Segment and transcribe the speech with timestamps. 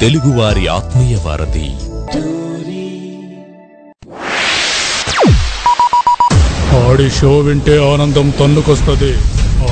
[0.00, 1.66] తెలుగువారి ఆత్మీయ వారధి.
[6.88, 9.12] ఆడి షో వింటే ఆనందం తన్నుకొస్తది.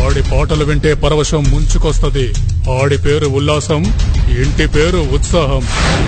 [0.04, 2.34] ఆడి పాటలు వింటే పరవశం ముంచుకొస్తది.
[2.82, 3.84] ఆడి పేరు ఉల్లాసం
[4.28, 5.62] ఇంటి పేరు ఉత్సాహం.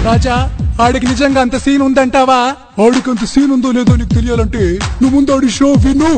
[0.04, 2.38] రాజా ఆడికి నిజంగా అంత సీన్ ఉందంటావా?
[2.84, 6.12] ఆడికి అంత సీన్ ఉందో లేదో నీకు తెలియాలంటే నువ్వు ముందు ఆడి షో విను.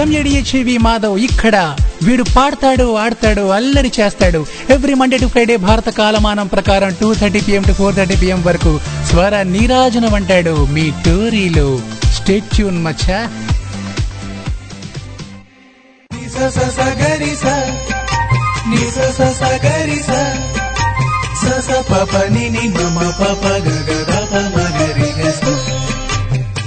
[0.00, 1.76] M A D H V Madhav ఇక్కడ.
[2.02, 4.46] వీడు పాడతాడు ఆడతాడు అల్లరి చేస్తాడు.
[4.70, 8.80] ఎవ్రీ మండే టు ఫ్రైడే భారత కాలమానం ప్రకారం two thirty PM to four thirty PM వరకు
[9.10, 11.80] స్వర నీరాజనం అంటాడు మీ టోరీలో.
[12.12, 13.20] స్టేట్యూన్ మచ్చా.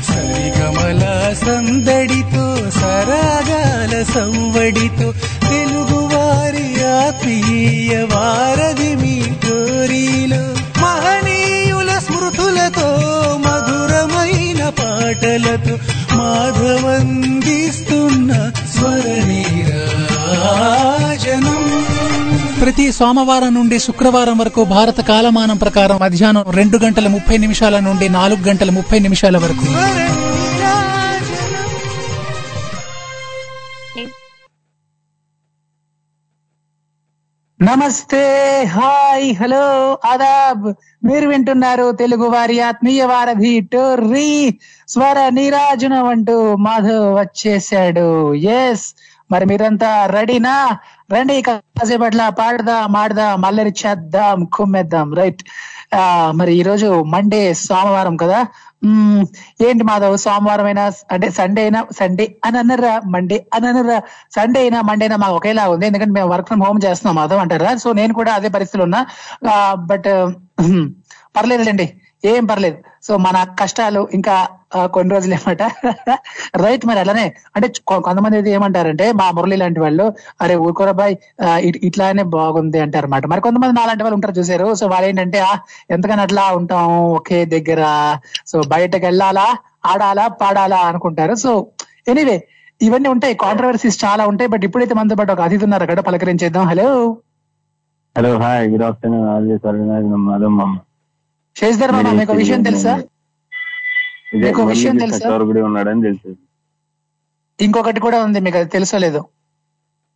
[0.08, 1.02] సరిగమల
[1.46, 2.46] సందడితో
[2.80, 5.08] సరాగాల సంవడితో
[5.50, 6.68] తెలుగువారి
[7.02, 10.42] ఆత్మీయ వారధి మీ కోరిలో.
[10.82, 12.88] మహనీయుల స్మృతులతో
[13.46, 15.76] మధురమైన పాటలతో
[16.18, 18.32] మాధవందిస్తున్న
[18.76, 19.64] స్వరనీరాజనం
[22.62, 28.44] ప్రతి సోమవారం నుండి శుక్రవారం వరకు భారత కాలమానం ప్రకారం మధ్యాహ్నం రెండు గంటల ముప్పై నిమిషాల నుండి నాలుగు
[28.44, 29.66] గంటల ముప్పై నిమిషాల వరకు.
[37.62, 40.74] నమస్తే హాయ్ హలో ఆదాబ్.
[41.08, 44.60] మీరు వింటున్నారు తెలుగు వారి ఆత్మీయ వారధి టోర్రీ.
[44.88, 48.94] స్వర నీరాజనం అంటూ మాధవ్ వచ్చేసాడు ఎస్
[49.32, 50.78] మరి మీరంతా రెడీనా?
[51.10, 55.08] రండి కాసేపట్ల పాడదాం మాడదాం అల్లరి చేద్దాం కుమ్మేద్దాం.
[55.20, 55.42] రైట్.
[55.98, 56.02] ఆ
[56.40, 58.40] మరి ఈ రోజు మండే సోమవారం కదా?
[59.68, 63.98] ఏంటి మాధవ్ సోమవారం అయినా అంటే సండే అయినా సండే అని అన్నారా మండే అని అన్నారా?
[64.38, 65.86] సండే అయినా మండే అయినా మాకు ఒకేలా ఉంది.
[65.90, 69.02] ఎందుకంటే మేము వర్క్ ఫ్రమ్ హోమ్ చేస్తున్నాం మాధవ్ అంటారా సో నేను కూడా అదే పరిస్థితిలో ఉన్నా.
[69.92, 70.10] బట్
[71.38, 71.88] పర్లేదులేండి.
[72.26, 72.78] ఏం పర్లేదు.
[73.04, 74.36] సో మన కష్టాలు ఇంకా
[74.86, 75.64] కొన్ని రోజులు ఏమంట?
[76.56, 77.26] రైట్ మరి అలానే.
[77.56, 80.06] అంటే కొంతమంది అయితే ఏమంటారంటే మా మురళి లాంటి వాళ్ళు
[80.42, 81.16] అరే ఊరుకోరబాయ్
[81.84, 84.74] ఇట్లానే బాగుంది అంటారు అనమాట మరి కొంతమంది నాలాంటి వాళ్ళు ఉంటారు చూసారు.
[84.74, 85.54] సో వాళ్ళు ఏంటంటే "ఆ,
[85.92, 87.82] ఎంతకని అట్లా ఉంటాం ఒకే దగ్గర.
[88.48, 89.48] సో బయటకు వెళ్ళాలా
[89.86, 91.36] ఆడాలా పాడాలా అనుకుంటారు.
[91.36, 91.68] సో
[92.08, 92.38] ఎనీవే
[92.82, 93.34] ఇవన్నీ ఉంటాయి.
[93.34, 94.50] కాంట్రవర్సీస్ చాలా ఉంటాయి.
[94.50, 96.00] బట్ ఇప్పుడైతే మనతో పాటు ఒక అతిథి ఉన్నారు అక్కడ.
[96.00, 96.66] పలకరించేద్దాం.
[96.66, 97.18] Hello.
[98.18, 100.87] Hello hi good afternoon always
[101.58, 102.94] మామ శేషధర్ మామ మీకు విషయం తెలుసా
[104.42, 105.20] మీకు విషయం తెలుసా?
[105.20, 106.30] సత్యవరగుడి ఉన్నాడని తెలుసు
[107.60, 109.22] ఇంకొకటి కూడా ఉంది మీకు అది తెలుసో లేదో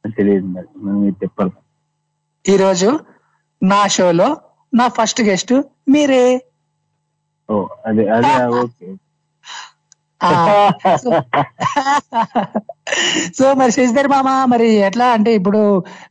[0.05, 0.47] తెలియదు
[1.21, 1.53] చెప్పాలి
[2.45, 2.89] ఈ రోజు
[3.61, 4.27] నా షోలో
[4.73, 5.53] నా ఫస్ట్ గెస్ట్
[5.93, 6.23] మీరే
[7.49, 7.55] ఓ
[7.87, 8.31] అదే అదే
[8.61, 8.87] ఓకే
[13.37, 15.61] సో మరి శశిధర్ మామ మరి ఎట్లా అంటే ఇప్పుడు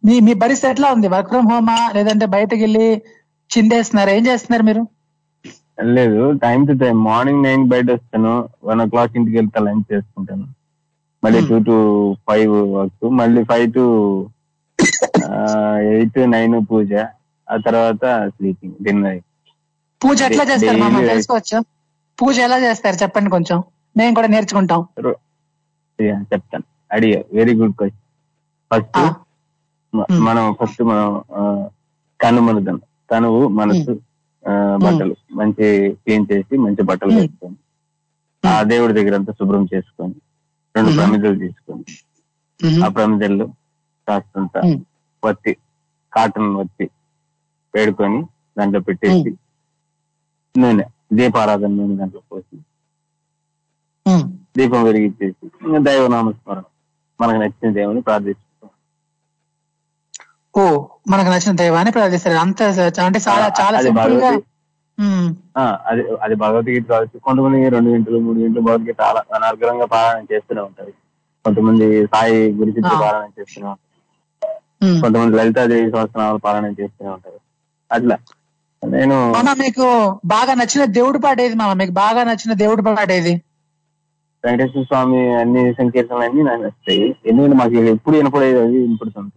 [0.07, 1.09] మీ మీ పరిస్థితి ఎట్లా ఉంది?
[1.15, 2.87] వర్క్ ఫ్రమ్ హోమా లేదంటే బయటకు వెళ్ళి
[3.51, 4.11] చిందేస్తున్నారు?
[4.11, 4.83] ఏం చేస్తున్నారు మీరు?
[5.81, 8.33] లేదు time to time morning nine బయట వస్తాను
[8.65, 10.47] వన్ ఓ క్లాక్ ఇంటికి వెళ్తా లంచ్ చేసుకుంటాను.
[11.23, 11.77] మళ్ళీ టూ టు
[12.29, 13.85] ఫైవ్ వర్క్ మళ్ళీ ఫైవ్ టు
[15.91, 16.91] ఎయిట్ నైన్ పూజ
[17.49, 19.21] ఆ తర్వాత స్లీపింగ్ డిన్నర్
[20.01, 20.93] పూజ ఎట్లా చేస్తారు మామ?
[20.93, 21.59] Daily- తెలుసుకోవచ్చా?
[22.19, 22.97] పూజ ఎలా చేస్తారు?
[23.03, 23.59] చెప్పండి కొంచెం.
[23.97, 24.81] మేము కూడా నేర్చుకుంటాం.
[26.31, 26.65] చెప్తాను.
[26.93, 27.99] అడిగా వెరీ గుడ్ క్వశ్చన్
[28.71, 28.99] ఫస్ట్.
[30.29, 31.09] మనం ఫస్ట్ మనం
[32.21, 32.77] కనుమరుదం
[33.11, 34.10] తనువు మనసు ఆ,
[34.85, 35.67] బట్టలు మంచి
[36.03, 37.13] క్లీన్ చేసి మంచి బట్టలు.
[37.19, 37.59] వేసుకొని
[38.45, 40.17] ఆ దేవుడి దగ్గర అంతా శుభ్రం చేసుకొని
[40.75, 40.93] రెండు.
[40.99, 41.85] ప్రమిదలు తీసుకొని.
[42.85, 43.47] ఆ ప్రమిదల్లో
[44.09, 44.55] కాస్తంత.
[45.23, 45.53] వత్తి
[46.13, 46.87] కాటన్ వత్తి
[47.75, 48.21] వేడుకొని
[48.59, 49.31] దాంట్లో పెట్టేసి
[50.55, 50.85] నూనె
[51.19, 52.57] దీపారాధన నూనె దాంట్లో పోసి.
[54.57, 56.65] దీపం వెలిగించేసి ఇంకా దైవ నామస్మరణ
[57.21, 58.47] మనకు నచ్చిన దేవుని ప్రార్థిస్తాం
[60.55, 60.63] ఓ
[61.09, 62.61] మనకు నచ్చిన దైవాన్ని ప్రార్థిస్తారు అంత
[63.05, 64.31] అంటే చాలా చాలా అది సింపుల్గా
[65.91, 67.17] అది అది భగవద్గీత కావచ్చు.
[67.19, 70.93] కొంతమంది రెండు గంటలు మూడు గంటలు భగవద్గీత అలా అనర్గళంగా పారాయణ చేస్తూనే ఉంటారు.
[71.45, 72.93] కొంతమంది సాయి గురించి ఆ.
[73.03, 73.87] పారాయణ చేస్తూనే ఉంటారు.
[75.01, 77.39] కొంతమంది లలితాదేవి సంవత్సరాలు పారాయణ చేస్తూనే ఉంటారు.
[77.91, 78.17] అట్లా.
[78.83, 79.87] నేను మామ మీకు
[80.27, 81.73] బాగా నచ్చిన దేవుడి పాట ఏది మామ?
[81.75, 83.35] మీకు బాగా నచ్చిన దేవుడి పాట ఏది?
[84.45, 87.07] వెంకటేశ్వర స్వామి అన్ని సంకీర్తనలు అన్ని నాకు నచ్చుతాయి.
[87.27, 89.33] ఎందుకంటే మాకు ఎప్పుడు వినపడేది అది వినపడుతుంది.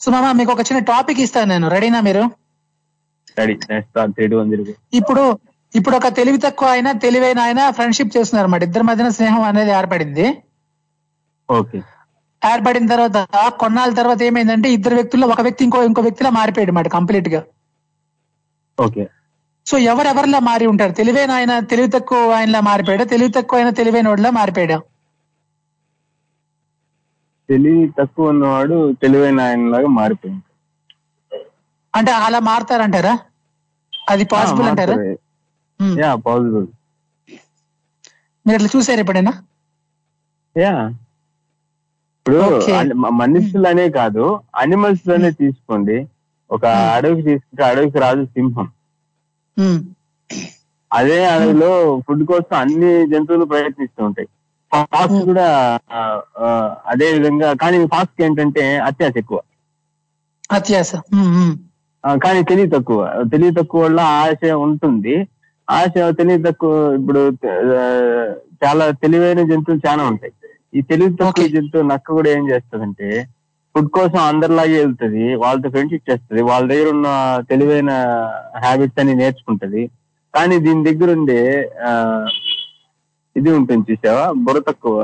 [0.00, 1.68] సో మామ మీకు ఒక చిన్న టాపిక్ ఇస్తాను నేను.
[1.68, 2.24] రెడీనా మీరు?
[5.00, 5.22] ఇప్పుడు
[5.74, 10.26] ఇప్పుడు ఒక తెలివి తక్కువ అయినా తెలివైన ఆయన ఫ్రెండ్షిప్ చేస్తున్నారు అన్నమాట ఇద్దరి మధ్యన స్నేహం అనేది ఏర్పడింది.
[11.48, 11.78] ఓకే.
[12.42, 13.18] ఏర్పడిన తర్వాత
[13.60, 17.40] కొన్నాళ్ళ తర్వాత ఏమైందంటే ఇద్దరు వ్యక్తుల్లో ఒక వ్యక్తి ఇంకో ఇంకో వ్యక్తిలా మారిపోయాడు అన్నమాట కంప్లీట్గా
[18.78, 19.04] ఓకే.
[19.66, 20.92] సో ఎవరెవరిలా మారి ఉంటారు?
[20.92, 23.04] తెలివైన ఆయన తెలివి తక్కువ ఆయనలా మారిపోయాడా?
[23.04, 24.78] తెలివి తక్కువ అయిన తెలివైన వాడిలా మారిపోయాడా?
[27.48, 30.42] తెలివి తక్కువ ఉన్నవాడు తెలివైన ఆయన లాగా మారిపోయింది.
[31.94, 33.14] అంటే అలా మారుతారంటారా?
[34.08, 34.96] అది పాసిబుల్ అంటారా?
[35.80, 35.94] ఉమ్.
[36.02, 36.66] యా పాసిబుల్
[38.46, 39.32] మీరు అట్లా చూసారు ఎప్పుడైనా?
[40.56, 40.74] యా.
[42.18, 42.42] ఇప్పుడు
[43.20, 45.96] మనుషులనే కాదు అనిమల్స్లోనే తీసుకోండి.
[46.50, 46.64] ఒక
[46.96, 48.66] అడవికి తీసుకుంటే అడవికి రాజు సింహం.
[50.90, 51.70] అదే అడవిలో
[52.06, 54.28] ఫుడ్ కోసం అన్ని జంతువులు ప్రయత్నిస్తూ ఉంటాయి.
[54.72, 55.46] ఫాక్స్ కూడా
[56.92, 59.38] అదే విధంగా కానీ ఫాక్స్ ఏంటంటే అత్యాశ ఎక్కువ.
[60.50, 60.90] అత్యాస
[62.18, 63.00] కానీ తెలివి తక్కువ.
[63.32, 65.14] తెలివి తక్కువ వల్ల ఆశ ఉంటుంది.
[65.68, 67.22] ఆశ తెలివి తక్కువ ఇప్పుడు
[68.62, 70.32] చాలా తెలివైన జంతువులు చాలా ఉంటాయి.
[70.74, 71.46] ఈ తెలివి తక్కువ.
[71.56, 73.08] జంతువు నక్క కూడా ఏం చేస్తుందంటే
[73.74, 77.08] ఫుడ్ కోసం అందరిలాగే వెళ్తుంది వాళ్ళతో ఫ్రెండ్షిప్ చేస్తుంది వాళ్ళ దగ్గర ఉన్న
[77.50, 77.92] తెలివైన
[78.62, 79.82] హ్యాబిట్స్ అని నేర్చుకుంటది.
[80.34, 81.40] కానీ దీని దగ్గర ఉండే
[81.86, 81.90] ఆ,
[83.36, 84.24] ఇది ఉంటుంది చూసావా?
[84.44, 84.96] బుర్ర తక్కువ.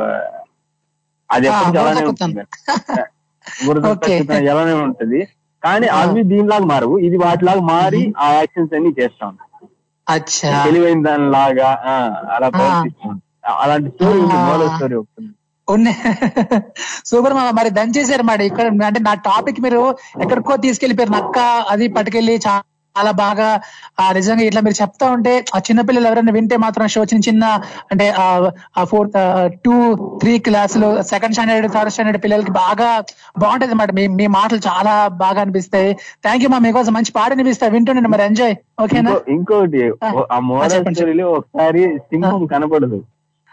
[1.31, 2.03] అది ఎప్పటికీ బుర్ర అలానే.
[2.11, 2.43] ఉంటుంది.
[3.87, 5.21] తక్కువ ఎలానే ఉంటది.
[5.63, 5.87] కానీ.
[5.99, 6.97] అవి దీనిలాగా మారవు.
[7.09, 9.27] ఇది వాటిలాగా మారి ఆ యాక్షన్స్ అన్ని చేస్తా
[10.07, 10.51] అచ్చా.
[10.65, 11.69] తెలివైన దాని లాగా
[12.35, 12.49] అలా
[13.57, 14.21] అలాంటి స్టోరీ.
[14.43, 14.97] మోడల్ స్టోరీ
[17.09, 18.45] సూపర్ మామ మరి దంచేశారు మరి.
[18.47, 19.81] ఇక్కడ అంటే నా టాపిక్ మీరు
[20.23, 21.39] ఎక్కడికో తీసుకెళ్ళిపోయారు నక్క
[21.73, 22.61] అది పట్టుకెళ్ళి చాలా
[22.97, 23.47] బాగా
[23.99, 27.45] ఆ నిజంగా ఇట్లా మీరు చెప్తా ఉంటే ఆ చిన్నపిల్లలు ఎవరైనా వింటే మాత్రం షో చిన్న చిన్న
[27.93, 28.07] అంటే
[28.75, 29.17] ఆ ఫోర్త్
[29.65, 29.75] టూ
[30.21, 32.89] త్రీ క్లాసులు సెకండ్ స్టాండర్డ్ థర్డ్ స్టాండర్డ్ పిల్లలకి బాగా
[33.39, 35.91] బాగుంటది అన్నమాట మీ మీ మాటలు చాలా బాగా అనిపిస్తాయి.
[36.23, 39.83] థ్యాంక్ యూ మా మీకోసం మంచి పాట అనిపిస్తాయి వింటుండండి మరి ఎంజాయ్ ఓకేనా ఇంకో- ఇంకోటి
[40.31, 40.39] ఆ.
[40.49, 43.01] మోడల్ స్టోరీలో ఒకసారి సింహం కనపడదు.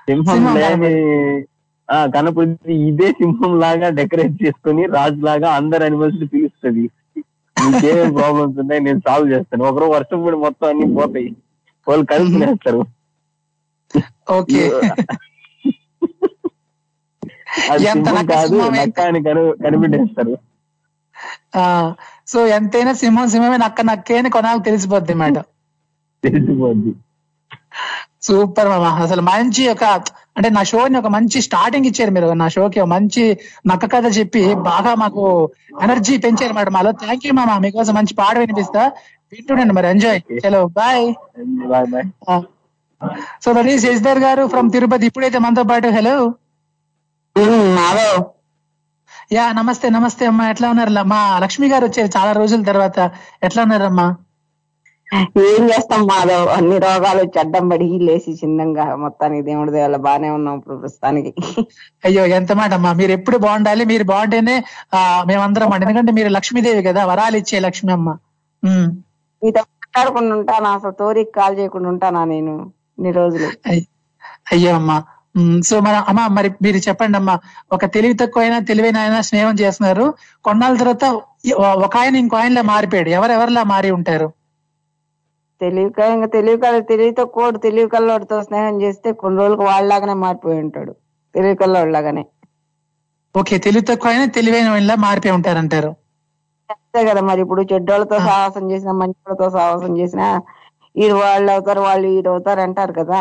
[0.08, 0.44] సింహం
[2.14, 2.54] కనపడి
[2.88, 6.84] ఇదే సింహం లాగా డెకరేట్ చేసుకుని రాజు లాగా అందరు అనిమల్స్ పిలుస్తుంది.
[7.66, 8.82] ఇంకేమేం ప్రాబ్లమ్స్ ఉన్నాయి?
[8.82, 9.64] నేను సాల్వ్ చేస్తాను.
[9.64, 11.36] ఒకరు వర్షం పడి మొత్తం అన్ని పోతాయి.
[11.88, 12.06] వాళ్ళు
[14.32, 14.64] ఓకే.
[17.78, 18.58] సింహం నక్క కాదు
[19.64, 20.38] కనిపెట్టేస్తారు.
[21.56, 21.94] ఆ
[22.28, 25.44] సో ఎంతైనా సింహం సింహమే నక్క నక్కే అని కొనాలి తెలిసిపోద్ది మేడం.
[26.24, 26.92] తెలిసిపోద్ది.
[28.22, 28.84] సూపర్ మామ.
[29.04, 29.84] అసలు మంచి ఒక
[30.40, 32.28] అంటే నా షోని ఒక మంచి స్టార్టింగ్ ఇచ్చారు మీరు.
[32.42, 33.24] నా షోకి మంచి
[33.68, 35.24] నక్క కథ చెప్పి బాగా మాకు
[35.82, 36.74] ఎనర్జీ పెంచారు మేడం.
[36.74, 37.58] మాలో థ్యాంక్ యూ మామ.
[37.66, 38.84] మీకోసం మంచి పాట వినిపిస్తా.
[39.34, 39.88] వింటుండండి మరి.
[39.88, 41.06] ఎంజాయ్ చలో bye
[41.72, 42.08] bye bye
[43.44, 46.16] so that is Shashidhar గారు ఫ్రమ్ తిరుపతి ఇప్పుడైతే మనతో పాటు హలో
[47.80, 48.18] మాధవ్
[49.34, 50.50] యా నమస్తే నమస్తే అమ్మా.
[50.50, 52.98] ఎట్లా ఉన్నారు మా లక్ష్మి గారు వచ్చారు చాలా రోజుల తర్వాత.
[53.44, 54.08] ఎట్లా ఉన్నారమ్మా?
[55.38, 56.48] ఏం చేస్తాం మాధవ్?
[56.50, 61.34] అన్ని రోగాలు వచ్చి అడ్డం పడి లేచి చిన్నంగా మొత్తానికి దేవుడి దేవాల బానే ఉన్నాం ఇప్పుడు ప్రస్తుతానికి.
[62.06, 62.94] అయ్యో ఎంత మాట అమ్మా.
[62.94, 63.86] మీరు ఎప్పుడు బాగుండాలి?
[63.86, 64.64] మీరు బాగుంటేనే
[64.94, 65.86] ఆ మేమందరం అండి.
[65.86, 68.10] ఎందుకంటే మీరు లక్ష్మీదేవి కదా వరాలు ఇచ్చే లక్ష్మి అమ్మ.
[69.44, 70.70] మీతో మాట్లాడకుండా ఉంటానా.
[70.70, 72.52] అసలు తోరికి కాల్ చేయకుండా ఉంటానా నేను
[72.98, 73.50] ఇన్ని రోజులు?
[73.68, 73.84] అయ్-
[74.52, 75.04] అయ్యో అమ్మా.
[75.66, 77.40] సో మన అమ్మ మరి మీరు చెప్పండి అమ్మా.
[77.72, 80.14] ఒక తెలివి తక్కువ అయినా తెలివైన అయినా స్నేహం చేస్తున్నారు.
[80.44, 81.06] కొన్నాళ్ళ తర్వాత
[81.58, 83.10] ఒక ఆయన ఇంకో ఆయనలా మారిపోయాడు.
[83.10, 84.32] ఎవరెవరిలా మారి ఉంటారు?
[85.62, 90.60] తెలివి క- ఇంకా తెలివి కల తెలివితో కోడు తెలివి కల్లోడితో స్నేహం చేస్తే కొన్ని రోజులకు వాళ్ళలాగానే మారిపోయి
[90.66, 90.94] ఉంటాడు.
[91.36, 92.24] తెలివి కల్లోడిలాగానే.
[93.36, 95.92] ఓకే తెలివి తక్కువ అయినా తెలివైన వాళ్ళ మారిపోయి ఉంటారంటారు.
[96.70, 99.20] అంతే కదా మరి ఇప్పుడు చెడ్డోళ్ళతో సాహసం చేసినా మంచి
[99.56, 100.28] సాహసం చేసినా
[100.96, 103.20] వీడు వాళ్ళు అవుతారు వాళ్ళు వీడు అవుతారు అంటారు కదా.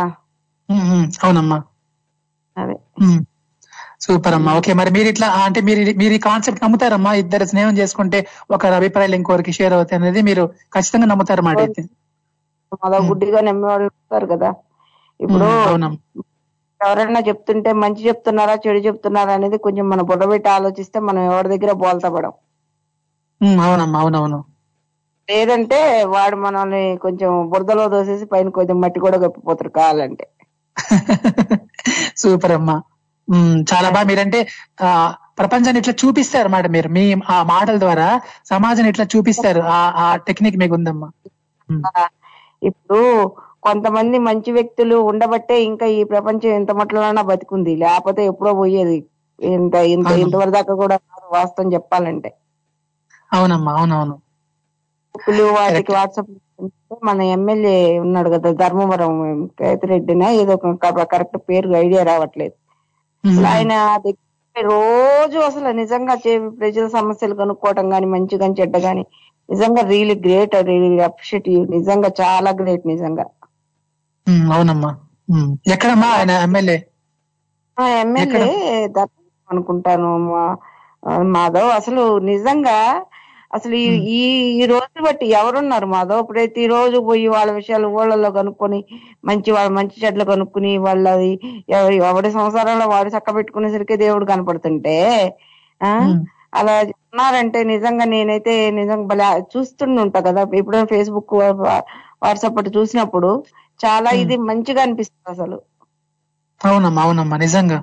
[1.23, 1.59] అవునమ్మా.
[2.57, 2.77] అదే.
[4.05, 4.51] సూపర్ అమ్మా.
[4.59, 7.13] ఓకే మరి మీరు ఇట్లా అంటే మీరు మీరు ఈ కాన్సెప్ట్ నమ్ముతారమ్మా?
[7.23, 8.19] ఇద్దరు స్నేహం చేసుకుంటే
[8.51, 11.83] ఒకరి అభిప్రాయాలు ఇంకొకరికి షేర్ అవుతాయి అనేది మీరు ఖచ్చితంగా నమ్ముతారు మాట అయితే
[12.77, 14.51] మదో గుడ్డిగా నమ్మేవాళ్ళు ఉంటారు కదా.
[15.21, 15.47] ఇప్పుడు
[16.81, 21.73] ఎవరైనా చెప్తుంటే మంచి చెప్తున్నారా చెడు చెప్తున్నారా అనేది కొంచెం మన బుర్ర పెట్టి ఆలోచిస్తే మనం ఎవరి దగ్గర
[21.81, 22.33] బోల్తా పడం.
[23.41, 24.39] ఉమ్, అవునమ్మా అవునవును.
[25.29, 25.79] లేదంటే
[26.13, 30.27] వాడు మనల్ని కొంచెం బురదలో దోసేసి పైన కొంచెం మట్టి కూడా గప్పిపోతారు కావాలంటే.
[32.23, 32.77] సూపర్ అమ్మా.
[33.71, 34.39] చాలా బాగా మీరంటే
[34.81, 34.91] ఆ
[35.39, 36.89] ప్రపంచాన్ని ఇట్లా చూపిస్తారు అన్నమాట మీరు.
[36.89, 38.09] మీ ఆ మాటల ద్వారా
[38.51, 39.61] సమాజాన్ని ఇట్లా చూపిస్తారు.
[39.71, 41.09] ఆ ఆ టెక్నిక్ మీకు ఉందమ్మా
[42.63, 43.01] ఇప్పుడు
[43.63, 47.73] కొంతమంది మంచి వ్యక్తులు ఉండబట్టే ఇంకా ఈ ప్రపంచం ఎంత మట్లలోనా బతికుంది.
[47.83, 48.99] లేకపోతే ఎప్పుడో పోయేది.
[49.39, 50.11] ఇంత ఇంత.
[50.23, 50.97] ఇంతవరకు దాకా కూడా
[51.35, 52.31] వాస్తవం చెప్పాలంటే.
[53.31, 54.17] అవునమ్మా అవునవును.
[55.57, 55.93] వాటికి.
[55.93, 56.31] వాట్సాప్
[57.09, 57.75] మన ఎమ్మెల్యే
[58.05, 59.13] ఉన్నాడు కదా ధర్మవరం
[59.59, 60.55] కేతిరెడ్డినా ఏదో
[61.07, 62.57] కరెక్ట్ పేరు ఐడియా రావట్లేదు.
[63.51, 63.73] ఆయన
[64.57, 66.15] రోజు అసలు నిజంగా
[66.59, 69.03] ప్రజల సమస్యలు కనుక్కోవటం గాని మంచి గాని చెడ్డ గాని
[69.49, 73.27] నిజంగా రియలీ గ్రేట్ రియలీ అప్రిషియేట్ నిజంగా చాలా గ్రేట్ నిజంగా.
[74.53, 74.91] అవునమ్మా.
[75.73, 76.79] ఎక్కడమ్మా ఆయన ఎమ్మెల్యే
[78.01, 78.45] ఎమ్మెల్యే
[79.49, 80.11] అనుకుంటాను
[81.33, 82.79] మాధవ్ అసలు నిజంగా
[83.55, 83.75] అసలు
[84.15, 84.25] ఈ-
[84.55, 86.23] ఈ రోజు బట్టి ఎవరున్నారు మాధవ్?
[86.29, 88.81] ప్రతి రోజు పోయి వాళ్ళ విషయాలు ఊళ్ళలో కనుక్కొని
[89.25, 91.31] మంచి వాళ్ళ మంచి చెడ్లు కనుక్కుని వాళ్ళది
[91.71, 94.97] ఎవ- ఎవడి సంసారంలో వాడు చక్క పెట్టుకునేసరికి దేవుడు కనపడుతుంటే.
[96.53, 96.75] అలా
[97.07, 98.45] ఉన్నారంటే నిజంగా నేనైతే
[98.79, 100.43] నిజంగా భలే చూస్తుంటా కదా.
[100.61, 101.35] ఎప్పుడైనా ఫేస్బుక్
[102.23, 103.31] వాట్సాప్ అటు చూసినప్పుడు
[103.81, 105.59] చాలా ఇది మంచిగా అనిపిస్తుంది అసలు.
[106.61, 107.79] అవునమ్మా అవునమ్మా నిజంగా.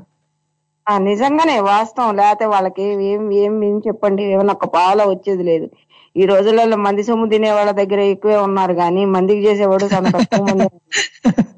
[0.87, 2.11] ఆ నిజంగానే వాస్తవం.
[2.17, 5.67] లేకపోతే వాళ్ళకి ఏం ఏం ఏం చెప్పండి ఏమన్నా ఒక పాల వచ్చేది లేదు.
[6.15, 10.67] ఈ రోజులలో మంది సొమ్ము తినే వాళ్ళ దగ్గర ఎక్కువే ఉన్నారు కానీ మందికి చేసేవాడు చాలా తక్కువ మంది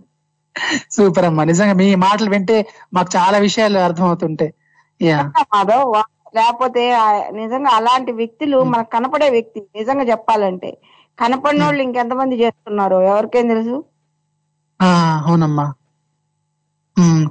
[0.95, 2.57] సూపర్ అమ్మా నిజంగా మీ మాటలు వింటే
[2.95, 4.51] మాకు చాలా విషయాలు అర్థమవుతుంటాయి.
[5.51, 5.85] మాధవ్
[6.36, 6.84] లేకపోతే
[7.31, 10.69] నిజంగా అలాంటి వ్యక్తులు మనకు కనపడే వ్యక్తి నిజంగా చెప్పాలంటే.
[11.19, 13.75] కనపడిన వాళ్ళు ఇంకెంతమంది చేస్తున్నారు ఎవరికేం తెలుసు?
[14.79, 14.88] ఆ,
[15.27, 15.67] అవునమ్మా.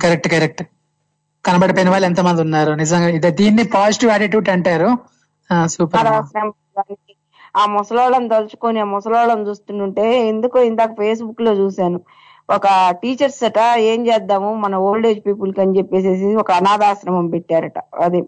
[0.03, 0.62] Correct correct.
[1.45, 4.88] కనబడిపోయిన వాళ్ళు ఎంతమంది ఉన్నారు నిజంగా ఇది దీన్ని పాజిటివ్ యాటిట్యూడ్ అంటారు.
[5.67, 6.09] సూపర్
[7.57, 11.99] ఆ ముసలోళ్ళని తలుచుకొని ఆ ముసలోళ్ళని చూస్తుంటే ఎందుకో ఇందాక ఫేస్బుక్లో చూశాను.
[12.50, 14.55] ఒక టీచర్స్ అట ఏం చేద్దాము?
[14.55, 17.79] మన ఓల్డ్ ఏజ్ పీపుల్కి అని చెప్పేసి ఒక అనాథాశ్రమం పెట్టారట.
[17.99, 18.19] అది.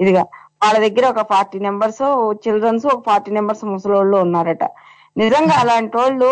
[0.00, 0.22] ఇదిగా
[0.64, 4.64] వాళ్ళ దగ్గర ఒక ఫార్టీ నెంబర్స్ చిల్డ్రన్స్ ఒక ఫార్టీ నెంబర్స్ ముసలోళ్ళు ఉన్నారట.
[5.16, 6.30] నిజంగా అలాంటి వాళ్ళు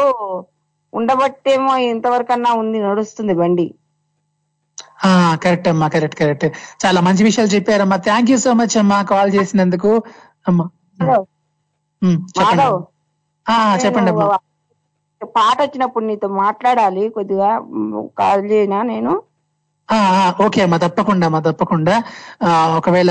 [0.95, 3.75] ఉండబట్టేమో ఇంతవరకన్నా ఉంది నడుస్తుంది బండి.
[5.42, 6.45] కరెక్ట్ అమ్మా కరెక్ట్ కరెక్ట్
[6.87, 7.97] చాలా మంచి విషయాలు చెప్పారమ్మా.
[7.97, 10.02] థ్యాంక్ యూ సో మచ్ అమ్మా కాల్ చేసినందుకు.
[10.49, 10.69] అమ్మా.
[12.38, 12.62] చెప్పండి
[13.87, 14.38] చెప్పండి అమ్మా.
[15.24, 17.50] పాట వచ్చినప్పుడు నీతో మాట్లాడాలి కొద్దిగా
[18.18, 19.12] కాల్ చేయనా నేను?
[20.44, 21.94] ఓకే అమ్మా తప్పకుండా అమ్మా తప్పకుండా.
[22.76, 23.10] ఒకవేళ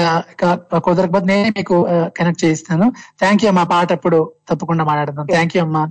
[0.85, 1.87] కుదరకపోతే నేనే మీకు
[2.17, 2.91] కనెక్ట్ చేయిస్తాను.
[3.19, 5.25] థ్యాంక్ యూ అమ్మా పాట అప్పుడు తప్పకుండా మాట్లాడదాం.
[5.25, 5.83] థ్యాంక్ యూ అమ్మా.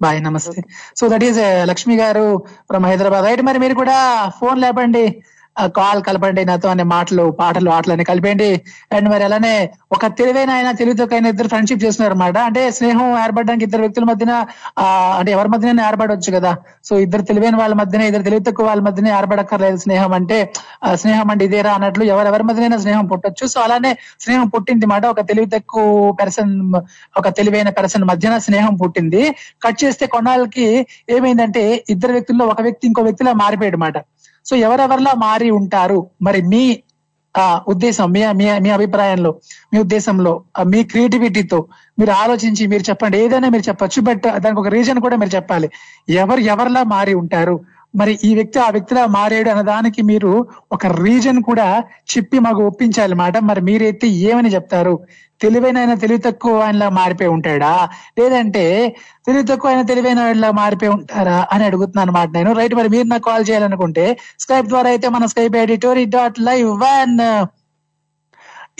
[0.00, 0.62] బాయ్ నమస్తే.
[0.96, 2.26] సో దట్ ఈస్ లక్ష్మి గారు
[2.68, 3.24] ఫ్రమ్ హైదరాబాద్.
[3.24, 3.96] రైట్ మరి మీరు కూడా
[4.40, 5.22] ఫోన్ లేపండి.
[5.76, 8.48] కాల్ కలపండి నాతో అనే మాటలు పాటలు ఆటలని కలిపండి
[8.94, 9.52] అండ్ మరి అలానే
[9.92, 14.32] ఒక తెలివైన ఆయన తెలివితోకైన ఇద్దరు ఫ్రెండ్షిప్ చేస్తున్నారు అనమాట అంటే స్నేహం ఏర్పడడానికి ఇద్దరు వ్యక్తుల మధ్యన
[14.78, 14.84] ఆ,
[15.18, 16.52] అంటే ఎవరి మధ్యన ఏర్పడవచ్చు కదా.
[16.84, 20.38] సో ఇద్దరు తెలివైన వాళ్ళ మధ్యన ఇద్దరు తెలివి తక్కువ వాళ్ళ మధ్యనే ఏర్పడక్కర్లేదు స్నేహం అంటే
[20.82, 23.46] ఆ, స్నేహం అంటే ఇదేరా అన్నట్లు ఎవరెవరి మధ్యనైనా స్నేహం పుట్టొచ్చు.
[23.48, 25.04] సో అలానే స్నేహం పుట్టింది మాట.
[25.06, 25.86] ఒక తెలివి తక్కువ
[26.20, 26.54] పెర్సన్
[27.16, 29.22] ఒక తెలివైన పెర్సన్ మధ్యన స్నేహం పుట్టింది.
[29.62, 30.68] కట్ చేస్తే కొన్నాళ్ళకి
[31.10, 33.96] ఏమైందంటే ఇద్దరు వ్యక్తుల్లో ఒక వ్యక్తి ఇంకో వ్యక్తిలా మారిపోయాడు మాట.
[34.48, 35.98] సో ఎవరెవరిలా మారి ఉంటారు?
[36.22, 36.62] మరి మీ
[37.34, 39.30] ఆ ఉద్దేశం మీ మీ మీ అభిప్రాయంలో
[39.72, 40.32] మీ ఉద్దేశంలో
[40.66, 41.58] మీ క్రియేటివిటీతో
[41.98, 43.18] మీరు ఆలోచించి మీరు చెప్పండి.
[43.18, 45.68] ఏదైనా మీరు చెప్పొచ్చు బట్ దానికి ఒక రీజన్ కూడా మీరు చెప్పాలి.
[46.08, 47.56] ఎవరు ఎవరిలా మారి ఉంటారు?
[47.94, 50.32] మరి ఈ వ్యక్తి ఆ వ్యక్తిలా మారాడు అన్నదానికి మీరు
[50.72, 51.68] ఒక రీజన్ కూడా
[52.16, 53.36] చెప్పి మాకు ఒప్పించాలి మాట.
[53.38, 54.94] మరి మీరైతే ఏమని చెప్తారు?
[55.40, 57.88] తెలివైన ఆయన తెలివి తక్కువ ఆయనలా మారిపోయి ఉంటాడా?
[58.18, 58.64] లేదంటే
[59.26, 62.52] తెలివి తక్కువ ఆయన తెలివైన వాళ్ళ మారిపోయి ఉంటారా అని అడుగుతున్నాను అనమాట నేను.
[62.52, 64.06] రైట్ మరి మీరు నాకు కాల్ చేయాలనుకుంటే
[64.38, 67.16] స్కైప్ ద్వారా అయితే మన Skype ID TORI dot live one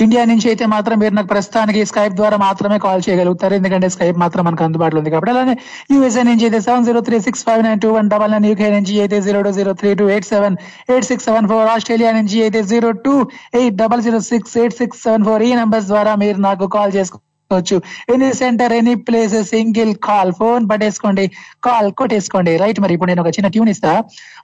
[0.04, 3.54] India నుంచి అయితే మాత్రం మీరు నాకు ప్రస్తుతానికి స్కైప్ ద్వారా మాత్రమే కాల్ చేయగలుగుతారు.
[3.60, 5.54] ఎందుకంటే స్కైప్ మాత్రం మనకు అందుబాటులో ఉంది కాబట్టి అలానే
[5.92, 8.94] యూఎస్ఏ నుంచి అయితే seven zero three six five nine two one double nine UK నుంచి
[9.04, 10.56] అయితే zero two zero three two eight seven
[10.92, 13.14] eight six seven four Australia నుంచి అయితే zero two
[13.60, 17.76] eight double zero six eight six seven four ఈ numbers ద్వారా మీరు నాకు call చేసుకోవచ్చు.
[18.14, 21.24] Any centre any place single call phone పట్టేసుకోండి
[21.66, 22.54] call కొట్టేసుకోండి.
[22.62, 23.92] Right మరి ఇప్పుడు నేను ఒక చిన్న ట్యూన్ ఇస్తా.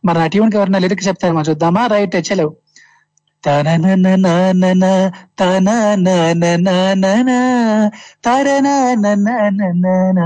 [0.08, 1.82] మరి నా ట్యూన్కి ఎవరైనా లిరిక్ చెప్తారేమో చూద్దామా?
[1.94, 2.52] రైట్ చెలవు
[3.46, 4.84] తనననననన,
[5.40, 7.30] తనననననన,
[8.24, 10.18] తరననననన,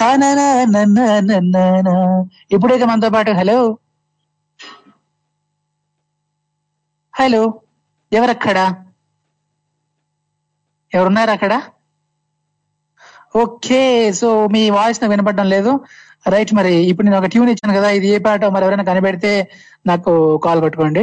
[0.00, 1.88] తనననననన.
[2.52, 3.78] ఇప్పుడైతే మనతో పాటు హలో?
[7.14, 7.60] హలో?
[8.12, 8.58] ఎవరక్కడ?
[10.94, 11.62] ఎవరున్నారు అక్కడ
[13.36, 15.80] ఓకే సో మీ వాయిస్ నాకు వినపడడం లేదు.
[16.28, 19.48] రైట్ మరి ఇప్పుడు నేను ఒక ట్యూన్ ఇచ్చాను కదా ఇది ఏ పాట మరి ఎవరైనా కనిపెడితే
[19.86, 21.00] నాకు కాల్ కొట్టుకోండి.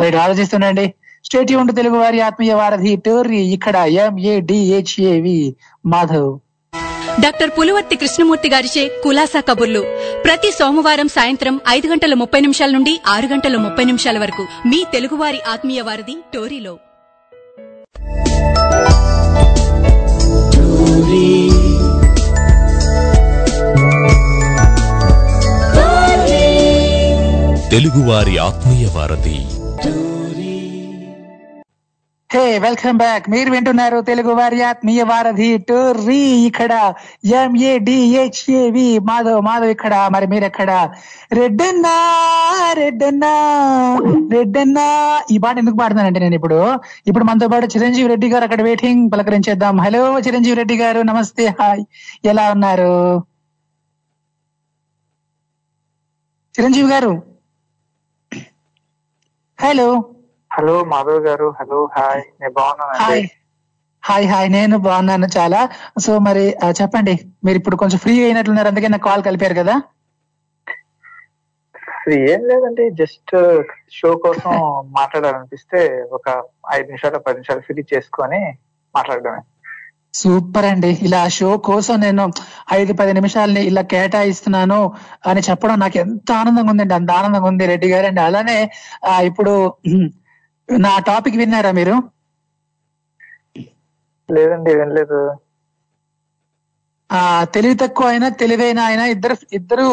[0.00, 0.94] రైట్ ఆలోచిస్తుండండి.
[1.24, 5.56] స్టేట్ యూన్ తెలుగు వారి ఆత్మీయ వారధి టోర్రీ ఇక్కడ M A D H A V
[5.86, 6.41] Madhav.
[7.20, 9.80] Doctor Puluvarthi Krishnamurthy గారిచే కులాసా కబుర్లు.
[10.24, 15.40] ప్రతి సోమవారం సాయంత్రం ఐదు గంటల ముప్పై నిమిషాల నుండి ఆరు గంటల ముప్పై నిమిషాల వరకు మీ తెలుగువారి
[15.42, 16.78] ఆత్మీయ వారధి టోరీలో.
[27.70, 30.11] తెలుగువారి ఆత్మీయ వారధి.
[32.32, 33.24] Hey welcome back.
[33.32, 36.72] మీరు వింటున్నారు తెలుగు వారి ఆత్మీయ వారధి టోర్రీ ఇక్కడ
[37.38, 40.70] ఎంఏడిహెచ్ఏవి మాధవ్ మాధవ్ ఇక్కడ మరి మీరు ఎక్కడ
[41.38, 41.92] రెడ్డన్నా
[42.78, 43.32] రెడ్డన్నా
[44.34, 44.86] రెడ్డన్నా.
[45.34, 46.60] ఈ పాట ఎందుకు పాడుతున్నానంటే నేను ఇప్పుడు
[47.10, 49.76] ఇప్పుడు మనతో పాటు చిరంజీవి రెడ్డి గారు అక్కడ వెయిటింగ్ పలకరించేద్దాం.
[49.86, 51.84] హలో చిరంజీవి రెడ్డి గారు నమస్తే హాయ్
[52.32, 52.96] ఎలా ఉన్నారు?
[56.54, 57.12] చిరంజీవి గారు.
[59.58, 59.88] హలో
[60.52, 61.54] హలో మాధవ్ గారు.
[61.60, 63.20] హలో హాయ్ నేను బాగున్నానండి.
[64.02, 65.60] హాయ్ హాయ్ నేను బాగున్నాను చాలా.
[65.98, 66.44] సో మరి
[66.80, 67.14] చెప్పండి.
[67.44, 68.68] మీరు ఇప్పుడు కొంచెం ఫ్రీ అయినట్లున్నారు.
[68.68, 69.76] అందుకే నాకు కాల్ కలిపారు కదా?
[72.24, 72.90] ఏం లేదండి.
[72.90, 73.32] జస్ట్
[73.92, 74.52] షో కోసం
[74.98, 75.80] మాట్లాడాలనిపిస్తే
[76.12, 76.28] ఒక
[76.74, 78.40] ఐదు నిమిషాలు పది నిమిషాలు ఫ్రీ చేసుకొని
[78.94, 79.42] మాట్లాడడమే.
[80.14, 80.90] సూపర్ అండి.
[81.02, 82.24] ఇలా షో కోసం నేను
[82.72, 84.80] ఐదు పది నిమిషాలని ఇలా కేటాయిస్తున్నాను
[85.26, 86.94] అని చెప్పడం నాకు ఎంత ఆనందంగా ఉందండి.
[86.94, 88.20] అంత ఆనందంగా ఉంది రెడ్డి గారు అండి.
[88.20, 88.58] అలానే
[89.24, 89.54] ఇప్పుడు
[90.68, 91.94] నా టాపిక్ విన్నారా మీరు?
[94.28, 95.20] లేదండి వినలేదు.
[97.10, 97.20] ఆ
[97.54, 99.86] తెలివి తక్కువ అయినా తెలివైన అయినా ఇద్దరు ఇద్దరు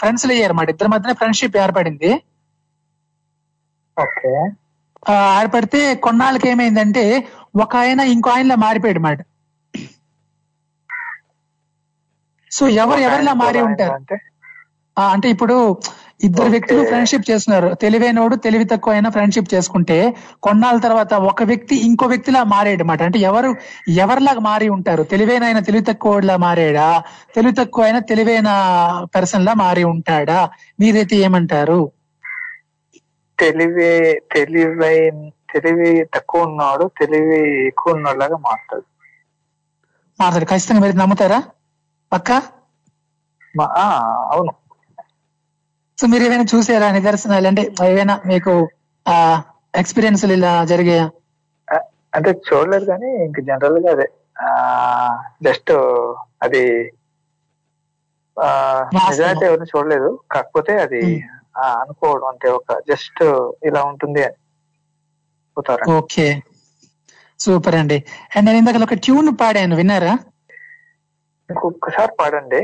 [0.00, 2.10] ఫ్రెండ్స్ అయ్యారు అన్నమాట ఇద్దరి మధ్యన ఫ్రెండ్షిప్ ఏర్పడింది.
[3.96, 4.32] ఓకే.
[5.38, 7.04] ఏర్పడితే కొన్నాళ్ళకి ఏమైందంటే
[7.56, 9.20] ఒక ఆయన ఇంకో ఆయనలా మారిపోయాడు మాట
[12.50, 13.94] సో ఎవరు ఎవరిలా మారి ఉంటారు?
[14.96, 15.56] అంటే ఇప్పుడు
[16.24, 16.48] ఇద్దరు.
[16.54, 17.68] వ్యక్తులు ఫ్రెండ్షిప్ చేస్తున్నారు.
[17.82, 19.96] తెలివైనోడు తెలివి తక్కువ అయినా ఫ్రెండ్షిప్ చేసుకుంటే
[20.42, 23.50] కొన్నాళ్ళ తర్వాత ఒక వ్యక్తి ఇంకో వ్యక్తిలా మారాడు అనమాట అంటే ఎవరు
[24.02, 25.02] ఎవరిలాగా మారి ఉంటారు?
[25.12, 26.88] తెలివైన ఆయన తెలివి తక్కువలా మారాడా?
[27.34, 28.50] తెలివి తక్కువ అయినా తెలివైన
[29.14, 30.38] పర్సన్ లా మారి ఉంటాడా?
[30.80, 31.80] మీరైతే ఏమంటారు?
[33.38, 33.88] తెలివి
[34.32, 34.96] తెలివై
[35.52, 38.86] తెలివి తక్కువ ఉన్నవాడు తెలివి ఎక్కువ ఉన్నోళ్ళగా మారుతాడు.
[40.18, 41.38] మాట్లాడు ఖచ్చితంగా మీరు నమ్ముతారా?
[42.12, 42.30] పక్క?
[44.28, 44.52] అవును.
[46.04, 47.46] సో మీరు ఏమైనా చూసారా నిదర్శనాలు?
[47.46, 48.52] అంటే ఏవైనా మీకు
[49.06, 49.14] ఆ
[49.74, 51.06] ఎక్స్పీరియన్స్ ఇలా జరిగాయా?
[52.14, 54.06] అంటే చూడలేదు కానీ ఇంక జనరల్గా అదే.
[55.42, 55.72] జస్ట్
[56.42, 56.62] అది.
[59.06, 60.20] నిజమైతే ఎవరిని చూడలేదు.
[60.32, 61.72] కాకపోతే అది Hmm.
[61.82, 63.22] అనుకోవడం అంటే ఒక జస్ట్
[63.64, 64.38] ఇలా ఉంటుంది అని
[65.96, 66.42] ఓకే.
[67.40, 67.98] సూపర్ అండి.
[68.36, 70.14] అండ్ నేను ఇందాక ఒక ట్యూన్ పాడాను విన్నారా?
[71.50, 72.62] ఇంకొకసారి పాడండి.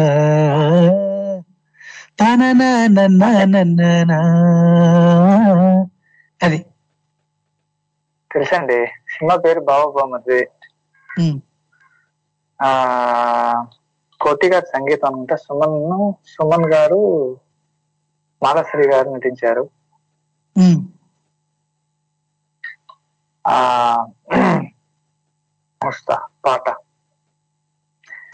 [2.20, 4.12] తననననననన.
[5.50, 5.99] అది
[8.30, 8.78] తెలుసండి.
[9.12, 10.40] సినిమా పేరు బావ బామ్మది
[11.08, 11.38] ఉమ్,
[12.60, 12.70] ఆ
[14.20, 15.78] కోటి గారి సంగీతం అనుకుంటా సుమన్
[16.26, 17.00] సుమన్ గారు
[18.42, 19.64] మాలశ్రీ గారు నటించారు.
[23.44, 23.56] ఆ
[25.80, 26.16] వస్తా
[26.46, 26.66] పాట.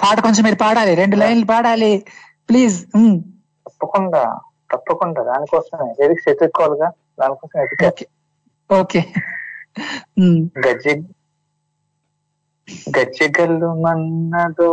[0.03, 0.95] పాట కొంచెం మీరు పాడాలి.
[0.95, 1.93] రెండు లైన్లు పాడాలి.
[2.49, 2.77] ప్లీజ్.
[3.67, 4.23] తప్పకుండా
[4.73, 5.21] తప్పకుండా.
[5.23, 5.89] దానికోసమే.
[6.01, 8.07] లిరిక్స్ ఎత్తుక్కోవాలిగా దానికోసం ఎత్తుకే.
[8.71, 9.01] ఓకే.
[9.77, 9.85] గజ
[10.21, 10.95] ఉమ్, గజ్జి
[12.89, 14.69] గజ్జిగల్లు మన్నదో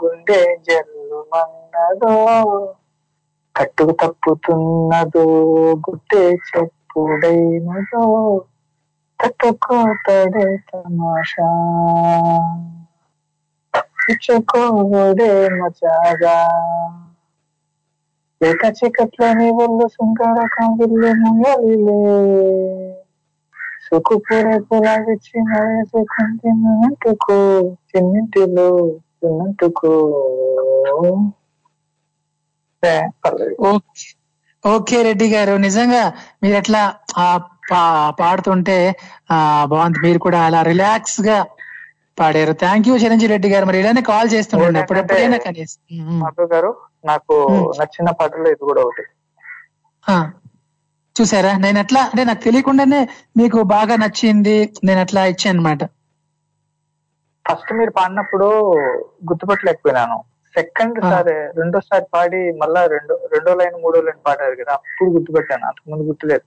[0.00, 2.14] గుండె జల్లు మన్నదో
[3.54, 5.24] కట్టుకు తప్పుతున్నదో
[5.84, 8.04] గుడ్డే చెప్పుడైనదో
[9.20, 11.48] తట్టుకోతడే తమాషా.
[14.12, 16.36] ఇచ్చుకోడే మజాగా.
[18.40, 21.98] లేక చీకట్లోని ఒళ్ళు సుంకర కావిల్లు ముయలిలే
[27.62, 29.90] చిన్నింటిలో చిన్నంటుకో
[32.84, 33.80] ఏ, పర్లేదు.
[34.68, 35.56] ఓకే రెడ్డి గారు.
[35.56, 37.36] నిజంగా మీరు ఎట్లా ఆ
[37.72, 38.96] పా- పాడుతుంటే
[39.30, 39.98] ఆ బాగుంది.
[39.98, 41.46] మీరు కూడా అలా రిలాక్స్గా
[42.20, 42.52] పాడారు.
[42.52, 43.64] థ్యాంక్ యూ చిరంజీవి రెడ్డి గారు.
[43.64, 44.68] మరి ఇలానే కాల్ చేస్తుండండి.
[44.68, 46.22] ఏంటంటే- అప్పుడెప్పుడైనా కనీసం.
[46.52, 47.48] గారు నాకు.
[47.80, 49.02] నచ్చిన పాటలో ఇది కూడా ఒకటి.
[51.20, 51.52] చూసారా?
[51.64, 53.00] నేను ఎట్లా అంటే నాకు తెలియకుండానే
[53.40, 55.82] మీకు బాగా నచ్చింది నేను అట్లా ఇచ్చాను అనమాట
[57.44, 58.48] ఫస్ట్ మీరు పాడినప్పుడు
[59.28, 60.16] గుర్తుపట్టలేకపోయినాను.
[60.54, 60.98] సెకండ్.
[61.10, 65.64] సారి రెండోసారి పాడి మళ్ళా రెండో రెండో లైన్ మూడో లైన్ పాడారు కదా అప్పుడు గుర్తుపెట్టాను.
[65.68, 66.46] అంతకుముందు గుర్తులేదు.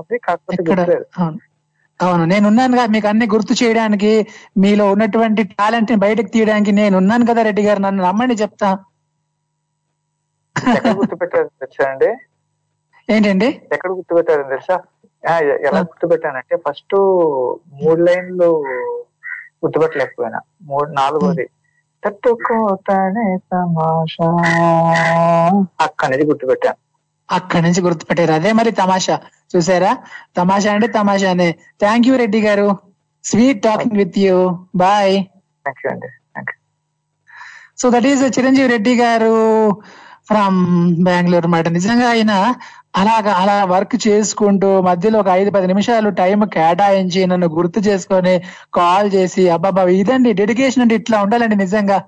[0.00, 1.06] ఉంది కాకపోతే గుర్తులేదు.
[2.00, 2.24] అవును.
[2.32, 4.12] నేను ఉన్నానుగా మీకు అన్ని గుర్తు చేయడానికి
[4.62, 8.70] మీలో ఉన్నటువంటి టాలెంట్ని బయటకు తీయడానికి నేను ఉన్నాను కదా రెడ్డి గారు నన్ను నమ్మండి చెప్తా.
[11.00, 11.48] గుర్తుపెట్టారు
[13.10, 13.62] ఏంటండి?
[13.72, 14.80] ఎక్కడ గుర్తుపెట్టారని తెలుసా?
[15.40, 16.94] ఎలా గుర్తుపెట్టానంటే ఫస్ట్
[17.82, 18.64] మూడు లైన్లు
[19.64, 20.40] గుర్తుపెట్టలేకపోయినా.
[20.62, 21.50] మూడు నాలుగోది.
[22.04, 24.26] తట్టుకోతానే తమాషా.
[25.80, 26.76] అక్కడి నుంచి గుర్తుపెట్టాను.
[27.34, 28.32] అక్కడి నుంచి గుర్తుపెట్టారు.
[28.32, 29.20] అదే మరి తమాషా.
[29.56, 29.98] చూసారా?
[30.36, 31.52] తమాషా అంటే తమాషానే.
[31.80, 32.78] థ్యాంక్ యూ రెడ్డి గారు.
[33.24, 34.66] Sweet talking with you.
[34.74, 35.24] Bye.
[35.24, 36.06] Thank you అండి.
[37.78, 39.70] So that is Chiranjeevi Reddy గారు
[40.26, 42.54] ఫ్రమ్ బెంగళూరు అన్నమాట నిజంగా ఆయన
[42.94, 48.34] అలాగా అలా వర్క్ చేసుకుంటూ మధ్యలో ఒక ఐదు పది నిమిషాలు టైం కేటాయించి నన్ను గుర్తు చేసుకొని
[48.74, 51.98] కాల్ చేసి అబ్బాబా ఇదండి డెడికేషన్ అంటే ఇట్లా ఉండాలండి నిజంగా.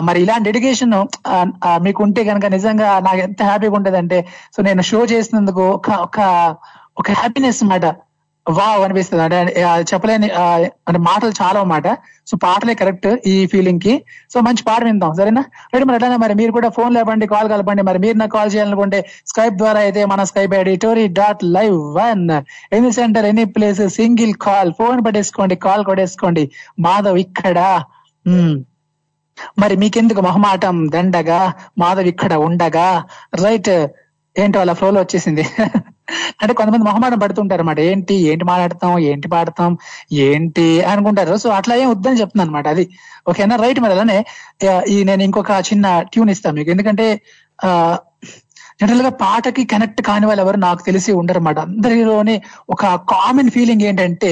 [0.00, 0.94] మరి ఇలాంటి డెడికేషన్
[1.82, 4.18] మీకు ఉంటే కనుక నిజంగా నాకు ఎంత హ్యాపీగా ఉంటదంటే
[4.56, 6.18] సో నేను షో చేసినందుకు ఒక ఒక
[6.96, 7.86] ఒక హ్యాపీనెస్ అన్నమాట
[8.50, 9.22] వావ్ అనిపిస్తుంది.
[9.24, 9.62] అంటే
[9.94, 10.30] చెప్పలేని
[10.88, 11.88] అంటే మాటలు చాలా అన్నమాట.
[12.26, 14.02] సో పాటలే కరెక్ట్ ఈ ఫీలింగ్కి.
[14.34, 15.14] సో మంచి పాట విందాం.
[15.14, 15.44] సరేనా?
[15.74, 17.82] రైట్ మరి అట్లానే మరి మీరు కూడా ఫోన్ లేపండి కాల్ కలపండి.
[17.82, 22.30] మరి మీరు నాకు కాల్ చేయాలనుకుంటే స్కైప్ ద్వారా అయితే మన Skype ID TORI dot live one
[22.74, 26.50] any centre any place single call phone పట్టేసుకోండి call కొట్టేసుకోండి.
[26.80, 27.82] మాధవ్ ఇక్కడ.
[29.58, 30.90] మరి మీకెందుకు మొహమాటం?
[30.90, 31.52] దండగా.
[31.78, 33.04] మాధవ్ ఇక్కడ ఉండగా.
[33.44, 33.86] రైట్.
[34.38, 35.46] ఏంటో అలా ఫ్లోలో వచ్చేసింది.
[36.42, 39.72] అంటే కొంతమంది మొహమాటం పడుతుంటారు అనమాట ఏంటి ఏంటి మాట్లాడతాం ఏంటి పాడతాం
[40.26, 41.36] ఏంటి అనుకుంటారు.
[41.36, 42.84] సో అట్లా ఏం వద్దని చెప్తున్నాను అనమాట అది.
[43.28, 43.56] ఓకేనా?
[43.56, 44.18] రైట్ మరి అలానే
[44.88, 46.70] ఈ నేను ఇంకొక చిన్న ట్యూన్ ఇస్తాను మీకు.
[46.70, 47.06] ఎందుకంటే
[47.58, 47.70] ఆ
[48.80, 52.34] జనరల్గా పాటకి కనెక్ట్ కాని వాళ్ళు ఎవరు నాకు తెలిసి ఉండరు అన్నమాట అందరిలోనే
[52.70, 54.30] ఒక కామన్ ఫీలింగ్ ఏంటంటే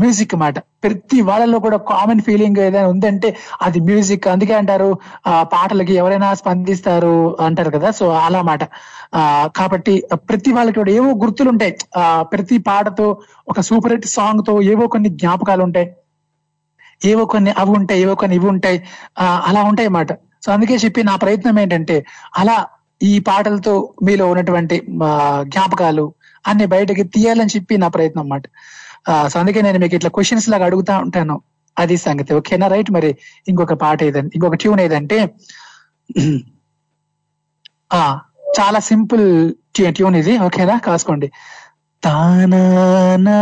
[0.00, 3.28] మ్యూజిక్ అన్నమాట ప్రతి వాళ్ళలో కూడా కామన్ ఫీలింగ్ ఏదైనా ఉందంటే
[3.62, 4.88] అది మ్యూజిక్ అందుకే అంటారు
[5.26, 7.90] ఆ పాటలకి ఎవరైనా స్పందిస్తారు అంటారు కదా.
[7.90, 8.62] సో అలా మాట.
[9.14, 9.22] ఆ
[9.56, 9.94] కాబట్టి
[10.28, 11.74] ప్రతి వాళ్ళకి కూడా ఏవో గుర్తులు ఉంటాయి.
[11.98, 13.06] ఆ ప్రతి పాటతో
[13.48, 15.88] ఒక సూపర్ హిట్ సాంగ్తో ఏవో కొన్ని జ్ఞాపకాలు ఉంటాయి.
[17.04, 18.78] ఏవో కొన్ని అవి ఉంటాయి ఏవో కొన్ని ఇవి ఉంటాయి.
[19.48, 20.12] అలా ఉంటాయి అన్నమాట
[20.44, 21.96] సో అందుకే చెప్పి నా ప్రయత్నం ఏంటంటే
[22.36, 22.56] అలా
[23.02, 24.76] ఈ పాటలతో మీలో ఉన్నటువంటి
[25.42, 26.04] జ్ఞాపకాలు
[26.46, 28.44] అన్ని బయటకి తీయాలని చెప్పి నా ప్రయత్నం అన్నమాట.
[29.28, 31.36] సో అందుకే నేను మీకు ఇట్లా క్వశ్చన్స్ లాగా అడుగుతా ఉంటాను.
[31.76, 32.34] అది సంగతి.
[32.34, 32.66] ఓకేనా?
[32.66, 32.90] రైట్.
[32.90, 33.10] మరి
[33.48, 35.18] ఇంకొక పాట ఏదంటే ఇంకొక ట్యూన్ ఏదంటే
[37.92, 38.02] ఆ
[38.58, 39.26] చాలా సింపుల్
[39.76, 40.38] ట్యూన్ ఇది.
[40.38, 40.78] ఓకేనా?
[40.78, 41.28] కాసుకోండి.
[42.02, 43.36] తానా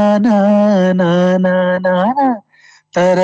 [2.92, 3.20] ta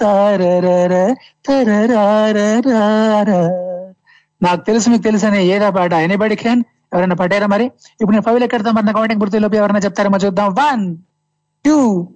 [0.00, 0.80] తారర
[4.42, 5.92] నాకు తెలుసు మీకు తెలుసు అనే ఏదా పాట.
[5.92, 7.70] ఎనీబడి క్యాన్ ఎవరైనా పట్టారా మరి?
[8.00, 10.52] ఇప్పుడు నేను ఫైవ్ ఎక్కడ మన కౌంటింగ్ గుర్తులోపు ఎవరైనా చెప్తారేమో చూద్దాం.
[10.52, 10.96] One
[11.64, 12.08] two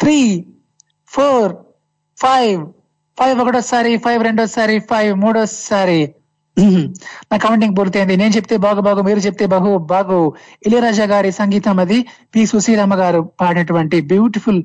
[0.00, 0.46] three
[1.08, 1.52] four
[2.18, 2.66] five
[3.18, 6.14] five ఒకటోసారి ఫైవ్ రెండోసారి ఫైవ్ మూడోసారి.
[7.30, 8.16] నా కమెంటింగ్ పూర్తయింది.
[8.16, 10.18] నేను చెప్తే బాగు బాగు మీరు చెప్తే బహు బాగు.
[10.66, 11.98] ఇళయరాజా గారి సంగీతం అది.
[12.34, 12.46] పి.
[12.46, 14.60] సుశీలమ్మ గారు పాడినటువంటి బ్యూటిఫుల్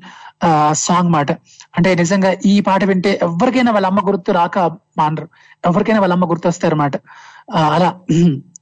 [0.78, 1.30] సాంగ్ మాట.
[1.78, 4.58] అంటే నిజంగా ఈ పాట వింటే ఎవరికైనా వాళ్ళ అమ్మ గుర్తు రాక
[4.98, 5.28] మానరు.
[5.64, 6.96] ఎవరికైనా వాళ్ళ అమ్మ గుర్తు వస్తారన్నమాట
[7.76, 7.90] అలా.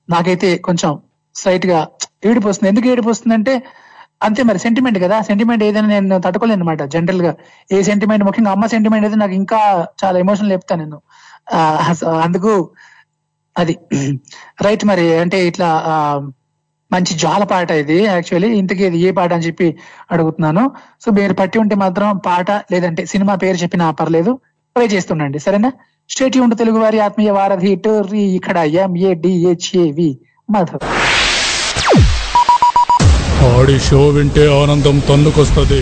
[0.09, 0.91] నాకైతే కొంచెం
[1.35, 1.79] స్ట్రైట్గా
[2.25, 2.69] ఏడుపు వస్తుంది.
[2.69, 3.53] ఎందుకు ఏడుపు వస్తుందంటే
[4.21, 5.21] అంతే మరి సెంటిమెంట్ కదా.
[5.21, 7.31] సెంటిమెంట్ ఏదైనా నేను తట్టుకోలేను అనమాట జనరల్గా.
[7.71, 9.59] ఏ సెంటిమెంట్ ముఖ్యంగా అమ్మ సెంటిమెంట్ అయితే నాకు ఇంకా
[10.01, 10.99] చాలా ఎమోషనల్ చెప్తాను నేను.
[11.53, 11.59] ఆ,
[12.23, 12.51] అందుకు
[13.57, 13.73] అది
[14.65, 15.69] రైట్ మరి అంటే ఇట్లా
[16.91, 19.67] మంచి జాల పాట ఇది యాక్చువల్లీ ఇంతకీ ఇది ఏ పాట అని చెప్పి
[20.13, 20.63] అడుగుతున్నాను.
[21.03, 24.33] సో మీరు పట్టి ఉంటే మాత్రం పాట లేదంటే సినిమా పేరు చెప్పినా పర్లేదు
[24.75, 25.39] ప్లే చేస్తుండండి.
[25.45, 25.71] సరేనా?
[26.09, 30.09] స్టేట్ ఉంటే తెలుగు వారి ఆత్మీయ వారధి టోర్రీ ఇక్కడ ఎంఏడిహెచ్ఏవి
[30.49, 30.85] మాధవ్
[33.51, 35.81] ఆడి షో వింటే ఆనందం తన్నుకొస్తుంది.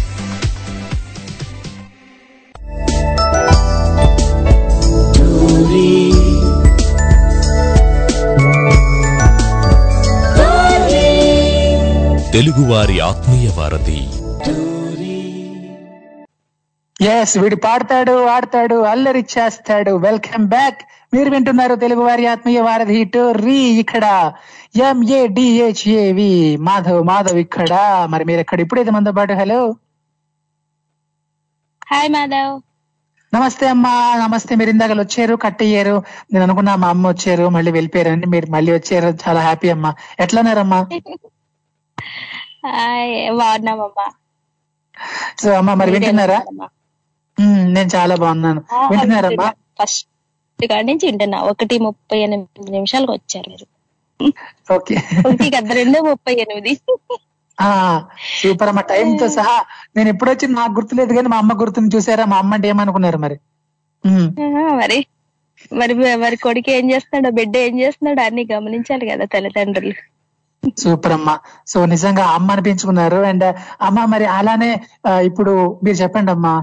[12.33, 13.99] తెలుగువారి ఆత్మీయ వారధి.
[17.05, 19.91] ఎస్ వీడు పాడతాడు ఆడతాడు అల్లరి చేస్తాడు.
[19.91, 20.79] వెల్కమ్ బ్యాక్
[21.13, 24.33] మీరు వింటున్నారు తెలుగు వారి ఆత్మీయ వారధి టోర్రీ ఇక్కడ.
[24.75, 27.71] ఎంఏడిహెచ్ఏవి మాధవ్ మాధవ్ ఇక్కడ.
[28.09, 28.59] మరి మీరు ఎక్కడ?
[28.61, 29.75] ఇప్పుడైతే మనతో పాటు హలో
[31.91, 32.61] హాయ్ మాధవ్.
[33.33, 34.55] నమస్తే అమ్మా నమస్తే.
[34.55, 39.17] మీరు ఇందాక వచ్చారు కట్ అయ్యారు నేను అనుకున్నా మా అమ్మ వచ్చారు మళ్ళీ వెళ్ళిపోయారని మీరు మళ్ళీ వచ్చారు.
[39.27, 39.93] చాలా హ్యాపీ అమ్మా.
[40.19, 41.01] ఎట్లున్నారమ్మా హాయ్
[43.39, 44.07] బాగున్నామమ్మా
[45.41, 46.39] సో అమ్మా మరి వింటున్నారా?
[47.75, 48.61] నేను చాలా బాగున్నాను.
[48.91, 49.47] వింటున్నారమ్మా?
[49.77, 50.07] ఫస్ట్
[50.59, 51.37] కాడి నుంచి వింటున్నా.
[51.51, 53.65] ఒకటి ముప్పై ఎనిమిది నిమిషాలకు వచ్చారు మీరు.
[54.75, 54.95] ఓకే.
[55.21, 56.73] ఒకటి కదా రెండు ముప్పై ఎనిమిది.
[58.37, 58.81] సూపర్ అమ్మ.
[58.91, 59.55] టైం తో సహా
[59.95, 62.25] నేను ఎప్పుడు వచ్చి నాకు గుర్తులేదు కానీ మా అమ్మ గుర్తుని చూసారా?
[62.25, 63.37] మా అమ్మ అంటే ఏమనుకున్నారు మరి?
[64.81, 64.99] మరి
[65.71, 69.95] మరి మరి కొడుకు ఏం చేస్తున్నాడో బిడ్డ ఏం చేస్తున్నాడో అన్ని గమనించాలి కదా తల్లిదండ్రులు.
[70.81, 71.29] సూపర్ అమ్మ
[71.67, 73.19] సో నిజంగా అమ్మ అనిపించుకున్నారు.
[73.29, 73.45] అండ్
[73.81, 74.71] అమ్మ మరి అలానే
[75.29, 76.53] ఇప్పుడు మీరు చెప్పండి అమ్మా.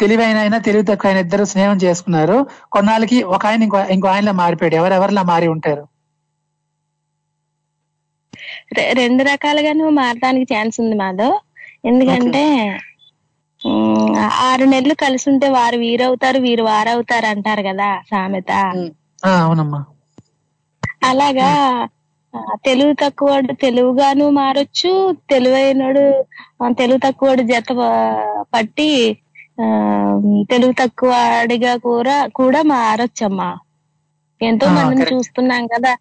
[0.00, 2.36] తెలివైన అయినా తెలివి తక్కువ అయిన ఇద్దరు స్నేహం చేసుకున్నారు.
[2.72, 4.76] కొన్నాళ్ళకి ఒక ఆయన ఇంకో ఇంకో ఆయనలా మారిపోయాడు.
[4.80, 5.84] ఎవరెవరిలా మారి ఉంటారు?
[9.00, 11.36] రెండు రకాలుగాను మారడానికి ఛాన్స్ ఉంది మాధవ్.
[11.84, 12.44] ఎందుకంటే
[14.48, 18.50] ఆరు నెలలు కలిసి ఉంటే వారు వీరవుతారు వీరు వారవుతారు అంటారు కదా సామెత.
[19.40, 19.80] అవునమ్మా.
[21.10, 21.48] అలాగా
[22.34, 24.90] ఆ, తెలివి తక్కువడు తెలుగుగాను మారొచ్చు
[25.30, 26.04] తెలివైనడు
[26.72, 27.70] తెలుగు తక్కువడు జత
[28.54, 28.90] పట్టి
[29.60, 29.66] ఆ,
[30.50, 33.48] తెలుగు తక్కువడిగా కూడా కూడా మారొచ్చమ్మా
[34.40, 35.08] ఎంతో మందిని.
[35.10, 35.92] చూస్తున్నాం కదా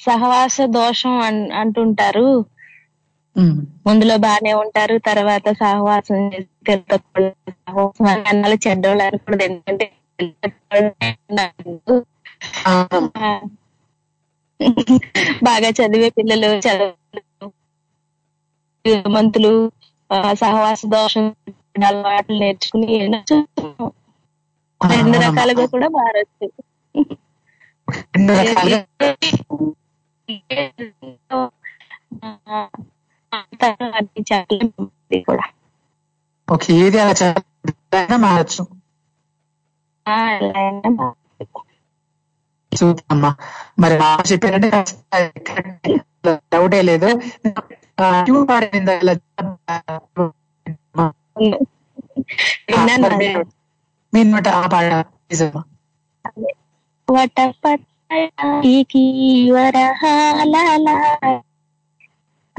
[0.00, 2.28] సహవాస దోషం అన్- అంటుంటారు.
[3.86, 7.24] ముందులో బానే ఉంటారు తర్వాత సహవాసం చేసి తెలుగు తక్కువ
[7.58, 9.86] సహవాసం అని అన్నాళ్ళు చెడ్డోళ్ళు అనకూడదు ఎందుకంటే
[10.18, 11.96] తెలుగు తక్కువోళ్ళు అన్నారు.
[12.66, 13.30] అవునమ్మా.
[15.44, 17.50] బాగా చదివే పిల్లలు చదువు
[19.08, 19.52] మంతులు
[20.32, 21.26] సహవాస దోషం
[21.86, 23.36] అలవాట్లు నేర్చుకుని రెండు.
[25.20, 26.46] రకాలుగా కూడా మారచ్చు.
[36.48, 38.62] కూడా ఏది అలా మారచ్చు.
[43.10, 43.34] అమ్మా
[43.78, 43.98] మరి
[44.32, 44.84] చెప్పారంటే
[46.32, 47.20] డౌటే లేదు.
[54.12, 54.48] మీ- నోట
[59.52, 60.56] వరహాల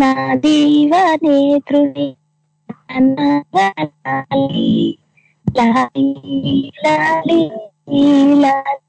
[0.01, 2.17] నా దీవ నేత్రుని
[2.91, 4.99] అనగాలి.
[5.57, 7.51] లాలి లాలి
[8.35, 8.88] లాలి.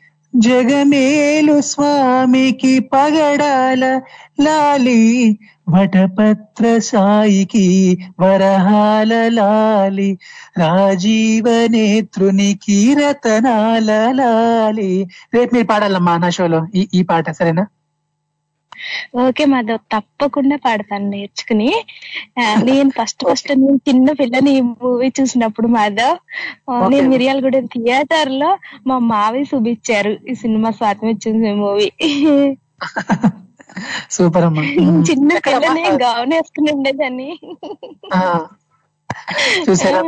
[0.35, 4.01] జగమేలు స్వామికి పగడాల
[4.41, 5.39] లాలి
[5.69, 10.17] వటపత్ర సాయికి వరహాల లాలి
[10.57, 15.07] రాజీవ నేత్రునికి రతనాల లాలి.
[15.33, 16.67] రేపు మీరు పాడాలమ్మా నా షోలో.
[16.75, 17.65] ఈ ఈ పాట సరేనా?
[19.27, 19.79] ఓకే మాధవ్.
[19.93, 21.69] తప్పకుండా పాడతాను నేర్చుకుని.
[22.63, 26.15] నేను ఫస్ట్ ఫస్ట్ నేను చిన్న పిల్లని మూవీ చూసినప్పుడు మాధవ్.
[26.91, 27.09] నేను.
[27.09, 28.51] మిర్యాలగూడెం థియేటర్లో
[28.87, 31.89] మా మావి చూపించారు ఈ సినిమా స్వాతం ఇచ్చింది మూవీ.
[34.11, 34.63] సూపర్ అమ్మా.
[35.09, 35.31] చిన్న?
[35.45, 37.29] పిల్లని గౌన్ వేసుకుని ఉండేదాన్ని
[39.65, 40.01] చూసారా.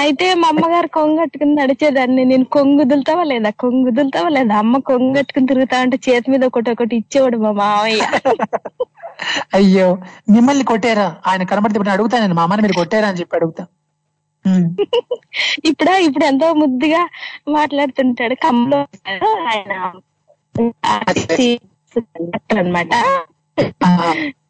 [0.00, 2.22] అయితే మా అమ్మగారు కొంగు కట్టుకుని నడిచేదాన్ని.
[2.24, 6.70] నేను కొంగు వదులుతావా లేదా కొంగు వదులుతావా లేదా అమ్మ కొంగు కట్టుకుని తిరుగుతా అంటే చేతి మీద ఒకటి
[6.70, 8.02] ఒకటి ఇచ్చేవాడు మా మావయ్య.
[9.54, 9.88] అయ్యో
[10.34, 11.06] మిమ్మల్ని కొట్టారా?
[11.26, 11.92] ఆయన కనబడితే ఇప్పుడు
[12.24, 13.64] నేను మా అమ్మని మీరు కొట్టారా అని చెప్పి అడుగుతా.
[15.70, 17.02] ఇప్పుడు ఇప్పుడు ఎంతో ముద్దుగా
[17.56, 18.34] మాట్లాడుతుంటాడు.
[18.44, 19.30] కమ్మలో ఉంటాడు.
[19.50, 19.72] ఆయన
[22.54, 22.92] అనమాట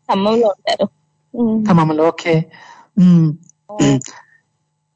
[0.09, 0.87] ఖమ్మంలో ఉంటారు.
[1.69, 2.35] ఖమ్మంలో ఓకే.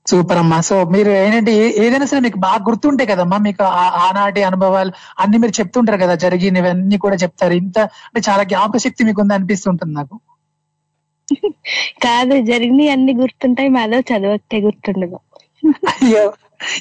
[0.08, 0.60] సూపర్ అమ్మా.
[0.60, 1.52] సో మీరు ఏంటంటే
[1.84, 3.64] ఏదైనా సరే మీకు బాగా గుర్తుంటాయి కదమ్మా మీకు
[4.04, 7.52] ఆనాటి అనుభవాలు అన్ని మీరు చెప్తుంటారు కదా జరిగినవన్నీ కూడా చెప్తారు.
[7.52, 10.16] ఇంత అంటే చాలా జ్ఞాపక శక్తి మీకు ఉంది అనిపిస్తుంటుంది నాకు.
[12.02, 15.18] కాదు జరిగినవి అన్ని గుర్తుంటాయి మాధవ్ చదవతే గుర్తుండదు.
[15.66, 16.22] అయ్యో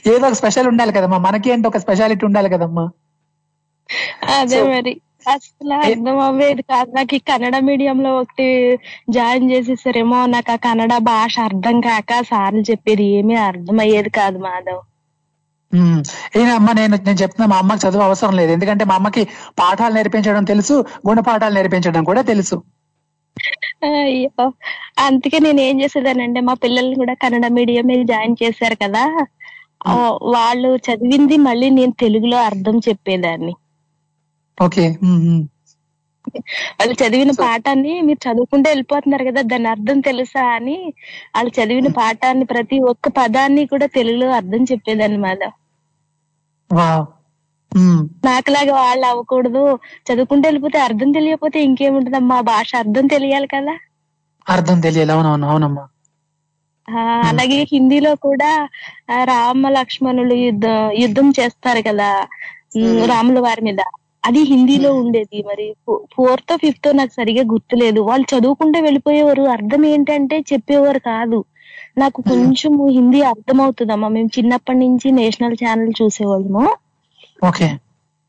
[0.08, 1.18] ఏదో ఒక స్పెషల్ ఉండాలి కదమ్మా.
[1.18, 2.86] మనకి అంటే ఒక స్పెషాలిటీ ఉండాలి కదమ్మా.
[4.40, 4.94] అదే మరి.
[5.28, 6.90] అసలు అర్థం అవ్వేది కాదు.
[6.98, 8.48] నాకు ఈ కన్నడ మీడియం లో ఒకటి
[9.10, 14.84] జాయిన్ చేసేసారేమో నాకు ఆ కన్నడ భాష అర్థం కాక సార్లు చెప్పేది ఏమీ అర్థం అయ్యేది కాదు మాధవ్.
[16.54, 18.52] అమ్మ నేను నేను చెప్తున్నా మా అమ్మకి చదువు అవసరం లేదు.
[18.56, 19.24] ఎందుకంటే మా అమ్మకి
[19.60, 20.76] పాఠాలు నేర్పించడం తెలుసు
[21.08, 22.58] గుణపాఠాలు నేర్పించడం కూడా తెలుసు.
[23.88, 24.46] అయ్యో.
[25.04, 29.04] అందుకే నేను ఏం చేసేదానంటే మా పిల్లల్ని కూడా కన్నడ మీడియం జాయిన్ చేశారు కదా.
[30.36, 33.54] వాళ్ళు చదివింది మళ్ళీ నేను తెలుగులో అర్థం చెప్పేదాన్ని.
[34.58, 34.86] ఓకే.
[36.78, 40.78] వాళ్ళు చదివిన పాఠాన్ని మీరు చదువుకుంటే వెళ్ళిపోతున్నారు కదా దాని అర్థం తెలుసా అని
[41.36, 45.56] వాళ్ళు చదివిన పాఠాన్ని ప్రతి ఒక్క పదాన్ని కూడా తెలుగులో అర్థం చెప్పేదాన్ని మాధవ్.
[48.28, 49.64] నాకులాగా వాళ్ళు అవ్వకూడదు.
[50.08, 53.76] చదువుకుంటే వెళ్ళిపోతే అర్థం తెలియకపోతే ఇంకేముంటుందమ్మా భాష అర్థం తెలియాలి కదా.
[54.48, 55.12] అర్థం తెలియాలి.
[55.16, 55.84] అవునవును అవునమ్మా.
[57.28, 58.50] అలాగే హిందీలో కూడా
[59.30, 60.66] రామ లక్ష్మణులు యుద్ధ
[61.02, 62.10] యుద్ధం చేస్తారు కదా
[63.10, 63.82] రాముల వారి మీద.
[64.24, 65.38] అది హిందీలో ఉండేది.
[65.44, 65.66] మరి
[66.14, 68.00] ఫోర్త్ ఫిఫ్త్ నాకు సరిగా గుర్తులేదు.
[68.02, 69.44] వాళ్ళు చదువుకుంటే వెళ్ళిపోయేవారు.
[69.56, 71.40] అర్థం ఏంటంటే చెప్పేవారు కాదు.
[71.98, 74.10] నాకు కొంచెం హిందీ అర్థమవుతుందమ్మా.
[74.10, 76.66] మేము చిన్నప్పటి నుంచి నేషనల్ ఛానల్ చూసేవాళ్ళము.
[77.42, 77.68] ఓకే.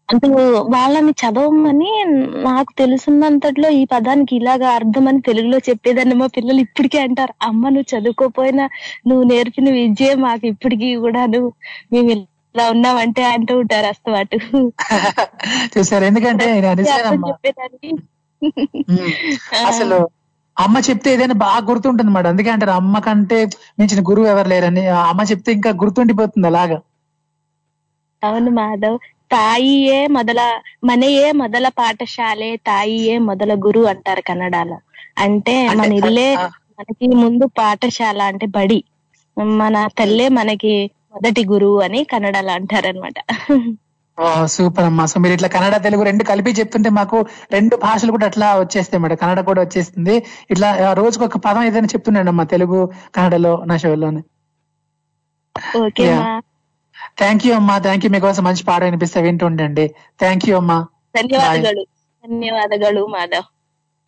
[0.08, 0.26] అంటే
[0.74, 1.88] వాళ్ళని చదవమని
[2.46, 7.34] నాకు తెలుసున్నంతట్లో ఈ పదానికి ఇలాగా అర్థమని తెలుగులో చెప్పేదాన్ని మా పిల్లలు ఇప్పటికీ అంటారు.
[7.42, 8.64] అమ్మ నువ్వు చదువుకోపోయినా
[9.08, 11.50] నువ్వు నేర్పిన విద్యే మాకు ఇప్పటికీ కూడా నువ్వు
[11.92, 12.08] మేము
[12.58, 14.38] ఇలా ఉన్నామంటే అంటూ ఉంటారు అస్తవాటు
[15.74, 16.04] చూసారు?
[16.10, 16.46] ఎందుకంటే
[19.68, 19.98] అసలు
[20.56, 22.30] అమ్మ చెప్తే ఏదైనా బాగా గుర్తుంటుంది మేడం.
[22.32, 23.38] అందుకే అంటారు అమ్మ కంటే
[23.78, 26.78] మించిన గురువు ఎవరు లేరని అమ్మ చెప్తే ఇంకా గుర్తుండిపోతుంది అలాగా.
[28.22, 28.98] అవును మాధవ్.
[29.30, 30.40] తాయియే మొదల
[30.84, 34.78] మనయే మొదల పాఠశాలే తాయియే మొదల గురు అంటారు కన్నడలో.
[35.24, 36.28] అంటే మన ఇల్లే
[36.72, 38.80] మనకి ముందు పాఠశాల అంటే బడి.
[39.60, 40.74] మన తల్లే మనకి
[41.12, 43.18] మొదటి గురువు అని కన్నడలో అంటారనమాట
[44.44, 45.06] సూపర్ అమ్మా.
[45.06, 47.16] సో మీరు ఇట్లా కన్నడ తెలుగు రెండు కలిపి చెప్తుంటే మాకు
[47.52, 49.16] రెండు భాషలు కూడా అట్లా వచ్చేస్తాయి మేడం.
[49.16, 50.14] కన్నడ కూడా వచ్చేస్తుంది.
[50.50, 52.78] ఇట్లా రోజుకు ఒక పదం ఏదైనా చెప్తున్నాడు అమ్మా తెలుగు
[53.14, 54.22] కన్నడలో నా షోలోనే
[57.18, 57.78] థ్యాంక్ యూ అమ్మా.
[57.78, 59.86] థ్యాంక్ యూ మీకోసం మంచి పాట వినిపిస్తే వింటుండండి
[60.20, 60.78] థ్యాంక్ యూ అమ్మా.
[61.16, 61.84] ధన్యవాదాలు
[62.24, 63.46] ధన్యవాదాలు మాధవ్.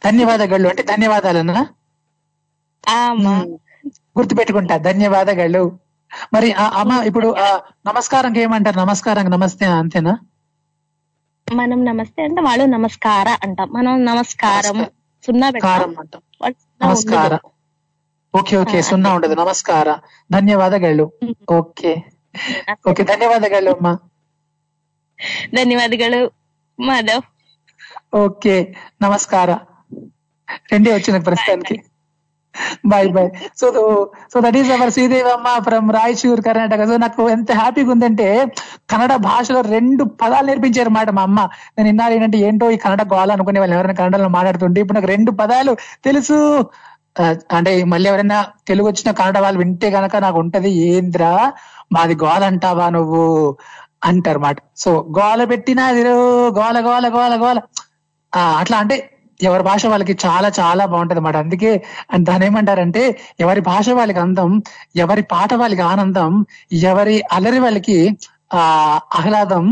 [0.04, 1.62] ధన్యవాదాలు అంటే ధన్యవాదాలన్నా
[2.84, 3.56] hmm.
[4.18, 4.76] గుర్తుపెట్టుకుంటా.
[4.78, 5.62] ధన్యవాదాలు
[6.34, 7.34] మరి అమ్మ ఇప్పుడు
[7.86, 8.78] నమస్కారం ఏమంటారు?
[8.78, 10.18] నమస్కారం నమస్తే అంతేనా?
[11.54, 13.68] మనం నమస్తే అంటే వాళ్ళు నమస్కార అంటాం.
[13.72, 14.84] మనం నమస్కారం
[15.26, 16.22] సున్నా కారం అంటాం.
[16.82, 17.38] నమస్కార.
[18.34, 19.34] ఓకే ఓకే సున్నా ఉండదు.
[19.34, 19.98] ನಮಸ್ಕಾರ
[20.32, 21.12] ధన్యవాదాలు
[21.50, 22.02] ఓకే.
[22.88, 23.98] ఓకే ధన్యవాదాలు అమ్మా.
[25.54, 26.30] ధన్యవాదాలు
[26.80, 27.22] మాధవ్.
[28.14, 29.58] ఓకే నమస్కారం.
[30.72, 31.82] రెండే వచ్చిన ప్రస్తుతానికి.
[32.84, 33.28] Bye bye
[33.60, 33.66] so
[34.32, 38.28] so that is our Sridevamma from Raichur Karnataka so నాకు ఎంత హ్యాపీగా ఉందంటే
[38.90, 41.40] కన్నడ భాషలో రెండు పదాలు నేర్పించారు మాట మా అమ్మ.
[41.76, 45.32] నేను ఇన్నాళ్ళు ఏంటంటే ఏంటో ఈ కన్నడ గోళ అనుకునే వాళ్ళు ఎవరైనా కన్నడలో మాట్లాడుతుంటే ఇప్పుడు నాకు రెండు
[45.40, 46.38] పదాలు తెలుసు.
[47.56, 48.36] అంటే మళ్ళీ ఎవరైనా
[48.68, 51.32] తెలుగు వచ్చిన కన్నడ వాళ్ళు వింటే గనక నాకు ఉంటది ఏంద్రా
[51.92, 53.24] మాది గోల అంటావా నువ్వు?
[54.04, 54.56] అంటారు మాట.
[54.76, 55.86] సో గోల పెట్టినా
[56.58, 57.58] గోల గోల గోల గోల.
[58.60, 58.96] అట్లా అంటే
[59.40, 61.70] ఎవరి భాష వాళ్ళకి చాలా చాలా బాగుంటది అన్నమాట అందుకే
[62.28, 63.02] దాని ఏమంటారంటే
[63.44, 64.50] ఎవరి భాష వాళ్ళకి అందం
[65.04, 66.32] ఎవరి పాట వాళ్ళకి ఆనందం
[66.90, 67.98] ఎవరి అలరి వాళ్ళకి
[68.54, 68.62] ఆ
[69.18, 69.64] ఆహ్లాదం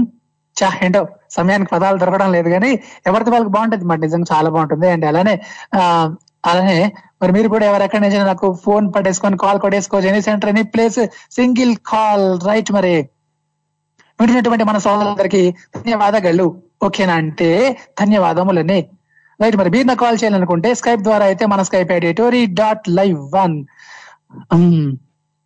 [0.56, 1.02] చా ఏంటో
[1.36, 2.70] సమయానికి పదాలు దొరకడం లేదు కానీ
[3.08, 4.86] ఎవరిది వాళ్ళకి బాగుంటది మాట నిజంగా చాలా బాగుంటుంది.
[4.94, 5.34] అండ్ అలానే
[5.76, 5.82] ఆ
[6.48, 6.78] అలానే
[7.22, 10.08] మరి మీరు కూడా ఎవరెక్కడి నుంచి నాకు ఫోన్ పట్టేసుకొని call కొట్టేసుకోవచ్చు.
[10.12, 11.00] Any centre any place
[11.38, 12.94] single call right మరి.
[14.18, 15.42] వింటున్నటువంటి మన సోదరులందరికీ
[15.76, 16.46] ధన్యవాదాలు
[16.86, 17.50] ఓకేనా అంటే
[18.00, 18.78] ధన్యవాదములనే.
[19.40, 23.18] రైట్ మరి మీరు నాకు కాల్ చేయాలనుకుంటే స్కైప్ ద్వారా అయితే మన Skype ID TORI dot live
[23.34, 23.56] one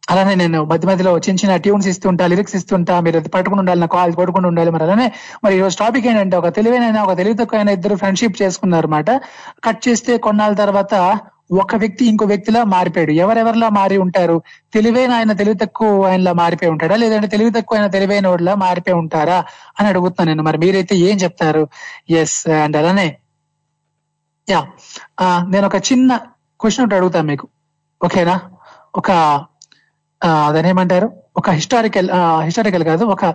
[0.09, 4.12] అలానే నేను మధ్య మధ్యలో చిన్న చిన్న ట్యూన్స్ ఇస్తుంటా లిరిక్స్ ఇస్తుంటా మీరు పట్టుకుని ఉండాలి నా కాల్
[4.16, 5.07] పట్టుకుని ఉండాలి మరి అలానే.
[5.44, 9.11] మరి ఈ రోజు టాపిక్ ఏంటంటే ఒక తెలివైన ఒక తెలివి తక్కువ ఇద్దరు ఫ్రెండ్షిప్ చేసుకున్నారు అనమాట
[9.64, 10.94] కట్ చేస్తే కొన్నాళ్ళ తర్వాత
[11.61, 13.12] ఒక వ్యక్తి ఇంకో వ్యక్తిలా మారిపోయాడు.
[13.22, 14.37] ఎవరెవరిలా మారి ఉంటారు?
[14.74, 16.96] తెలివైన ఆయన తెలివి తక్కువ ఆయనలా మారిపోయి ఉంటాడా?
[16.96, 19.38] లేదంటే తెలివి తక్కువ ఆయన తెలివైన వాడిలా మారిపోయి ఉంటారా?
[19.78, 20.42] అని అడుగుతున్నాను నేను.
[20.42, 21.64] మరి మీరైతే ఏం చెప్తారు?
[22.16, 23.07] ఎస్ అండ్ అలానే
[24.50, 24.66] యా.
[25.48, 26.16] నేను ఒక చిన్న
[26.61, 27.48] క్వశ్చన్ ఒకటి అడుగుతాను మీకు.
[28.05, 28.40] ఓకేనా?
[28.94, 29.11] ఒక
[30.22, 32.09] అదేమంటారు ఒక హిస్టారికల్
[32.40, 33.35] హిస్టారికల్ కాదు ఒక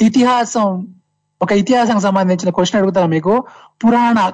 [0.00, 0.94] ఇతిహాసం
[1.42, 3.44] ఒక ఇతిహాసం సంబంధించిన క్వశ్చన్ అడుగుతాను మీకు.
[3.84, 4.32] పురాణ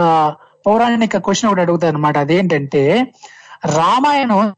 [0.00, 0.34] ఆ,
[0.66, 3.12] పౌరాణిక క్వశ్చన్ ఒకటి అడుగుతాను అనమాట అదేంటంటే
[3.66, 4.54] రామాయణం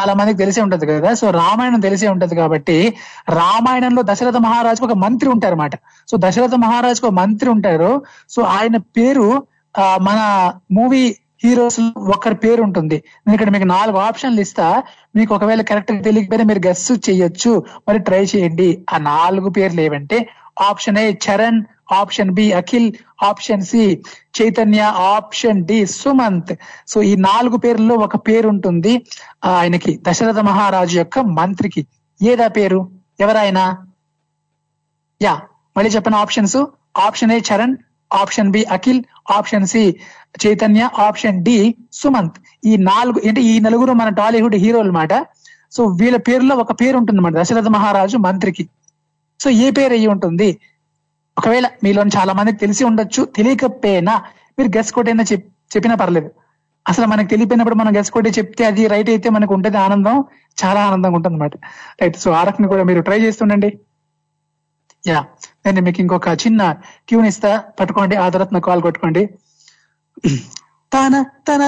[0.00, 1.14] చాలా మందికి తెలిసే ఉంటది కదా.
[1.14, 2.94] సో రామాయణం తెలిసే ఉంటది కాబట్టి
[3.28, 5.70] రామాయణంలో దశరథ మహారాజుకు ఒక మంత్రి ఉంటారన్నమాట.
[6.08, 8.02] సో దశరథ మహారాజుకు ఒక మంత్రి ఉంటారు.
[8.30, 9.46] సో ఆయన పేరు
[9.80, 12.94] మన మూవీ హీరోస్ ఒకరి పేరు ఉంటుంది.
[12.94, 14.82] నేను ఇక్కడ మీకు నాలుగు ఆప్షన్లు ఇస్తా.
[15.16, 17.64] మీకు ఒకవేళ కరెక్ట్ తెలియకపోయినా మీరు గెస్ చేయొచ్చు.
[17.88, 18.84] మరి ట్రై చేయండి.
[18.92, 20.28] ఆ నాలుగు పేర్లు ఏవంటే
[20.60, 21.62] option A Charan
[21.92, 24.02] option B Akhil option C
[24.42, 26.58] Chaitanya option D Sumanth.
[26.88, 29.06] So ఈ నాలుగు పేర్లలో ఒక పేరు ఉంటుంది
[29.44, 30.00] ఆయనకి.
[30.08, 31.86] దశరథ మహారాజు యొక్క మంత్రికి.
[32.22, 32.90] ఏదా పేరు?
[33.20, 33.86] ఎవరైనా
[35.22, 35.40] యా.
[35.76, 36.56] మళ్ళీ చెప్పిన options?
[36.98, 37.76] Option A Charan
[38.10, 39.00] option B Akhil
[39.36, 39.82] option C
[40.44, 41.56] Chaitanya option D
[42.00, 42.38] Sumanth.
[42.70, 45.12] ఈ నాలుగు అంటే ఈ నలుగురు మన టాలీవుడ్ హీరోలు అన్నమాట
[45.76, 48.64] సో వీళ్ళ పేరులో ఒక పేరు ఉంటుంది అన్నమాట దశరథ మహారాజు మంత్రికి.
[49.40, 50.48] సో ఏ పేరు అయ్యి ఉంటుంది?
[51.36, 54.14] ఒకవేళ మీలో చాలా మందికి తెలిసి ఉండొచ్చు తెలియకపోయినా
[54.58, 55.24] మీరు గెస్ కొట్టైనా
[55.74, 56.28] చెప్పినా పర్లేదు.
[56.86, 60.16] అసలు మనకు తెలియపోయినప్పుడు మనం గెస్ కొట్టి చెప్తే అది రైట్ అయితే మనకు ఉంటుంది ఆనందం
[60.62, 61.54] చాలా ఆనందంగా ఉంటుంది అనమాట
[62.02, 63.70] రైట్ సో ఆ రకంగా కూడా మీరు ట్రై చేస్తుండండి
[65.06, 65.20] యా.
[65.66, 66.72] నేను మీకు ఇంకొక చిన్న
[67.08, 67.62] ట్యూన్ ఇస్తా?
[67.80, 69.22] పట్టుకోండి ఆ తర్వాత నాకు కాల్ కొట్టుకోండి.
[70.92, 71.14] తన
[71.48, 71.62] తన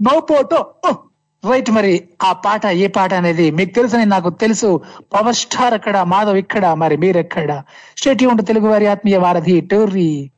[0.00, 0.52] నో పాట
[1.44, 4.68] రైట్ మరి ఆ పాట ఏ పాట అనేది మీకు తెలుసని నాకు తెలుసు.
[5.14, 7.50] పవర్ స్టార్ అక్కడ మాధవ్ ఇక్కడ మరి మీరెక్కడ?
[7.96, 10.30] స్టేట్ ఉంటే తెలుగు వారి ఆత్మీయ వారధి టోర్రీ.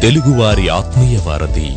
[0.00, 1.70] తెలుగువారి ఆత్మీయ వారధి.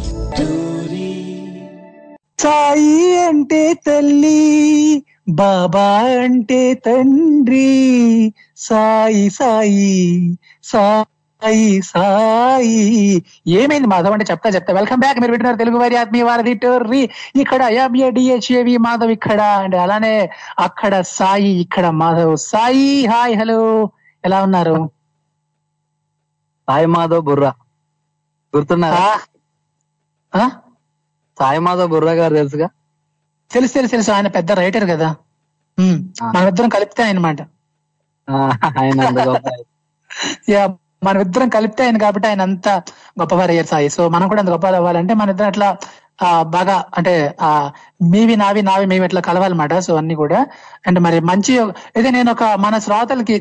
[2.40, 8.34] సాయి అంటే తల్లి బాబా అంటే తండ్రి.
[8.58, 11.17] సాయి సాయి సాయి.
[11.42, 12.78] సాయి
[13.56, 14.72] ఏమైంది మాధవ్ అంటే చెప్తా చెప్తా.
[14.74, 17.02] వెల్కమ్ బ్యాక్ మీరు వింటున్నారు తెలుగు వారి ఆత్మీయ వారధి టోర్రీ
[17.36, 20.14] ఇక్కడ ఎంఏడిహెచ్ఏవి మాధవ్ ఇక్కడ అండ్ అలానే
[20.60, 22.34] అక్కడ సాయి ఇక్కడ మాధవ్.
[22.52, 23.60] Sai hi hello.
[24.24, 24.78] ఎలా ఉన్నారు?
[26.68, 27.52] సాయి మాధవ్ బుర్రా.
[28.54, 29.06] గుర్తున్నారా?
[31.38, 32.68] సాయి మాధవ్ బుర్రా గారు తెలుసుగా?
[33.52, 34.12] తెలుసు తెలుసు తెలుసు.
[34.12, 35.10] ఆయన పెద్ద రైటర్ కదా.
[35.78, 35.98] ఉమ్,
[36.36, 37.40] మనమిద్దరం కలిపితే ఆయన మాట.
[38.82, 39.22] ఆయన అంత
[41.08, 42.68] మన ఇద్దరం కలిపితే ఆయన కాబట్టి ఆయన అంత
[43.22, 43.90] గొప్పవారు అయ్యారు సాయి.
[43.90, 45.70] సో మనం కూడా అంత గొప్పవారు అవ్వాలంటే మన ఇద్దరం అట్లా
[46.20, 47.50] ఆ, బాగా అంటే ఆ
[48.12, 49.74] మీవి నావి నావి మేము ఇట్లా కలవాలన్నమాట.
[49.80, 50.40] సో అన్ని కూడా.
[50.88, 51.54] అండ్ మరి మంచి
[51.96, 53.36] అయితే నేను ఒక మన శ్రోతలకి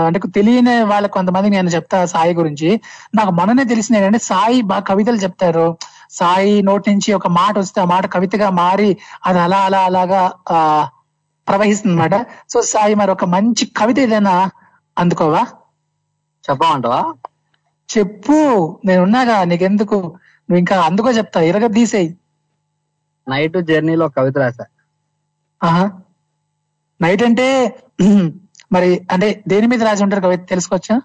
[0.00, 2.68] అంటే తెలియని వాళ్ళకి కొంతమందికి నేను చెప్తా సాయి గురించి.
[3.14, 5.66] నాకు మననే తెలిసింది ఏంటంటే సాయి బాగా కవితలు చెప్తారు.
[6.10, 8.90] సాయి నోటి నుంచి ఒక మాట వస్తే ఆ మాట కవితగా మారి
[9.24, 10.58] అది అలా అలా అలాగా ఆ
[11.46, 12.16] ప్రవహిస్తుంది అనమాట
[12.52, 14.34] సో సాయి మరి ఒక మంచి కవిత ఏదైనా
[14.96, 15.42] అందుకోవా?
[16.44, 17.00] చెప్పమంటావా?
[17.88, 18.36] చెప్పు
[18.84, 19.98] నేనున్నాగా నీకెందుకు?
[20.48, 22.10] నువ్వు ఇంకా అందుకో చెప్తా ఇరగ తీసేయి.
[23.26, 24.64] నైట్ జర్నీలో కవిత రాశా.
[25.60, 25.84] ఆహా.
[27.00, 27.46] నైట్ అంటే
[28.72, 30.96] మరి అంటే దేని మీద రాసి ఉంటారు కవిత తెలుసుకోవచ్చా?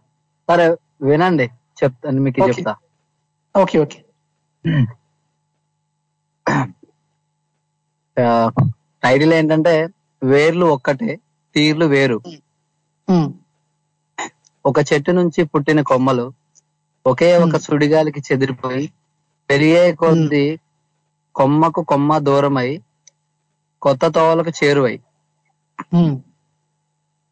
[0.50, 0.66] సరే
[1.02, 1.48] వినండి
[1.80, 2.40] చెప్తాను మీకు.
[2.50, 2.74] చెప్తా.
[3.56, 4.00] Okay okay.
[9.04, 9.74] టైటిల్ ఏంటంటే
[10.22, 11.12] వేర్లు ఒక్కటే
[11.56, 12.18] తీర్లు వేరు.
[14.66, 16.26] ఒక చెట్టు నుంచి పుట్టిన కొమ్మలు
[17.06, 18.86] ఒకే ఒక సుడిగాలికి చెదిరిపోయి
[19.50, 20.46] పెరిగే కొద్ది
[21.36, 22.70] కొమ్మకు కొమ్మ దూరమై
[23.82, 24.96] కొత్త తోవలకు చేరువై.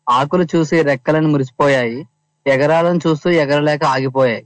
[0.08, 2.00] ఆకులు చూసి రెక్కలను మురిసిపోయాయి.
[2.46, 4.44] ఎగరాలను చూస్తూ ఎగరలేక ఆగిపోయాయి.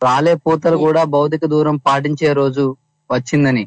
[0.00, 2.64] రాలే పూతలు కూడా భౌతిక దూరం పాటించే రోజు
[3.10, 3.64] వచ్చిందని.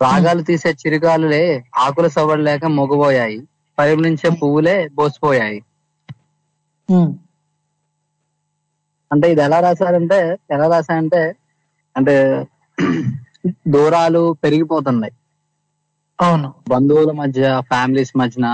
[0.00, 1.42] రాగాలు తీసే చిరుగాలులే
[1.78, 3.38] ఆకుల సవడలేక మొగబోయాయి
[3.78, 5.58] పరిమళించే పువ్వులే బోసిపోయాయి.
[9.10, 10.18] అంటే ఇది ఎలా రాశారంటే
[10.50, 11.22] ఎలా రాశారంటే
[11.96, 12.14] అంటే
[13.74, 15.12] దూరాలు పెరిగిపోతున్నాయి.
[16.18, 16.48] అవును.
[16.70, 18.46] బంధువుల మధ్య ఫ్యామిలీస్ మధ్యన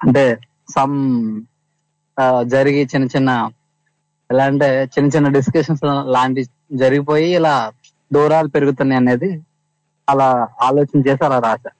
[0.00, 0.22] అంటే
[0.68, 0.94] సమ్
[2.46, 3.30] జరిగి చిన్న చిన్న
[4.30, 5.84] ఎలా అంటే చిన్న చిన్న డిస్కషన్స్
[6.14, 6.42] లాంటి
[6.82, 7.54] జరిగిపోయి ఇలా
[8.10, 9.30] దూరాలు పెరుగుతున్నాయి అనేది
[10.08, 10.28] అలా
[10.68, 11.70] ఆలోచన చేసి అలా రాశా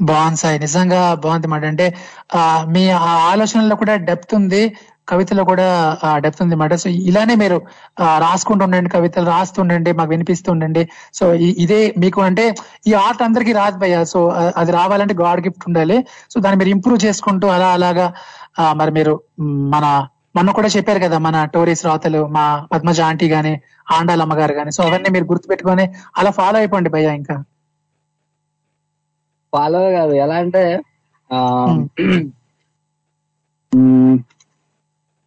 [0.00, 0.58] బాగుంది సాయి.
[0.58, 1.64] నిజంగా బాగుంది మాట.
[1.64, 1.94] అంటే
[2.34, 4.76] ఆ మీ ఆ ఆలోచనలో కూడా డెప్త్ ఉంది
[5.08, 5.66] కవితలో కూడా
[6.16, 6.74] డెప్త్ ఉంది మాట.
[6.74, 7.56] సో ఇలానే మీరు
[8.02, 10.88] ఆ, రాసుకుంటూ ఉండండి కవితలు రాస్తుండండి మాకు వినిపిస్తూ ఉండండి.
[11.14, 12.54] సో ఇదే మీకు అంటే
[12.86, 14.04] ఈ ఆర్ట్ అందరికీ రాదు భయ్య.
[14.04, 16.06] సో అది రావాలంటే గాడ్ గిఫ్ట్ ఉండాలి.
[16.30, 18.12] సో దాన్ని మీరు ఇంప్రూవ్ చేసుకుంటూ అలా అలాగా
[18.72, 19.20] మరి మీరు
[19.74, 19.86] మన
[20.36, 23.60] మొన్న కూడా చెప్పారు కదా మన టోరీస్ రాతలు మా పద్మజ ఆంటీ గాని
[23.92, 24.72] ఆండాలమ్మ గారు గాని.
[24.72, 25.84] సో అవన్నీ మీరు గుర్తుపెట్టుకొని
[26.16, 27.36] అలా ఫాలో అయిపోండి భయ్య ఇంకా.
[29.56, 30.14] ఫాలో కాదు.
[30.24, 30.64] ఎలా అంటే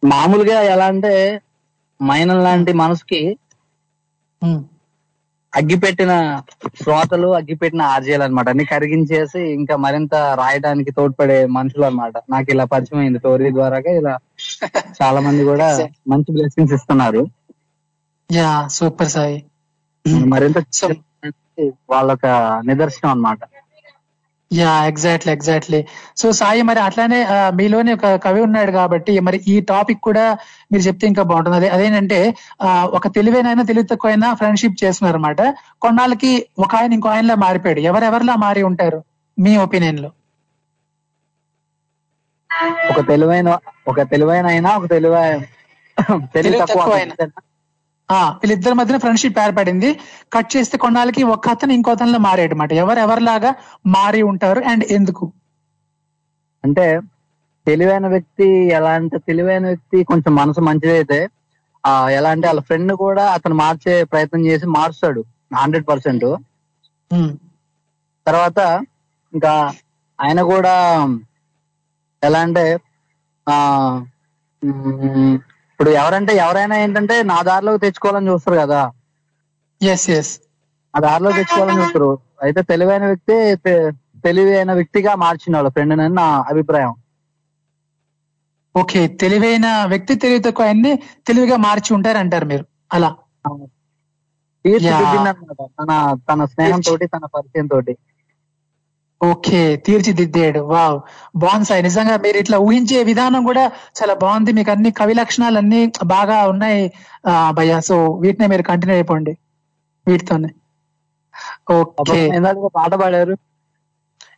[0.02, 1.14] మామూలుగా ఎలా అంటే
[2.00, 3.20] మైనం లాంటి మనసుకి
[5.52, 6.12] అగ్గిపెట్టిన
[6.80, 12.14] శ్రోతలు అగ్గిపెట్టిన ఆర్జీలు అనమాట అన్ని కరిగించేసి ఇంకా మరింత రాయడానికి తోడ్పడే మనుషులు అన్నమాట.
[12.30, 13.18] నాకు ఇలా పరిచయం అయింది.
[13.18, 14.14] టోరీ ద్వారాగా ఇలా
[15.00, 15.68] చాలా మంది కూడా
[16.12, 17.22] మంచి బ్లెస్సింగ్స్ ఇస్తున్నారు.
[18.30, 19.38] Yeah super Sai.
[20.28, 20.58] మరింత
[21.90, 22.26] వాళ్ళొక
[22.66, 23.40] నిదర్శనం అన్నమాట.
[24.50, 25.80] Yeah exactly exactly
[26.20, 27.18] so Sai మరి అట్లానే
[27.58, 30.24] మీలోనే ఒక కవి ఉన్నాడు కాబట్టి మరి ఈ టాపిక్ కూడా
[30.72, 31.56] మీరు చెప్తే ఇంకా బాగుంటుంది.
[31.58, 32.18] అదే అదేంటంటే
[32.98, 35.42] ఒక తెలివైన తెలివి తక్కువైన ఫ్రెండ్షిప్ చేస్తున్నారు అనమాట
[35.84, 36.32] కొన్నాళ్ళకి
[36.64, 37.82] ఒక ఆయన ఇంకో ఆయనలా మారిపోయాడు.
[37.90, 39.00] ఎవరెవరిలా మారి ఉంటారు
[39.38, 40.10] మీ ఒపీనియన్లో?
[42.90, 43.48] ఒక తెలివైన
[43.90, 45.40] ఒక తెలివైన అయినా ఒక తెలివైన
[46.34, 46.82] తెలివి తక్కువ
[48.40, 49.90] వీళ్ళిద్దరి మధ్యన ఫ్రెండ్షిప్ ఏర్పడింది.
[50.34, 52.18] కట్ చేస్తే కొన్నాళ్ళకి ఒక అతను ఇంకో అతనిలో
[52.82, 53.50] ఎవరు ఎవరిలాగా
[53.96, 55.26] మారి ఉంటారు అండ్ ఎందుకు?
[56.64, 56.86] అంటే
[57.66, 58.46] తెలివైన వ్యక్తి
[58.76, 61.18] ఎలా అంటే తెలివైన వ్యక్తి కొంచెం మనసు మంచిదైతే
[61.84, 65.20] ఆ ఎలా అంటే వాళ్ళ ఫ్రెండ్ కూడా అతను మార్చే ప్రయత్నం చేసి మారుస్తాడు
[65.54, 66.26] హండ్రెడ్ పర్సెంట్
[68.26, 68.58] తర్వాత
[69.32, 69.52] ఇంకా
[70.18, 70.74] ఆయన కూడా
[72.22, 72.64] ఎలా అంటే
[73.46, 73.56] ఆ
[75.80, 78.80] ఇప్పుడు ఎవరంటే ఎవరైనా ఏంటంటే నా దారిలోకి తెచ్చుకోవాలని చూస్తారు కదా.
[79.80, 80.32] ఎస్ ఎస్
[80.94, 82.10] ఆ దారిలో తెచ్చుకోవాలని చూస్తారు.
[82.44, 83.36] అయితే తెలివైన వ్యక్తి
[84.24, 86.92] తెలివైన వ్యక్తిగా మార్చిన వాళ్ళ ఫ్రెండ్ అని నా అభిప్రాయం.
[88.74, 90.92] ఓకే తెలివైన వ్యక్తి తెలివి తక్కువ ఆయన్ని
[91.28, 92.64] తెలివిగా మార్చి ఉంటారు అంటారు మీరు.
[92.92, 93.10] అలా.
[95.70, 95.90] తన
[96.28, 97.92] తన స్నేహం తోటి తన పరిచయం తోటి
[99.20, 100.60] ఓకే తీర్చిదిద్దాడు.
[100.70, 100.98] వావ్.
[101.36, 103.64] బాగుంది సార్ నిజంగా మీరు ఇట్లా ఊహించే విధానం కూడా
[103.98, 104.50] చాలా బాగుంది.
[104.52, 105.80] మీకు అన్ని కవి లక్షణాలు అన్ని
[106.14, 106.80] బాగా ఉన్నాయి
[107.26, 109.32] ఆ, భయ్యా సో వీటినే మీరు కంటిన్యూ అయిపోండి.
[110.06, 110.50] వీటితోనే.
[111.72, 112.20] ఓకే.
[112.76, 113.34] పాట పాడారు.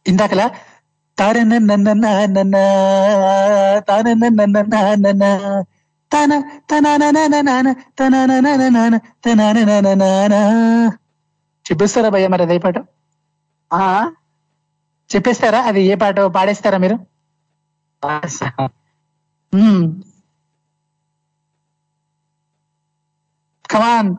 [0.07, 0.47] ఇందాకలా?
[1.19, 1.89] తారన నన్న
[2.35, 2.57] నన్న
[3.89, 4.59] తారన నన్న
[6.13, 6.33] తన
[6.71, 6.87] తన
[7.99, 8.15] తన
[9.19, 10.35] తన
[11.67, 12.79] చెప్పేస్తారా భయ్య మరి అదే పాట?
[15.13, 15.61] చెప్పేస్తారా?
[15.63, 16.97] అది ఏ పాట పాడేస్తారా మీరు?
[23.65, 24.11] కమాన్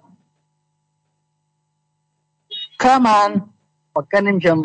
[2.82, 3.36] కమాన్
[3.96, 4.60] ఒక్క నిమిషం.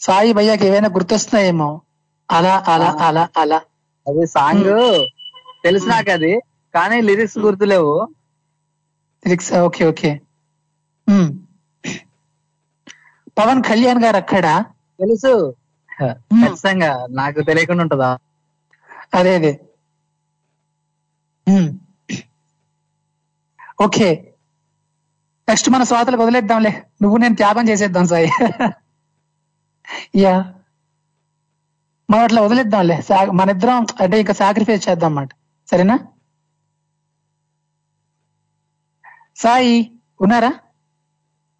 [0.00, 1.68] సాయి భయ్యాకి ఏవైనా గుర్తొస్తున్నాయేమో?
[2.28, 3.58] అలా అలా అలా అలా.
[4.06, 4.72] అది సాంగ్.
[5.64, 6.32] తెలుసు నాకు అది
[6.74, 7.94] కానీ లిరిక్స్ గుర్తులేవు.
[9.22, 10.10] Lyrics okay okay.
[13.38, 14.46] Pawan Kalyan గారు అక్కడ?
[15.00, 15.32] తెలుసు.
[16.44, 17.06] ఖచ్చితంగా.
[17.10, 18.18] నాకు తెలియకుండా ఉంటుందా?
[19.14, 19.52] అదే అదే.
[23.82, 24.08] ఓకే.
[25.48, 26.72] నెక్స్ట్ మన శ్రోతలకు వదిలేద్దాంలే.
[27.02, 28.30] నువ్వు నేను త్యాగం చేసేద్దాం సాయి.
[30.16, 30.34] యా.
[32.10, 33.02] మనం అట్లా వదిలేద్దాంలే.
[33.32, 35.28] మన ఇద్దరం అంటే ఇంకా సాక్రిఫైస్ చేద్దాం అన్నమాట
[35.70, 35.96] సరేనా?
[39.36, 39.74] సాయి
[40.20, 40.52] ఉన్నారా?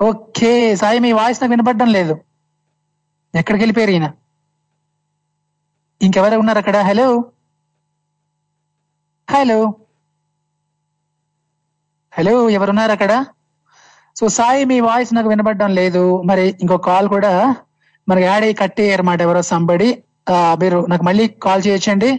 [0.01, 2.15] ఓకే సాయి మీ వాయిస్ నాకు వినపడడం లేదు.
[3.35, 4.09] ఎక్కడికి వెళ్ళిపోయారు ఈయన?
[6.01, 6.77] ఇంకెవరు ఉన్నారు అక్కడ?
[6.89, 7.07] హలో
[9.29, 9.59] హలో
[12.13, 13.13] హలో ఎవరున్నారు అక్కడ?
[14.17, 16.05] సో సాయి మీ వాయిస్ నాకు వినపడడం లేదు.
[16.25, 17.33] మరి ఇంకో కాల్ కూడా
[18.09, 19.91] మనకి యాడ్ అయ్యి కట్టేయారు అన్నమాట ఎవరో సంబడి
[20.63, 22.11] మీరు నాకు మళ్ళీ కాల్ చేయొచ్చండి.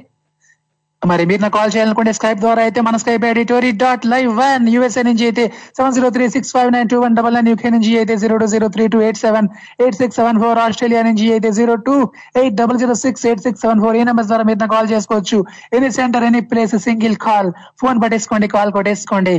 [1.02, 5.04] మరి మీరు నాకు కాల్ చేయాలనుకుంటే స్కైప్ ద్వారా అయితే మన Skype ఎడిటోరీ dot live one USA
[5.04, 5.44] నుంచి అయితే
[5.78, 8.46] seven zero three six five nine two one double nine UK నుంచి అయితే zero two
[8.46, 9.48] zero three two eight seven
[9.80, 11.96] eight six seven four Australia నుంచి అయితే zero two
[12.38, 15.46] eight double zero six eight six seven four ఈ number ద్వారా మీరు నాకు call చేసుకోవచ్చు.
[15.74, 19.36] Any centre any place single call phone పట్టేసుకోండి call కొట్టేసుకోండి.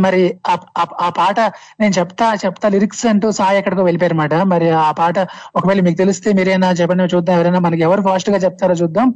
[0.00, 1.40] మరి ఆ- పాట
[1.80, 5.18] నేను చెప్తా చెప్తా లిరిక్స్ అంటూ సాయి ఎక్కడికో వెళ్ళిపోయారు అనమాట మరి ఆ పాట
[5.56, 9.08] ఒకవేళ మీకు తెలిస్తే మీరేనా చెప్పండి చూద్దాం ఎవరైనా మనకి ఎవరు ఫాస్ట్గా చెప్తారో చూద్దాం.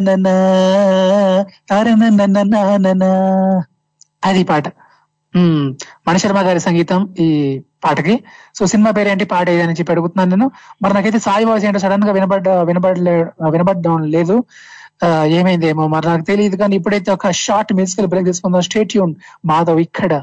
[0.00, 0.28] నన్న
[1.70, 3.04] తారె నన్న
[4.22, 4.66] అది పాట
[6.06, 7.26] మణిశర్మ గారి సంగీతం ఈ
[7.84, 8.14] పాటకి
[8.58, 10.46] సో సినిమా పేరేంటి పాట ఏదని చెప్పి అడుగుతున్నాను నేను
[10.82, 13.14] మరి నాకైతే సాయి వాయిస్ ఏంటో సడన్గా వినబడ్డ వినబడలే
[13.50, 14.36] వినబడడం లేదు
[15.26, 18.62] ఏమైందేమో మరి నాకు తెలియదు కానీ ఇప్పుడైతే ఒక షార్ట్ మ్యూజికల్ బ్రేక్ తీసుకుందాం.
[18.62, 20.22] స్టేట్ యూన్ మాధవ్ ఇక్కడ.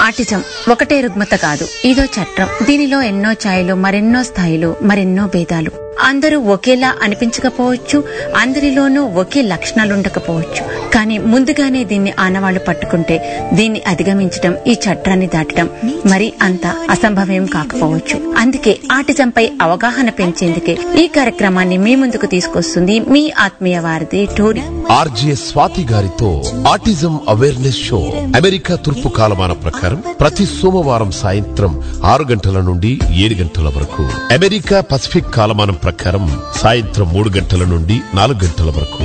[0.00, 2.48] ఆటిజం ఒకటే రుగ్మత కాదు ఇదో చట్టం.
[2.66, 5.87] దీనిలో ఎన్నో ఛాయలు మరెన్నో స్థాయిలు మరెన్నో భేదాలు.
[6.08, 7.98] అందరూ ఒకేలా అనిపించకపోవచ్చు
[8.36, 10.62] అందరిలోనూ ఒకే లక్షణాలుండకపోవచ్చు.
[10.94, 13.16] కానీ ముందుగానే దీన్ని ఆనవాళ్ళు పట్టుకుంటే
[13.52, 15.68] దీన్ని అధిగమించడం ఈ చట్టాన్ని దాటడం
[16.06, 18.16] మరి అంత అసంభవం కాకపోవచ్చు.
[18.38, 25.82] అందుకే ఆటిజంపై అవగాహన పెంచేందుకే ఈ కార్యక్రమాన్ని మీ ముందుకు తీసుకొస్తుంది మీ ఆత్మీయ వారిది టోరీ ఆర్జే స్వాతి
[25.82, 26.28] గారితో
[26.72, 27.98] ఆటిజం అవేర్నెస్ షో
[28.36, 31.72] అమెరికా తూర్పు కాలమాన ప్రకారం ప్రతి సోమవారం సాయంత్రం
[32.04, 32.92] ఆరు గంటల నుండి
[33.24, 39.02] ఏడు గంటల వరకు అమెరికా పసిఫిక్ కాలమానం ప్రకారం సాయంత్రం మూడు గంటల నుండి నాలుగు గంటల వరకు.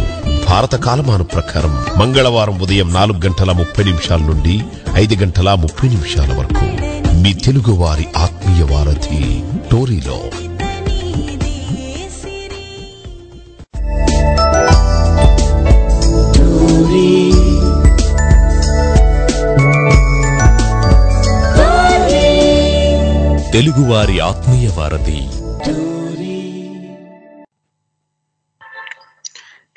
[0.49, 4.63] భారత కాలమానం ప్రకారం మంగళవారం ఉదయం నాలుగు గంటల ముప్పై నిమిషాల నుండి
[4.95, 6.65] ఐదు గంటల ముప్పై నిమిషాల వరకు.
[7.17, 10.19] మీ తెలుగు వారి ఆత్మీయ వారధి టోరీలో.
[23.51, 25.42] తెలుగువారి ఆత్మీయ వారధి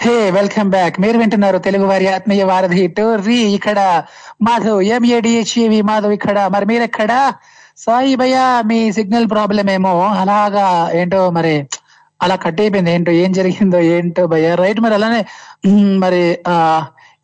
[0.06, 3.78] హే వెల్కమ్ బ్యాక్ మీరు వింటున్నారు తెలుగు వారి ఆత్మీయ వారధి టోర్రీ ఇక్కడ
[4.42, 6.38] మాధవ్ ఎంఏడిహెచ్ఏవి మాధవ్ ఇక్కడ.
[6.54, 7.12] మరి మీరెక్కడ?
[7.76, 8.36] సాయి భయ్య
[8.66, 9.94] మీ సిగ్నల్ ప్రాబ్లం ఏమో.
[10.22, 11.54] అలాగా ఏంటో మరి
[12.22, 12.92] అలా కట్ అయిపోయింది.
[12.92, 14.54] ఏంటో ఏం జరిగిందో ఏంటో భయ్య.
[14.54, 15.20] రైట్ మరి అలానే
[15.98, 16.56] మరి ఆ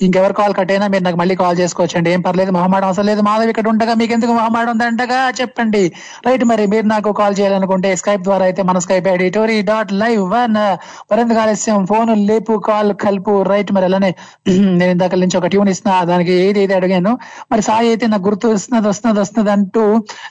[0.07, 3.23] ఇంకెవరు కాల్ కట్ అయినా మీరు నాకు మళ్ళీ కాల్ చేసుకోవచ్చు అండి ఏం పర్లేదు మొహమాటం అవసరం లేదు.
[3.29, 5.83] మాధవ్ ఇక్కడ ఉండగా మీకు ఎందుకు మొహమాటం ఉందంటగా చెప్పండి.
[6.27, 10.23] రైట్ మరి మీరు నాకు కాల్ చేయాలనుకుంటే స్కైప్ ద్వారా అయితే మన Skype ID TORI dot live
[10.35, 10.59] one.
[11.11, 13.35] మరింత ఆలస్యం ఫోన్ లేపు కాల్ కలుపు.
[13.53, 14.11] రైట్ మరి అలానే
[14.81, 17.13] నేను ఇందాక నుంచి ఒక ట్యూన్ ఇస్తున్నా దానికి ఏది ఏది అడిగాను.
[17.53, 19.83] మరి సాయి అయితే నాకు గుర్తు వస్తున్నది వస్తున్నది వస్తున్నది అంటూ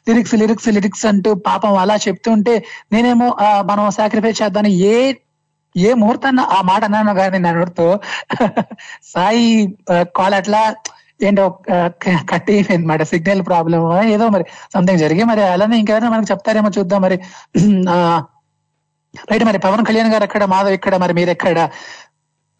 [0.10, 2.54] లిరిక్స్ లిరిక్స్ లిరిక్స్ అంటూ పాపం అలా చెప్తుంటే
[2.94, 3.28] నేనేమో
[3.72, 4.96] మనం సాక్రిఫైస్ చేద్దాం ఏ
[5.76, 7.86] ఏ ముహూర్తాన్న ఆ మాట అన్నాను కానీ నా అడుగుతూ
[9.04, 9.46] సాయి
[10.18, 10.62] కాల్ అట్లా
[11.24, 11.46] ఏంటో
[12.30, 13.86] కట్ అనమాట సిగ్నల్ ప్రాబ్లమ్?
[14.06, 17.18] ఏదో మరి సంథింగ్ జరిగి మరి అలానే ఇంకెవరైనా మనకు చెప్తారేమో చూద్దాం మరి.
[17.90, 17.98] ఆ,
[19.32, 20.46] రైట్ మరి పవన్ కళ్యాణ్ గారు ఎక్కడ?
[20.46, 21.58] మాధవ్ ఇక్కడ మరి మీరు ఎక్కడ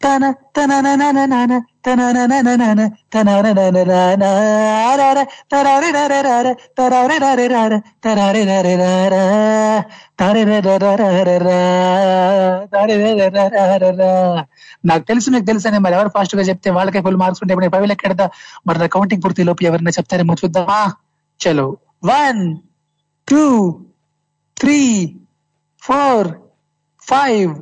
[0.04, 0.24] తన
[0.56, 1.52] తన ననననన,
[1.86, 2.80] తన ననననన,
[3.14, 3.28] తన
[14.84, 17.92] నాకు తెలుసు మీకు తెలుసు అని మరి ఎవరు ఫాస్ట్గా చెప్తే వాళ్ళకే ఫుల్ మార్క్స్ ఉంటే ఇప్పుడు పవి
[17.92, 18.26] ఎక్కడదా
[18.66, 20.80] మరి నా కౌంటింగ్ పూర్తి లోపు ఎవరైనా చెప్తారేమో చూద్దామా
[21.40, 21.76] చలో.
[22.04, 22.56] One
[23.28, 23.44] two
[24.60, 24.80] three
[25.82, 26.28] four
[27.02, 27.52] five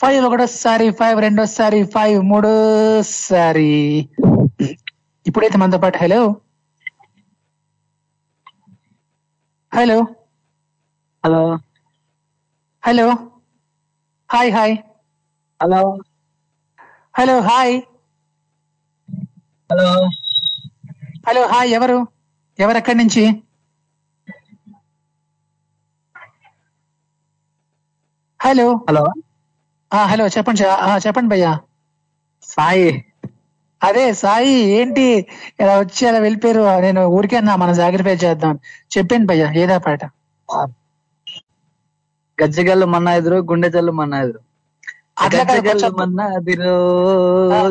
[0.00, 3.70] five ఒకటోసారి ఫైవ్ రెండోసారి ఫైవ్ మూడోసారి.
[5.26, 6.40] ఇప్పుడైతే మనతో పాటు hello?
[9.74, 9.98] Hello?
[11.24, 11.58] Hello?
[12.86, 13.08] Hello?
[14.32, 14.76] Hi hi.
[15.62, 15.98] Hello?
[17.18, 17.82] Hello hi.
[19.70, 20.08] Hello?
[21.28, 22.06] Hello hi ఎవరు?
[22.58, 23.42] ఎవరు ఎక్కడి నుంచి?
[28.42, 28.86] హలో?
[28.88, 29.04] హలో?
[29.90, 30.62] హలో చెప్పండి
[31.04, 31.52] చెప్పండి భయ్యా.
[32.48, 32.88] సాయి.
[33.80, 35.06] అదే సాయి ఏంటి?
[35.60, 36.62] ఇలా వచ్చి అలా వెళ్ళిపోయారు.
[36.86, 38.54] నేను ఊరికే అన్నా మనం సాక్రిఫైస్ చేద్దాం.
[38.94, 40.00] చెప్పండి భయ్యా ఏదా పాట.
[42.38, 44.40] గజ్జగల్లు మన్నా ఎదురు గుండె జల్లు మన్నా ఎదురు.
[45.34, 46.74] గజ్జగల్లు కొంచెం- మన్నా అదిరో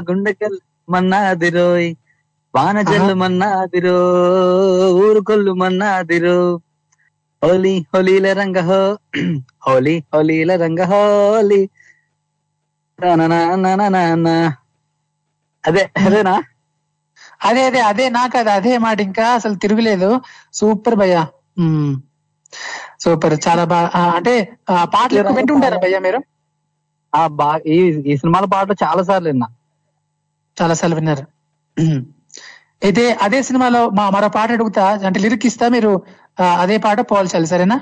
[0.09, 1.89] గుండెకల్లు మన్నా అదిరోయ్
[2.53, 3.95] వాన జల్లు మన్నా అదిరో
[5.01, 6.37] ఊరుకొల్లు మన్నా అదిరో
[7.41, 8.79] హోలీ హోలీల రంగ హో
[9.65, 11.76] హోలీ హోలీల రంగ హోలీ నా
[15.63, 16.35] అదే అదేనా?
[17.47, 20.09] అదే అదే అదే నాకు అది అదే మాట ఇంకా అసలు తిరుగులేదు.
[20.53, 21.23] సూపర్ భయ్యా.
[23.03, 23.87] సూపర్ చాలా బాగా
[24.17, 24.33] అంటే
[24.93, 26.19] పాటలు ఎక్కువ వింటుంటారా భయ్యా మీరు?
[28.05, 29.47] ఈ సినిమాల పాటలు చాలా సార్లు విన్నా.
[30.57, 31.23] చాలా సార్లు విన్నారు.
[32.85, 35.91] అయితే అదే సినిమాలో మా మరో పాట అడుగుతా అంటే లిరిక్ ఇస్తా మీరు.
[36.63, 37.77] అదే పాట పోల్చాలి సరేనా?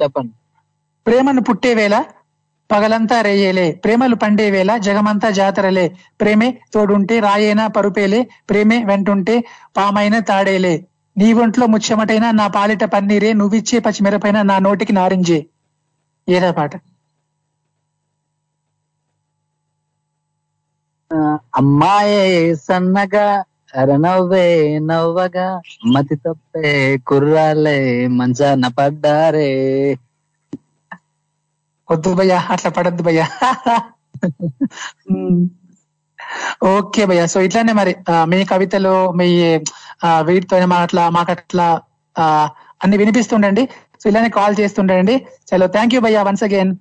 [0.00, 0.32] చెప్పండి.
[1.06, 1.94] ప్రేమను పుట్టే వేళ
[2.70, 5.84] పగలంతా రేయేలే ప్రేమలు పండేవేళ జగమంతా జాతరలే.
[6.20, 9.36] ప్రేమే తోడుంటే రాయేనా పరుపేలే ప్రేమే వెంటుంటే
[9.76, 10.74] పామైన తాడేలే.
[11.16, 15.40] నీ ఒంట్లో ముచ్చమటైనా నా పాలిట పన్నీరే నువ్విచ్చే పచ్చిమిరపైన నా నోటికి నారింజే.
[16.28, 16.72] ఏదా పాట.
[21.58, 22.22] అమ్మాయే
[22.62, 23.26] సన్నగా
[23.74, 24.46] అరనవ్వే
[24.88, 25.46] నవ్వగా
[25.92, 26.72] మతి తప్పే
[27.06, 27.78] కుర్రాలే
[28.18, 29.50] మంచాన పడ్డారే.
[31.88, 33.26] వద్దు భయ్యా అట్లా పడద్దు భయ్యా.
[36.70, 37.92] ఓకే భయ్యా సో ఇట్లానే మరి
[38.30, 39.28] మీ కవితలు మీ
[40.28, 41.66] వీటితో మాకు అట్లా మాకు అట్లా
[42.16, 42.24] ఆ,
[42.80, 43.62] అన్ని వినిపిస్తుండండి.
[44.00, 45.14] సో ఇలానే కాల్ చేస్తుండండి.
[45.48, 46.72] చలో థ్యాంక్ యూ భయ్యా once again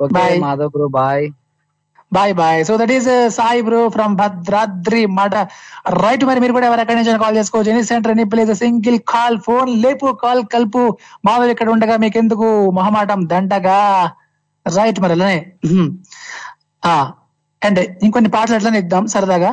[0.00, 0.38] okay Bye.
[0.38, 1.24] Madhav bro bye
[2.16, 5.34] bye bye so that is Sai bro from Bhadradri మాట
[6.04, 7.70] రైట్ మరి మీరు కూడా ఎవరెక్కడి నుంచి కాల్ చేసుకోవచ్చు.
[7.74, 10.82] Any centre any place single call phone లేపు కాల్ కలుపు.
[11.28, 12.48] మాధవ్ ఇక్కడ ఉండగా మీకు ఎందుకు
[12.78, 13.78] మొహమాటం దండగా?
[14.66, 15.38] రైట్ మరి అలానే.
[16.90, 16.94] ఆ
[17.62, 19.52] అండ్ ఇంకొన్ని పాటలు అట్లనే ఇద్దాం సరదాగా?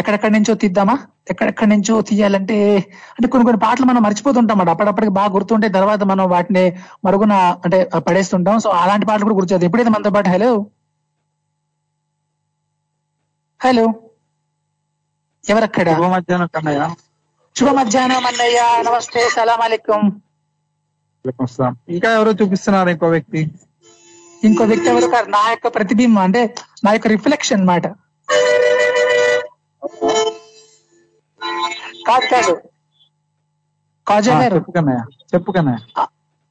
[0.00, 0.94] ఎక్కడెక్కడి నుంచో తీద్దామా?
[1.32, 2.56] ఎక్కడెక్కడి నుంచో తీయాలంటే
[3.14, 4.70] అంటే కొన్ని కొన్ని పాటలు మనం మర్చిపోతుంటాం అన్నమాట.
[4.74, 6.64] అప్పుడప్పటికి బాగా గుర్తుంటే తర్వాత మనం వాటిని
[7.06, 7.34] మరుగున
[7.64, 7.78] అంటే
[8.08, 8.56] పడేస్తుంటాం.
[8.64, 10.52] సో అలాంటి పాటలు కూడా గుర్తు ఎప్పుడైతే మనతో పాటు హలో
[13.64, 13.94] హలో.
[15.48, 15.92] ఎవరక్కడ?
[15.94, 16.94] శుభ మధ్యాహ్నం కన్నయ్య.
[17.56, 18.82] శుభ మధ్యాహ్నం అన్నయ్య.
[18.82, 19.60] నమస్తే సలాం.
[19.60, 20.22] అలైకుం.
[21.88, 23.50] ఇంకా ఎవరో చూపిస్తున్నారు ఇంకో వ్యక్తి?
[24.44, 25.06] ఇంకో వ్యక్తి ఎవరు?
[25.06, 26.54] కాదు నా యొక్క ప్రతిబింబం అంటే
[26.84, 27.86] నా యొక్క రిఫ్లెక్షన్ అన్నమాట.
[32.08, 32.62] కాదు కాదు.
[34.06, 34.54] కాజా ఆ, గారు.
[34.54, 35.00] చెప్పు కన్నయ్య.
[35.34, 36.06] చెప్పు కన్నయ్య.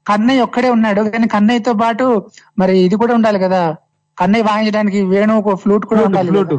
[0.07, 3.75] కన్నయ్య ఒక్కడే ఉన్నాడు కానీ కన్నయ్యతో పాటు మరి ఇది కూడా ఉండాలి కదా.
[4.17, 6.53] కన్నయ్య వాయించడానికి వేణు ఒక ఫ్లూట్ కూడా ఉండాలి ఫ్లూట్.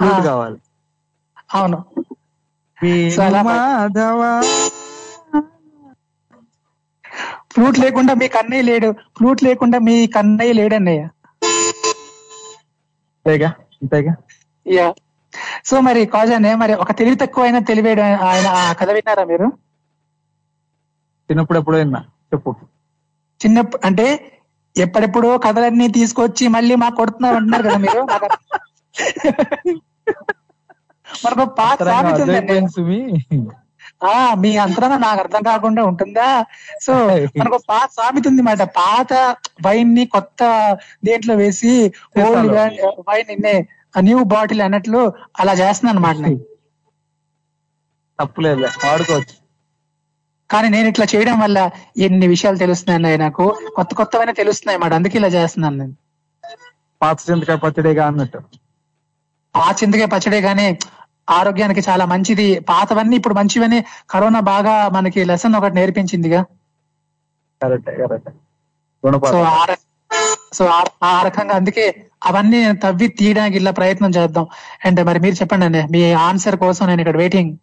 [0.00, 0.56] కావాలి.
[1.54, 1.84] అవును.
[3.42, 4.40] మాధవ.
[7.52, 8.94] ఫ్లూట్ లేకుండా మీ కన్నయ్య లేడు.
[9.16, 11.08] ఫ్లూట్ లేకుండా మీ కన్నయ్య లేడన్నయ్య.
[13.26, 13.48] అంతేగా?
[13.82, 14.14] అంతేగా?
[14.68, 14.94] యా.
[15.64, 19.46] సో మరి కాజానే మరి ఒక తెలివి తక్కువైన తెలివేడు ఆయన ఆ కథ విన్నారా మీరు?
[21.30, 22.00] చిన్నప్పుడు ఎప్పుడో విన్నా.
[22.34, 22.54] చెప్పు.
[23.44, 24.32] చిన్నప్పుడు అంటే
[24.76, 28.06] ఎప్పుడెప్పుడో కథలన్నీ తీసుకొచ్చి మళ్ళీ మాకు కొడుతున్నారు అంటున్నారు కదా మీరు?
[31.06, 31.82] మనకు పాత
[34.06, 36.44] ఆ మీ అంతరాన నాకు అర్థం కాకుండా ఉంటుందా?
[36.80, 36.92] సో
[37.40, 38.62] మనకు పాత సామెత ఉంది మాట.
[38.76, 39.12] పాత
[39.66, 40.42] వైన్ని కొత్త
[41.04, 41.72] దేంట్లో వేసి
[42.18, 42.52] ఓల్డ్
[43.08, 43.56] వైన్ నిన్నే
[44.02, 45.00] న్యూ బాటిల్ అన్నట్లు
[45.40, 46.40] అలా చేస్తున్నాను అనమాట నేను.
[48.18, 49.36] తప్పులేదు వాడుకోవచ్చు.
[50.50, 51.58] కానీ నేను ఇట్లా చేయడం వల్ల
[51.98, 53.44] ఎన్ని విషయాలు తెలుస్తున్నాయి నాకు.
[53.74, 54.92] కొత్త కొత్తవైనా తెలుస్తున్నాయి మాట.
[54.94, 55.94] అందుకే ఇలా చేస్తున్నాను నేను.
[57.00, 58.40] పాత చింతకాయ పచ్చడిగా అన్నట్టు.
[59.56, 60.78] ఆ చింతకాయ పచ్చడే గానీ
[61.30, 62.60] ఆరోగ్యానికి చాలా మంచిది.
[62.60, 66.42] పాతవన్నీ ఇప్పుడు మంచివని కరోనా బాగా మనకి లెసన్ ఒకటి నేర్పించిందిగా.
[67.62, 68.30] Correct correct.
[69.30, 69.42] సో
[70.52, 70.64] సో
[71.04, 74.46] ఆ- రకంగా అందుకే అవన్నీ నేను తవ్వి తీయడానికి ఇలా ప్రయత్నం చేద్దాం.
[74.84, 77.56] అండ్ మరి మీరు చెప్పండి అండి మీ ఆన్సర్ కోసం నేను ఇక్కడ వెయిటింగ్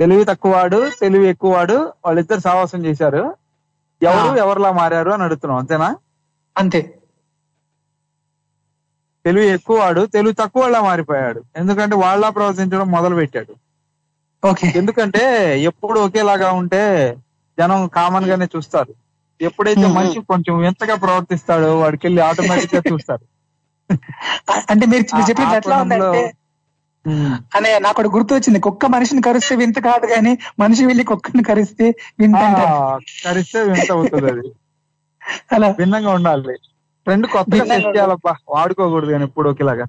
[0.00, 3.36] తెలివి తక్కువవాడు తెలివి ఎక్కువవాడు వాళ్ళిద్దరు సావాసం చేశారు.
[4.02, 4.36] ఎవరు.
[4.36, 5.96] ఎవరిలా మారారు అని అడుగుతున్నాం అంతేనా?
[6.58, 6.98] అంతే.
[9.24, 11.40] తెలివి ఎక్కువవాడు తెలివి తక్కువలా మారిపోయాడు.
[11.56, 13.52] ఎందుకంటే వాళ్ళ ప్రవర్తించడం మొదలు పెట్టాడు
[14.42, 14.68] ఓకే.
[14.76, 15.22] ఎందుకంటే
[15.62, 16.82] ఎప్పుడు ఒకేలాగా ఉంటే
[17.58, 18.92] జనం కామన్ గానే చూస్తారు.
[19.40, 19.86] ఎప్పుడైతే.
[19.96, 23.24] మనిషి కొంచెం ఎంతగా ప్రవర్తిస్తాడో వాడికి వెళ్ళి ఆటోమేటిక్గా చూస్తారు.
[24.70, 25.04] అంటే మీరు
[25.56, 26.22] ఎట్లా ఉందంటే.
[27.56, 31.86] అనే నాకు ఒకటి గుర్తు వచ్చింది కుక్క మనిషిని కరిస్తే వింత కాదు కానీ మనిషి వెళ్ళి కుక్కని కరిస్తే
[32.20, 32.42] వింత.
[33.24, 34.50] కరిస్తే వింత అవుతుంది అది.
[35.52, 35.70] అలా.
[35.72, 36.54] భిన్నంగా ఉండాలి.
[37.08, 39.84] రెండు కొత్తగా సెట్ చేయాలబ్బా వాడుకోకూడదు కానీ ఎప్పుడు ఒకేలాగా.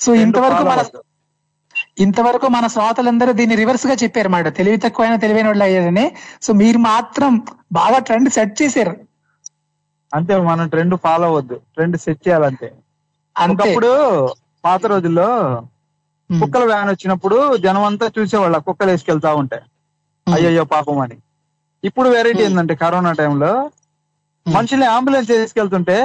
[0.00, 0.84] సో ఇంతవరకు మన.
[1.98, 6.16] ఇంతవరకు మన శ్రోతలందరూ దీన్ని రివర్స్గా చెప్పారు మాట తెలివి తక్కువైన తెలివైన వాళ్ళు అయ్యారని.
[6.42, 7.42] సో మీరు మాత్రం
[7.72, 8.96] బాగా ట్రెండ్ సెట్ చేశారు.
[10.14, 11.54] అంతే మనం ట్రెండ్ ఫాలో అవ్వద్దు.
[11.54, 12.72] ట్రెండ్ సెట్ చేయాలంతే.
[13.38, 13.54] అంతే.
[13.54, 14.28] ఒకప్పుడు
[14.64, 15.62] పాత రోజుల్లో
[16.40, 19.62] కుక్కల వ్యాన్ వచ్చినప్పుడు జనం అంతా చూసేవాళ్ళు కుక్కలు వేసుకెళ్తా ఉంటాయి
[20.34, 21.16] అయ్యయ్యో పాపం అని.
[21.84, 23.70] ఇప్పుడు వెరైటీ ఏంటంటే కరోనా టైంలో
[24.46, 25.96] మనుషుల్ని అంబులెన్స్ తీసుకెళ్తుంటే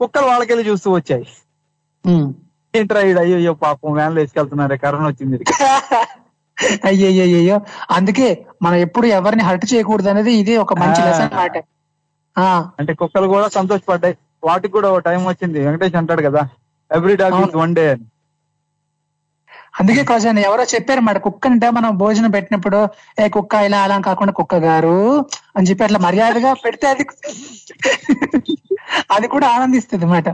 [0.00, 1.26] కుక్కలు వాళ్ళకెళ్ళి చూస్తూ వచ్చాయి.
[2.04, 2.28] ఉమ్.
[2.74, 5.38] ఏంట్రా అయ్యయ్యో పాపం వ్యాన్లో వేసుకెళ్తున్నారే కరోనా వచ్చింది.
[6.88, 7.56] అయ్యయ్యో
[7.96, 8.28] అందుకే
[8.62, 11.00] మనం ఎప్పుడు ఎవరిని హర్ట్ చేయకూడదు అనేది ఇది ఒక మంచి.
[11.06, 11.56] లెసన్ మాట.
[12.78, 14.14] అంటే కుక్కలు కూడా సంతోషపడ్డాయి.
[14.42, 15.58] వాటికి కూడా ఒక టైం వచ్చింది.
[15.66, 16.42] వెంకటేష్ అంటాడు కదా
[16.90, 18.04] every dog is one day అని.
[19.80, 22.88] అందుకే కాజాని ఎవరో చెప్పారు మాట కుక్క అంటే మనం భోజనం పెట్టినప్పుడు
[23.20, 25.26] ఏ కుక్క ఇలా అలా కాకుండా కుక్క గారు
[25.56, 27.06] అని చెప్పి అట్లా మర్యాదగా పెడితే అది
[29.10, 30.28] అది కూడా ఆనందిస్తుంది మాట.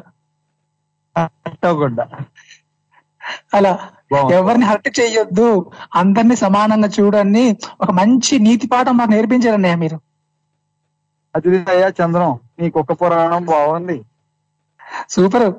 [3.55, 3.89] అలా.
[4.33, 5.71] ఎవరిని హర్ట్ చేయొద్దు.
[5.95, 10.01] అందరినీ సమానంగా చూడని ఒక మంచి నీతి పాఠం మాకు నేర్పించారన్నయ్య మీరు.
[11.37, 14.03] అది అయ్యా చంద్రం నీ కుక్క పురాణం బాగుంది.
[15.11, 15.55] సూపర్.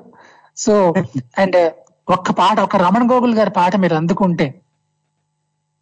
[0.56, 0.94] సో
[1.38, 1.72] అండ్
[2.08, 4.60] ఒక్క పాట ఒక రమణ గోగుల్ గారి పాట మీరు అందుకుంటే.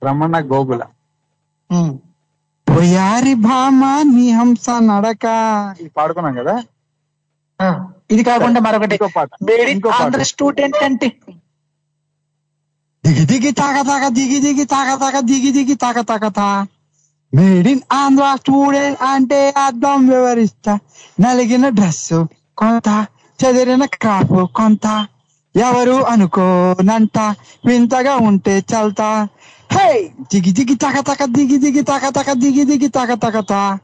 [0.04, 0.82] రమణ గోగుల.
[2.68, 5.26] పోయారి భామ నీ హంస నడక.
[5.80, 6.62] ఇది పాడుకున్నాం కదా?
[7.62, 8.98] ఆ, ఇది కాకుండా మరొకటి.
[9.92, 11.12] ఆంధ్ర స్టూడెంట్ అంటే.
[13.06, 16.66] దిగి దిగి తాక తాక దిగి దిగి తాక తాక దిగి దిగి తాక తాక తా.
[17.34, 20.78] మేడ్ ఇన్ ఆంధ్ర స్టూడెంట్ అంటే అర్థం వివరిస్తా.
[21.20, 22.24] నలిగిన డ్రెస్
[22.58, 23.06] కొంత
[23.44, 25.06] చెదిరిన క్రాప్ కొంత.
[25.56, 27.18] ఎవరు అనుకోనంట.
[27.66, 29.28] వింతగా ఉంటే చల్తా.
[29.72, 33.78] హే దిగి దిగి తాక తాక దిగి దిగి తాక తాక దిగి దిగి తాక తాక తా.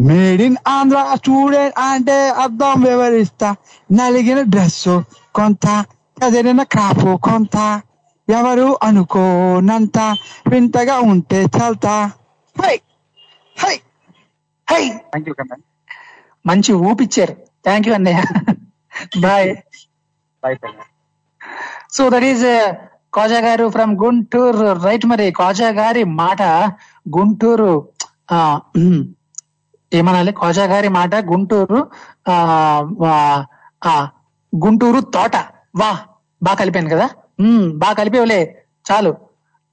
[0.00, 3.54] మేడ్ ఇన్ ఆంధ్ర స్టూడెంట్ అంటే అర్థం వివరిస్తా.
[3.92, 5.00] నలిగిన డ్రెస్
[5.34, 5.84] కొంత
[6.24, 7.82] చెదిరిన క్రాప్ కొంత.
[8.28, 9.98] ఎవరు అనుకోనంత
[10.48, 12.10] వింతగా ఉంటే చల్తా.
[12.62, 12.80] Hi
[13.58, 13.74] hi
[14.70, 15.56] hi thank you కన్నా
[16.46, 17.32] మంచి ఊపిచ్చారు.
[17.64, 18.22] థ్యాంక్ యూ అన్నయ్య.
[19.20, 19.56] బాయ్
[20.42, 20.84] బాయ్ కన్నా
[21.92, 22.44] సో దట్ ఈస్
[23.14, 26.42] కాజా గారు ఫ్రమ్ గుంటూరు రైట్ మరి కాజా గారి మాట
[27.18, 27.72] గుంటూరు
[28.30, 28.60] ఆ,
[29.92, 30.32] ఏమనాలి?
[30.32, 31.80] కాజా గారి మాట గుంటూరు
[32.28, 34.10] ఆ,
[34.52, 35.36] గుంటూరు తోట.
[35.76, 35.90] వా
[36.42, 37.06] బాగా కలిపాను కదా?
[37.40, 38.40] Hmm, బాగా కలిపేవలే.
[38.86, 39.12] చాలు.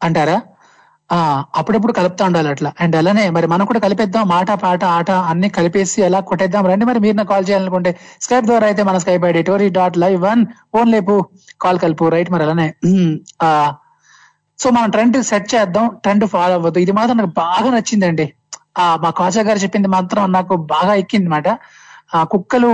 [0.02, 0.38] అంటారా?
[1.60, 2.70] అప్పుడప్పుడు కలుపుతా ఉండాలి అట్లా.
[2.84, 6.66] అండ్ అలానే మరి మనం కూడా కలిపేద్దాం మాట పాట ఆట అన్ని కలిపేసి ఎలా కొట్టేద్దాం.
[6.72, 7.92] రండి మరి మీరు కాల్ చేయాలనుకుంటే
[8.22, 10.42] స్కైప్ ద్వారా అయితే మన Skype ID TORI dot live one
[10.80, 11.16] own లేపు
[11.62, 12.68] కాల్ కలుపు రైట్ మరి అలానే.
[13.44, 13.50] ఆ
[14.60, 16.80] సో మనం ట్రెండ్ సెట్ చేద్దాం ట్రెండ్ ఫాలో అవ్వద్దు.
[16.80, 18.26] ఇది మాత్రం నాకు బాగా నచ్చిందండి.
[18.80, 21.48] ఆ మా కాజా గారు చెప్పింది మాత్రం నాకు బాగా ఎక్కింది మాట.
[22.16, 22.72] ఆ కుక్కలు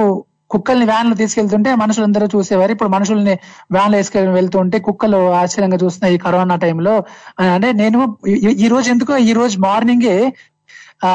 [0.51, 2.71] కుక్కల్ని వ్యాన్లో తీసుకెళ్తుంటే మనుషులందరూ చూసేవారు.
[2.71, 3.35] ఇప్పుడు మనుషుల్ని
[3.71, 6.93] వ్యాన్లో వేసుకెళ్ళి వెళ్తుంటే కుక్కలు ఆశ్చర్యంగా చూస్తున్నాయి ఈ కరోనా టైంలో
[7.55, 7.99] అంటే నేను
[8.65, 10.15] ఈ రోజు ఎందుకో ఈ రోజు మార్నింగే
[11.03, 11.09] ఆ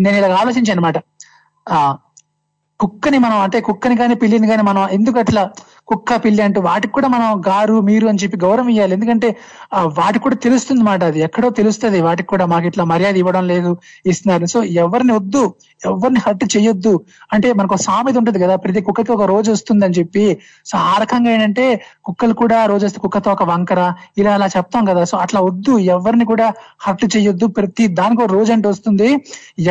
[0.00, 0.98] నేను ఇలా ఆలోచించాను అనమాట
[1.66, 1.78] ఆ
[2.80, 5.42] కుక్కని మనం అంటే కుక్కని కానీ పిల్లిని కానీ మనం ఎందుకు అట్లా
[5.88, 9.28] కుక్క పిల్లి అంటూ వాటికి కూడా మనం గారు మీరు అని చెప్పి గౌరవం ఇవ్వాలి ఎందుకంటే
[9.98, 11.20] వాటికి కూడా తెలుస్తుంది మాట అది.
[11.20, 12.00] ఎక్కడో తెలుస్తుంది.
[12.00, 13.70] వాటికి కూడా మాకు ఇట్లా మర్యాద ఇవ్వడం లేదు
[14.06, 14.46] ఇస్తున్నారు.
[14.46, 15.42] సో ఎవరిని వద్దు
[15.86, 16.92] ఎవరిని హర్ట్ చేయొద్దు.
[17.32, 20.26] అంటే మనకు సామెత ఉంటుంది కదా ప్రతి కుక్కకి ఒక రోజు వస్తుందని చెప్పి.
[20.66, 21.66] సో ఆ రకంగా ఏంటంటే
[22.04, 23.80] కుక్కలు కూడా రోజు వస్తే కుక్కతో ఒక వంకర
[24.18, 25.04] ఇలా అలా చెప్తాం కదా.
[25.04, 25.78] సో అట్లా వద్దు.
[25.78, 26.48] ఎవరిని కూడా
[26.80, 27.46] హర్ట్ చేయొద్దు.
[27.58, 29.10] ప్రతి దానికి ఒక రోజు అంటే వస్తుంది.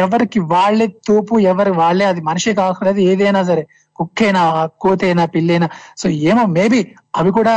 [0.01, 2.99] ఎవరికి వాళ్ళే తోపు ఎవరి వాళ్ళే అది మనిషి కాకూడదు.
[3.11, 3.65] ఏదైనా సరే.
[3.97, 4.43] కుక్కైనా
[4.83, 5.67] కోతైనా పిల్లైనా?
[5.97, 6.81] సో ఏమో మేబీ
[7.15, 7.55] అవి కూడా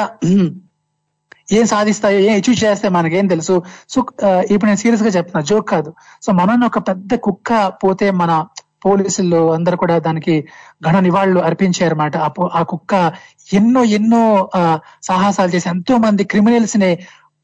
[1.59, 3.55] ఏం సాధిస్తాయో ఏం అచీవ్ చేస్తే మనకేం తెలుసు?
[3.93, 3.99] సో
[4.53, 5.91] ఇప్పుడు నేను సీరియస్గా చెప్తున్నా జోక్ కాదు.
[6.25, 7.51] సో మనల్ని ఒక పెద్ద కుక్క
[7.85, 8.33] పోతే మన
[8.85, 10.35] పోలీసులు అందరు కూడా దానికి
[10.87, 12.17] ఘన నివాళులు అర్పించారన్నమాట.
[12.27, 12.29] ఆ
[12.59, 12.93] ఆ కుక్క
[13.53, 14.23] ఎన్నో ఎన్నో
[15.09, 16.91] సాహసాలు చేసి ఎంతో మంది క్రిమినల్స్ని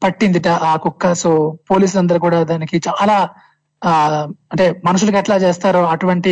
[0.03, 1.13] పట్టిందిట ఆ కుక్క.
[1.13, 1.29] సో
[1.71, 3.17] పోలీసులు అందరు కూడా దానికి చాలా
[3.81, 3.91] ఆ
[4.51, 6.31] అంటే మనుషులకు ఎట్లా చేస్తారో అటువంటి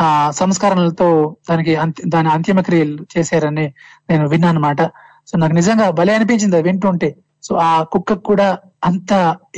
[0.00, 0.06] ఆ
[0.40, 1.08] సంస్కరణలతో
[1.50, 1.72] దానికి
[2.14, 3.66] దాని అంత్యమక్రియలు చేశారని
[4.10, 4.82] నేను విన్నాను అనమాట
[5.28, 7.10] సో నాకు నిజంగా భలే అనిపించింది అది వింటుంటే.
[7.42, 8.46] సో ఆ కుక్కకు కూడా
[8.84, 9.12] అంత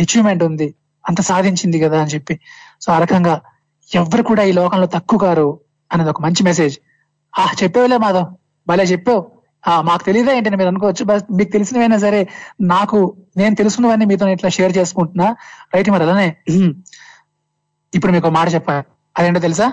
[0.05, 0.69] అచీవ్మెంట్ ఉంది
[1.05, 2.35] అంత సాధించింది కదా అని చెప్పి.
[2.83, 3.35] సో ఆ రకంగా
[3.91, 5.49] ఎవ్వరు కూడా ఈ లోకంలో తక్కువ కారు
[5.91, 6.77] అనేది ఒక మంచి మెసేజ్
[7.35, 8.29] ఆ చెప్పేవులే మాధవ్
[8.67, 9.23] భలే చెప్పావు.
[9.65, 12.21] ఆ మాకు తెలియదా ఏంటని మీరు అనుకోవచ్చు బస్ మీకు తెలిసినవైనా సరే
[12.73, 12.99] నాకు
[13.37, 15.27] నేను తెలుసుకున్నవన్నీ మీతో ఇట్లా షేర్ చేసుకుంటున్నా.
[15.75, 16.29] రైట్ మరి అలానే
[17.93, 18.83] ఇప్పుడు మీకు మాట చెప్పాలి.
[19.17, 19.67] అదేంటో తెలుసా?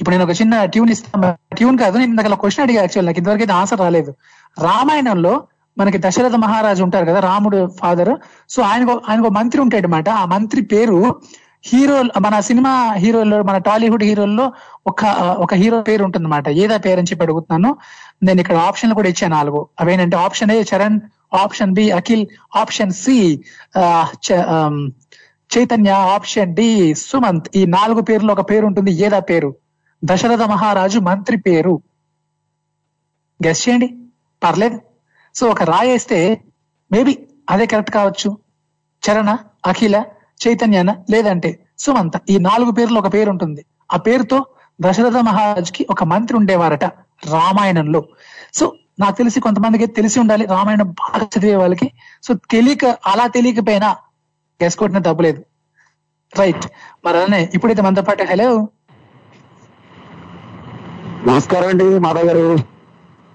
[0.00, 3.42] ఇప్పుడు నేను ఒక చిన్న ట్యూన్ ఇస్తాను ట్యూన్ కాదు నేను ఇందాక క్వశ్చన్ అడిగా యాక్చువల్ నాకు ఇంతవరకు
[3.42, 4.14] అయితే ఆన్సర్ రాలేదు.
[4.62, 5.32] రామాయణంలో
[5.78, 8.12] మనకి దశరథ మహారాజు ఉంటారు కదా రాముడు ఫాదర్
[8.48, 11.20] సో ఆయనకు ఆయనకు మంత్రి ఉంటాడు అనమాట ఆ మంత్రి పేరు
[11.66, 14.52] హీరో మన సినిమా హీరోల్లో మన టాలీవుడ్ హీరోల్లో
[14.86, 15.04] ఒక
[15.38, 16.48] ఒక హీరో పేరు ఉంటుందన్నమాట.
[16.48, 17.76] ఏదా పేరు అని చెప్పి అడుగుతున్నాను.
[18.22, 19.68] నేను ఇక్కడ ఆప్షన్లు కూడా ఇచ్చాను నాలుగు.
[19.80, 21.00] అవేంటంటే option A Charan.
[21.34, 22.26] Option B Akhil.
[22.56, 23.16] Option C
[25.56, 25.90] Chaitanya.
[25.90, 27.48] Option D Sumanth.
[27.56, 28.90] ఈ నాలుగు పేర్లు ఒక పేరు ఉంటుంది.
[28.90, 29.50] ఏదా పేరు?
[30.04, 31.82] దశరథ మహారాజు మంత్రి పేరు.
[33.46, 33.98] గెస్ చేయండి.
[34.44, 34.80] పర్లేదు.
[35.34, 36.44] సో ఒక రాయేస్తే
[36.92, 37.18] మేబీ
[37.50, 38.38] అదే కరెక్ట్ కావచ్చు.
[39.10, 39.36] చరణ
[39.66, 40.04] అఖిల
[40.48, 42.12] చైతన్యన లేదంటే సుమంత.
[42.30, 43.64] ఈ నాలుగు పేర్లు ఒక పేరు ఉంటుంది.
[43.92, 44.46] ఆ పేరుతో
[44.80, 46.84] దశరథ మహారాజుకి ఒక మంత్రి ఉండేవారట
[47.26, 48.04] రామాయణంలో.
[48.54, 50.46] సో నాకు తెలిసి కొంతమందికి తెలిసి ఉండాలి.
[50.46, 51.92] రామాయణం బాగా చదివే వాళ్ళకి.
[52.22, 53.96] సో తెలియక అలా తెలియకపోయినా
[54.62, 55.44] గెస్ కొట్టిన తప్పులేదు
[56.38, 56.66] రైట్
[57.04, 58.68] మరి అలానే ఇప్పుడైతే మనతో పాటు హలో
[61.28, 62.44] నమస్కారం అండి మాధవ్ గారు.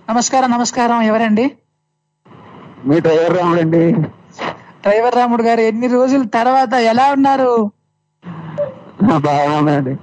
[0.07, 0.99] నమస్కారం నమస్కారం.
[1.09, 1.45] ఎవరండి?
[2.87, 3.83] మీ డ్రైవర్ రాముడండి
[4.83, 7.51] డ్రైవర్ రాముడు గారు ఎన్ని రోజుల తర్వాత ఎలా ఉన్నారు?
[9.27, 9.93] బాగా ఉన్నాయండి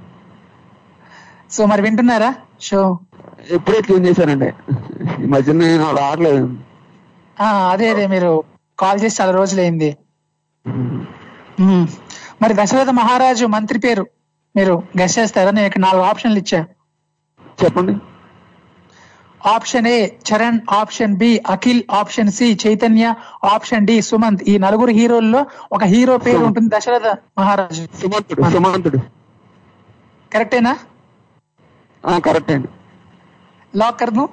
[1.55, 2.31] సో మరి వింటున్నారా?
[2.67, 2.81] షో.
[3.55, 4.49] ఎప్పుడే ట్యూన్ చేశానండి.
[5.23, 6.43] ఈ మధ్య నేను రావట్లేదు.
[7.37, 8.31] ఆ అదే అదే మీరు
[8.79, 9.89] కాల్ చేసి చాలా రోజులైంది.
[12.43, 14.05] మరి దశరథ మహారాజు మంత్రి పేరు
[14.55, 15.51] మీరు గెస్ చేస్తారా?
[15.57, 16.61] నేను ఇక్కడ నాలుగు ఆప్షన్లు ఇచ్చా.
[17.63, 17.93] చెప్పండి.
[19.41, 19.97] Option A
[20.29, 23.05] Charan option B Akhil option C Chaitanya
[23.53, 24.43] option D Sumanth.
[24.51, 25.41] ఈ నలుగురు హీరోల్లో
[25.71, 27.07] ఒక హీరో పేరు ఉంటుంది దశరథ
[27.39, 27.83] మహారాజు.
[28.01, 28.99] సుమంతుడు సుమంతుడు.
[30.33, 30.73] కరెక్టేనా?
[32.27, 32.51] కరెక్ట్.
[32.51, 32.69] అండి
[33.77, 34.29] లాక్ కర్ను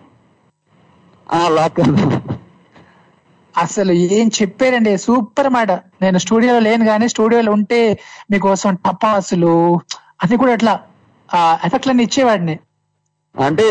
[1.57, 1.81] లాక్
[3.55, 4.93] అసలు ఏం చెప్పారండి?
[4.99, 5.71] సూపర్ మాట.
[6.03, 7.81] నేను స్టూడియోలో లేను కానీ స్టూడియోలో ఉంటే
[8.31, 9.55] మీకోసం టపాసులు
[10.23, 10.75] అన్ని కూడా అట్లా
[11.67, 12.55] ఎఫెక్ట్లన్నీ ఇచ్చేవాడిని.
[13.39, 13.65] అంటే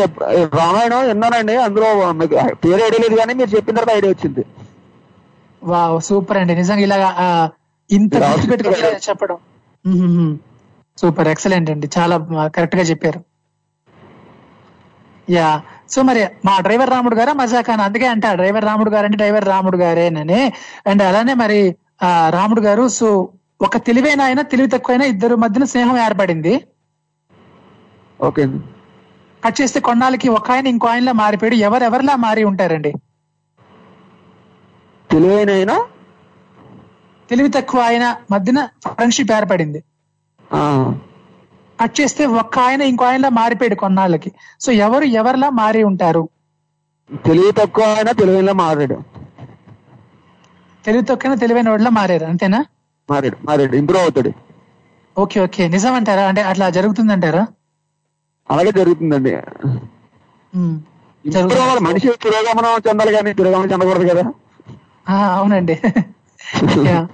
[0.54, 4.42] రామాయణం విన్నానండి అందులో మీకు పేరు ఐడియా లేదు కానీ మీరు చెప్పిన తర్వాత ఐడియా వచ్చింది.
[5.62, 6.54] వా సూపర్ అండి.
[6.54, 7.26] నిజంగా ఇలాగా ఆ,
[7.90, 9.38] ఇంత ఇలా చెప్పడం.
[10.98, 11.86] సూపర్ ఎక్సలెంట్ అండి.
[11.98, 12.14] చాలా
[12.56, 13.20] కరెక్ట్గా చెప్పారు.
[15.28, 15.48] యా
[15.90, 17.32] సో మరి మా డ్రైవర్ రాముడు గారా?
[17.32, 20.40] మజాకాన్ అందుకే అంట డ్రైవర్ రాముడు గారు అంటే డ్రైవర్ రాముడు గారేనని
[20.86, 21.60] అండ్ అలానే మరి
[22.02, 23.08] ఆ రాముడు గారు సో
[23.60, 26.52] ఒక తెలివైన ఆయన తెలివి తక్కువైన ఇద్దరు మధ్యన స్నేహం ఏర్పడింది.
[28.20, 28.44] ఓకే.
[29.48, 31.54] కట్ చేస్తే కొన్నాళ్ళకి ఒక ఆయన ఇంకో ఆయనలా మారిపోయాడు.
[31.54, 32.92] ఎవరెవరిలా మారి ఉంటారండి?
[35.10, 35.72] తెలివైన
[37.30, 39.84] తెలివి తక్కువ ఆయన మధ్యన ఫ్రెండ్షిప్ ఏర్పడింది.
[41.80, 44.32] కట్ చేస్తే ఒక్క ఆయన ఇంకో ఆయనలా మారిపోయాడు కొన్నాళ్ళకి.
[44.60, 46.28] సో ఎవరు ఎవరిలా మారి ఉంటారు?
[47.26, 48.98] తెలివి తక్కువ అయినా తెలివైన మారాడు.
[50.84, 52.24] తెలివి తక్కువ తెలివైన వాళ్ళ మారారు.
[52.24, 52.64] అంతేనా?
[53.10, 53.76] మారాడు మారాడు.
[53.76, 54.32] ఇంప్రూవ్ అవుతాడు.
[55.18, 55.68] Okay okay.
[55.68, 57.46] నిజం అంటారా అంటే అట్లా జరుగుతుందంటారా?
[58.50, 59.32] అలాగే జరుగుతుందండి.
[61.24, 64.24] ఇంప్రూవ్ మనిషి పురోగమనం చెందాలి కానీ పురోగమనం చెందకూడదు కదా.
[65.34, 65.76] అవునండి.
[66.80, 67.06] Yeah.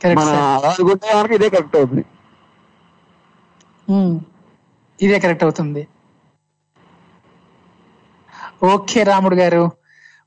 [0.00, 0.40] Correct, మన sir.
[0.56, 2.04] అలా అనుకుంటే మనకి ఇదే కరెక్ట్ అవుతుంది.
[5.00, 5.82] ఇదే కరెక్ట్ అవుతుంది.
[8.64, 9.62] ఓకే రాముడు గారు.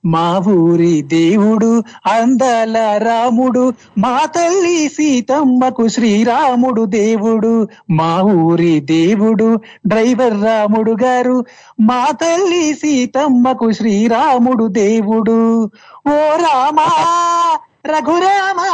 [0.06, 1.70] మా ఊరి దేవుడు
[2.06, 9.48] అందల రాముడు మా తల్లి సీతమ్మకు శ్రీరాముడు దేవుడు మా ఊరి దేవుడు
[9.88, 11.46] డ్రైవర్ రాముడు గారు
[11.82, 15.40] మా తల్లి సీతమ్మకు శ్రీరాముడు దేవుడు.
[16.08, 16.88] ఓ రామా
[17.88, 18.70] రఘురామా!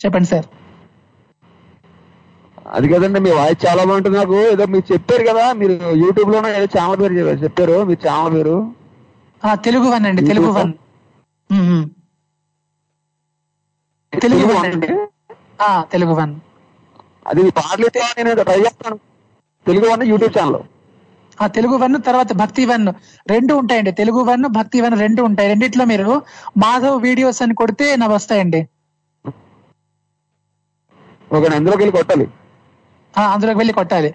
[0.00, 0.48] చెప్పండి సార్.
[2.66, 4.34] అది కదండి మీ వాయిస్ చాలా బాగుంటుంది నాకు.
[4.52, 7.72] ఏదో మీరు చెప్పారు కదా మీరు యూట్యూబ్లోనే ఏదో ఛానల్ పేరు చెప్పారు.
[7.72, 8.56] మీరు మీ ఛానల్ పేరు?
[9.54, 10.72] తెలుగు వన్ అండి తెలుగు వన్.
[14.20, 15.06] తెలుగు వన్ అండి.
[15.62, 16.40] ఆ, తెలుగు వన్.
[17.26, 18.96] అది పాటలు అయితే నేను ట్రై చేస్తాను.
[19.66, 20.56] తెలుగు వన్ యూట్యూబ్ ఛానల్
[21.42, 22.86] ఆ తెలుగు వన్ తర్వాత భక్తి వన్.
[23.30, 25.48] రెండు ఉంటాయండి తెలుగు వన్ భక్తి వన్ రెండు ఉంటాయి.
[25.48, 26.22] రెండిట్లో మీరు
[26.56, 28.68] మాధవ్ వీడియోస్ అని కొడితే నా వస్తాయండి.
[31.34, 32.28] అందులోకి వెళ్ళి కొట్టాలి.
[33.18, 34.14] అందులోకి వెళ్ళి కొట్టాలి.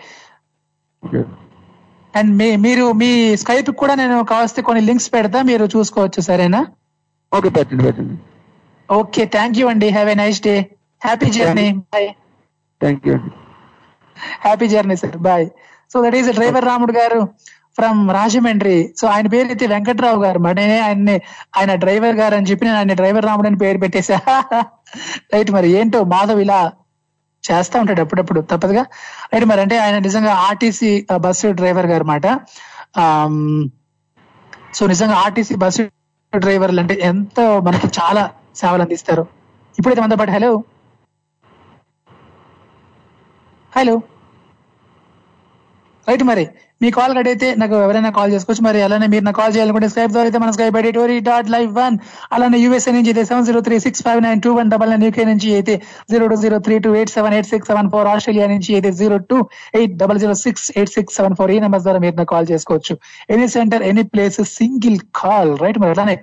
[2.16, 3.10] అండ్ మీ మీరు మీ
[3.42, 6.62] స్కైప్ కూడా నేను కావస్తే కొన్ని లింక్స్ పెడతా మీరు చూసుకోవచ్చు సరేనా?
[7.32, 8.16] ఓకే పెట్టండి పెట్టండి.
[8.90, 9.88] ఓకే థ్యాంక్ యూ అండి.
[9.96, 10.56] Have a nice day
[11.02, 12.08] happy journey bye
[12.82, 13.16] thank you
[14.44, 15.46] happy journey sir bye
[15.92, 17.20] so that is driver Ramudu గారు
[17.78, 20.40] ఫ్రమ్ రాజమండ్రి సో ఆయన పేరు అయితే వెంకట్రావు గారు.
[20.46, 21.16] మరి నేనే ఆయన్ని
[21.58, 24.18] ఆయన డ్రైవర్ గారు అని చెప్పి నేను ఆయన డ్రైవర్ రాముడు అని పేరు పెట్టేశా
[25.34, 26.60] రైట్ మరి ఏంటో మాధవ్ ఇలా
[27.52, 28.86] చేస్తా ఉంటాడు అప్పుడప్పుడు తప్పదుగా.
[29.34, 32.28] రైట్ మరి అంటే ఆయన నిజంగా ఆర్టీసీ బస్సు డ్రైవర్ గారు మాట.
[34.74, 35.90] సో నిజంగా ఆర్టీసీ బస్సు
[36.38, 39.28] డ్రైవర్లు అంటే ఎంతో మనకి చాలా సేవలు అందిస్తారు.
[39.80, 40.64] ఇప్పుడైతే మనతో పాటు హలో.
[43.76, 44.02] హలో.
[46.10, 46.50] రైట్ మరి.
[46.82, 50.12] మీ కాల్ కట్ అయితే నాకు ఎవరైనా కాల్ చేసుకోవచ్చు మరి అలానే మీరు నాకు కాల్ చేయాలనుకుంటే స్కైప్
[50.12, 51.96] ద్వారా అయితే మన Skype ID tory dot live one
[52.36, 55.26] అలానే యూఎస్ఏ నుంచి అయితే seven zero three six five nine two one double nine UK
[55.32, 55.76] నుంచి అయితే
[56.12, 59.18] zero two zero three two eight seven eight six seven four Australia నుంచి అయితే zero
[59.32, 59.38] two
[59.80, 62.96] eight double zero six eight six seven four ఈ number ద్వారా మీరు నాకు call చేసుకోవచ్చు.
[63.36, 66.18] Any centre any place single call right మరి అలానే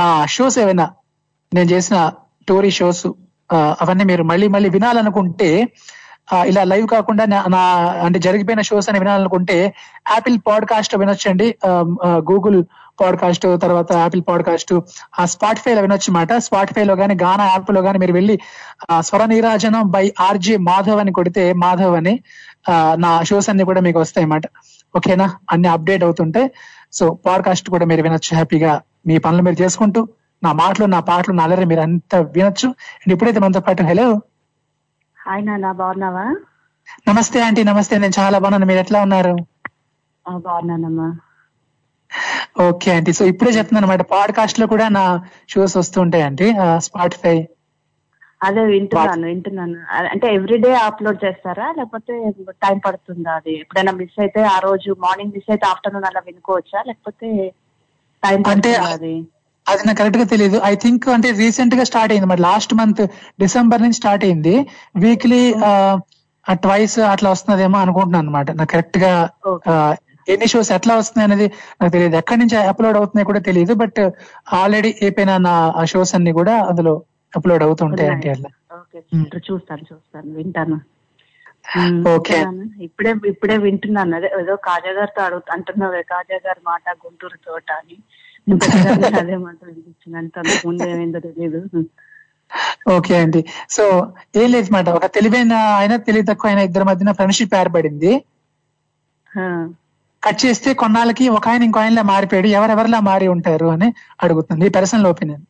[0.00, 0.86] నా షోస్ ఏవైనా
[1.52, 1.96] నేను చేసిన
[2.48, 3.06] టోరీ షోస్
[3.82, 5.48] అవన్నీ మీరు మళ్ళీ మళ్ళీ వినాలనుకుంటే
[6.46, 7.62] ఇలా లైవ్ కాకుండా నా
[8.04, 9.56] అంటే జరిగిపోయిన షోస్ అని వినాలనుకుంటే
[10.06, 11.46] యాపిల్ పాడ్కాస్ట్ వినొచ్చండి.
[12.30, 12.58] గూగుల్
[13.00, 14.72] పాడ్కాస్ట్ తర్వాత యాపిల్ పాడ్కాస్ట్
[15.18, 18.36] ఆ స్పాటిఫై లో వినొచ్చు మాట స్పాటిఫై లో కానీ గానా యాప్లో కానీ మీరు వెళ్ళి
[18.90, 22.14] ఆ, స్వర నీరాజనం బై ఆర్జే మాధవ్ అని కొడితే మాధవ్ అని
[22.96, 24.46] నా షోస్ అన్ని కూడా మీకు వస్తాయి అన్నమాట
[24.94, 25.26] ఓకేనా?
[25.50, 26.48] అన్ని అప్డేట్ అవుతుంటాయి
[26.92, 28.72] సో పాడ్కాస్ట్ కూడా మీరు వినొచ్చు హ్యాపీగా.
[29.06, 30.00] మీ పనులు మీరు చేసుకుంటూ
[30.42, 32.68] నా మాటలు నా పాటలు నా అల్లరి మీరు అంతా వినొచ్చు.
[33.00, 34.06] అండ్ ఇప్పుడైతే మనతో పాటు హలో
[35.20, 36.26] హాయ్ నాన్న బాగున్నావా?
[37.08, 37.98] నమస్తే ఆంటీ నమస్తే.
[37.98, 38.66] నేను చాలా బాగున్నాను.
[38.66, 39.32] మీరు ఎట్లా ఉన్నారు?
[40.36, 41.08] బాగున్నానమ్మా.
[42.68, 43.12] Okay aunty.
[43.12, 45.04] సో ఇప్పుడే చెప్తున్నాను అనమాట పాడ్కాస్ట్లో కూడా నా
[45.48, 46.48] షోస్ వస్తుంటాయి ఆంటీ.
[46.78, 47.36] స్పాటిఫై
[48.42, 49.78] అదే వింటున్నాను వింటున్నాను.
[50.10, 51.74] అంటే ఎవ్రీడే అప్లోడ్ చేస్తారా?
[51.78, 52.14] లేకపోతే
[52.62, 53.60] టైం పడుతుందా అది?
[53.60, 56.82] ఎప్పుడైనా మిస్ అయితే ఆ రోజు మార్నింగ్ మిస్ అయితే ఆఫ్టర్నూన్ అలా వినుకోవచ్చా?
[56.86, 57.28] లేకపోతే
[58.22, 59.14] టైం అంటే అది?
[59.70, 62.28] అది నాకు కరెక్ట్గా తెలియదు ఐ థింక్ అంటే రీసెంట్గా స్టార్ట్ అయింది.
[62.32, 63.02] మరి లాస్ట్ మంత్
[63.42, 64.54] డిసెంబర్ నుంచి స్టార్ట్ అయింది.
[65.04, 65.42] వీక్లీ
[66.62, 69.10] ట్వైస్ అట్లా వస్తున్నదేమో అనుకుంటున్నాను అనమాట నాకు కరెక్ట్గా
[70.28, 71.46] ఎన్ని షోస్ ఎట్లా వస్తున్నాయి అనేది
[71.80, 74.00] నాకు తెలియదు ఎక్కడి నుంచి అప్లోడ్ అవుతున్నాయి కూడా తెలియదు బట్
[74.60, 75.54] ఆల్రెడీ అయిపోయిన నా
[75.92, 76.94] షోస్ అన్ని కూడా అందులో
[77.32, 78.50] అప్లోడ్ అవుతుంటాయి అంటే అట్లా.
[78.78, 78.98] ఓకే
[79.48, 80.28] చూస్తాను చూస్తాను.
[80.34, 80.78] వింటాను.
[82.12, 82.36] ఓకే.
[82.36, 82.64] వింటున్నాను.
[82.86, 84.12] ఇప్పుడే ఇప్పుడే వింటున్నాను.
[84.16, 87.96] అదే ఏదో కాజా గారితో అడుగు అంటున్నావే కాజా గారి మాట గుంటూరు తోట అని.
[89.20, 91.60] అదే మాట వినిపించింది అంత ముందు ఏమైందో తెలియదు
[92.90, 93.40] ఓకే అండి.
[93.70, 93.84] సో
[94.36, 94.88] ఏం లేదు మాట.
[94.88, 98.12] ఒక తెలివైన ఆయన తెలివి తక్కువ అయిన ఇద్దరి మధ్యన ఫ్రెండ్షిప్ ఏర్పడింది.
[100.24, 102.46] కట్ చేస్తే కొన్నాళ్ళకి ఒక ఆయన ఇంకో ఆయనలా మారిపోయాడు.
[102.46, 103.88] ఎవరెవరిలా మారి ఉంటారు అని
[104.22, 104.68] అడుగుతుంది.
[104.68, 105.44] Personal opinion.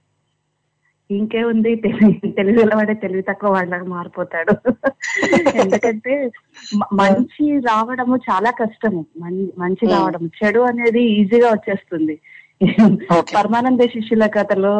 [1.11, 4.55] ఇంకేముంది తెలివి తెలివి వాడే తెలివి తక్కువ వాళ్ళకి మారిపోతాడు.
[5.55, 6.31] ఎందుకంటే
[6.93, 9.07] మంచి రావడము చాలా కష్టము.
[9.59, 12.21] మంచి రావడం చెడు అనేది ఈజీగా వచ్చేస్తుంది.
[13.35, 14.73] పరమానంద శిష్యుల కథలో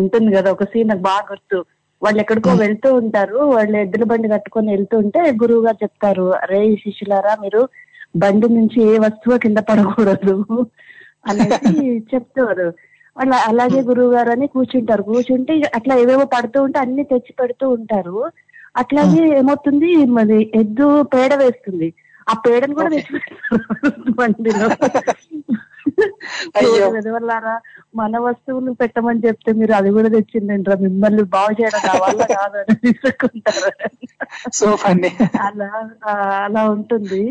[0.00, 1.58] ఉంటుంది కదా ఒక సీన్ నాకు బాగా గుర్తు.
[2.02, 7.32] వాళ్ళు ఎక్కడికో వెళ్తూ ఉంటారు వాళ్ళు ఎద్దుల బండి కట్టుకొని వెళ్తూ ఉంటే గురువు గారు చెప్తారు అరే శిష్యులారా
[7.40, 7.62] మీరు
[8.14, 10.36] బండి నుంచి ఏ వస్తువు కింద పడకూడదు
[11.24, 11.72] అనేసి
[12.12, 12.68] చెప్తారు.
[13.16, 15.02] వాళ్ళు అలాగే గురువు గారు అని కూర్చుంటారు.
[15.08, 18.18] కూర్చుంటే అట్లా ఏవేవో పడుతూ ఉంటే అన్ని తెచ్చి పెడుతూ ఉంటారు.
[18.74, 21.88] అట్లాగే ఏమవుతుంది మరి ఎద్దు పేడ వేస్తుంది.
[22.26, 23.58] ఆ పేడను కూడా తెచ్చి పెడతారు
[24.18, 24.68] బండిలో.
[26.92, 27.60] వెదవల్లారా
[27.94, 32.92] మన వస్తువులు పెట్టమని చెప్తే మీరు అది కూడా తెచ్చిందంటారా మిమ్మల్ని బాగు చేయడం నా వల్ల కాదు అని
[32.92, 33.70] తీసుకుంటారు.
[34.52, 35.10] So funny.
[35.40, 35.70] అలా
[36.44, 37.22] అలా ఉంటుంది.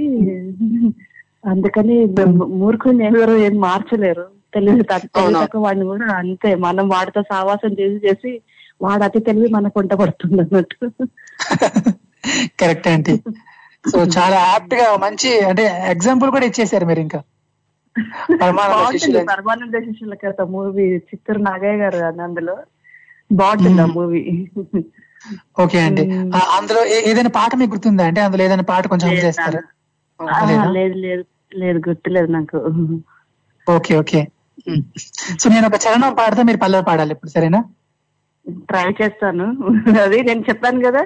[1.45, 2.05] అందుకని
[2.35, 4.25] మూర్ఖుని ఎవరు ఏం మార్చలేరు.
[4.53, 6.55] తెలివి తక్కువ వాడిని కూడా అంతే.
[6.55, 8.41] మనం వాడితో సావాసం చేసి చేసి
[8.81, 10.91] వాడు అతి తెలివి మనకు వంట పడుతుంది అన్నట్టు.
[12.59, 13.13] కరెక్ట్ ఆంటీ
[13.91, 17.19] సో చాలా యాప్ట్గా మంచి అంటే ఎగ్జాంపుల్ కూడా ఇచ్చేసారు మీరు ఇంకా.
[18.41, 22.55] పరమానంద శిష్యులు కథ మూవీ చిత్తూరు నాగయ్య గారు అందులో.
[23.29, 24.21] బాగుంటుంది ఆ మూవీ.
[25.63, 26.03] ఓకే అండి.
[26.57, 29.61] అందులో ఏదైనా పాట మీకు గుర్తుందా అంటే అందులో ఏదైనా పాట కొంచెం చేస్తారా?
[30.49, 30.67] లేదా?
[30.77, 31.23] లేదు లేదు
[31.53, 32.59] లేదు గుర్తులేదు నాకు.
[33.67, 34.21] Okay okay.
[35.41, 37.59] సో నేను ఒక చరణం పాడితే మీరు పల్లవి పాడాలి ఇప్పుడు సరేనా?
[38.69, 39.45] ట్రై చేస్తాను.
[40.03, 41.01] అది నేను చెప్పాను కదా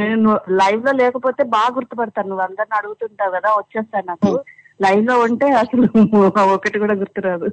[0.00, 2.28] నేను లైవ్లో లేకపోతే బాగా గుర్తుపడతాను.
[2.28, 4.32] నువ్వు అందరిని అడుగుతుంటావు కదా వచ్చేస్తాను నాకు.
[4.80, 5.86] లైవ్లో ఉంటే అసలు
[6.54, 7.48] ఒకటి కూడా గుర్తురాదు.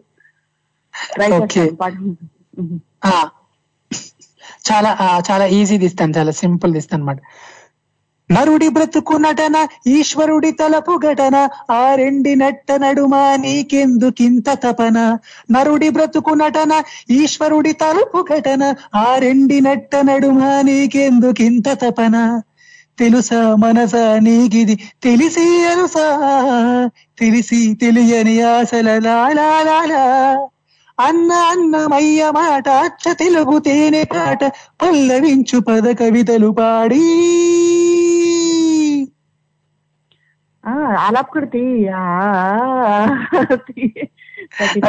[4.68, 4.92] చాలా
[5.28, 7.20] చాలా ఈజీ తీస్తాను చాలా సింపుల్ తీస్తాను అనమాట
[8.30, 9.58] నరుడి బ్రతుకు నటన
[9.94, 11.38] ఈశ్వరుడి తలపు ఘటన
[11.74, 14.98] ఆ రెండి నట్ట నడుమా నీకెందుకింత తపన?
[15.52, 16.74] నరుడి బ్రతుకు నటన
[17.18, 18.64] ఈశ్వరుడి తలుపు ఘటన
[18.98, 22.16] ఆ రెండి నట్ట నడుమా నీకెందుకింత తపన?
[23.00, 26.20] తెలుసా మనసా నీకిది తెలిసి అలుసా
[27.18, 30.28] తెలిసి తెలియని ఆశల లాలా
[31.00, 34.44] అన్న అన్నమయ్య మాట అచ్చ తెలుగు తేనె పాట
[34.82, 37.06] పల్లవించు పద కవితలు పాడి.
[40.66, 41.46] ఆ, ఆలాప్ కూడా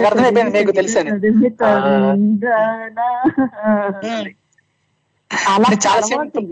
[0.07, 1.11] అర్థమైపోయింది మీకు తెలుసని.
[5.49, 6.47] ఆలాప్ చాలా సింపుల్.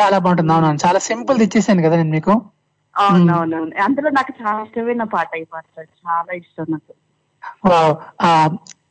[0.00, 0.52] చాలా బాగుంటుంది.
[0.52, 0.78] అవునవును.
[0.86, 2.42] చాలా సింపుల్ ఇచ్చేసాను కదా నేను మీకు.
[2.98, 5.64] అవునవునవును అందులో నాకు చాలా ఇష్టమైన పాట ఈ పాట.
[5.78, 6.94] చాలా ఇష్టం నాకు.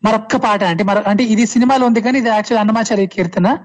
[0.05, 3.57] మరొక్క పాట అంటే మరో అంటే ఇది సినిమాలో ఉంది కానీ ఇది యాక్చువల్ అన్నమాచార్య కీర్తన.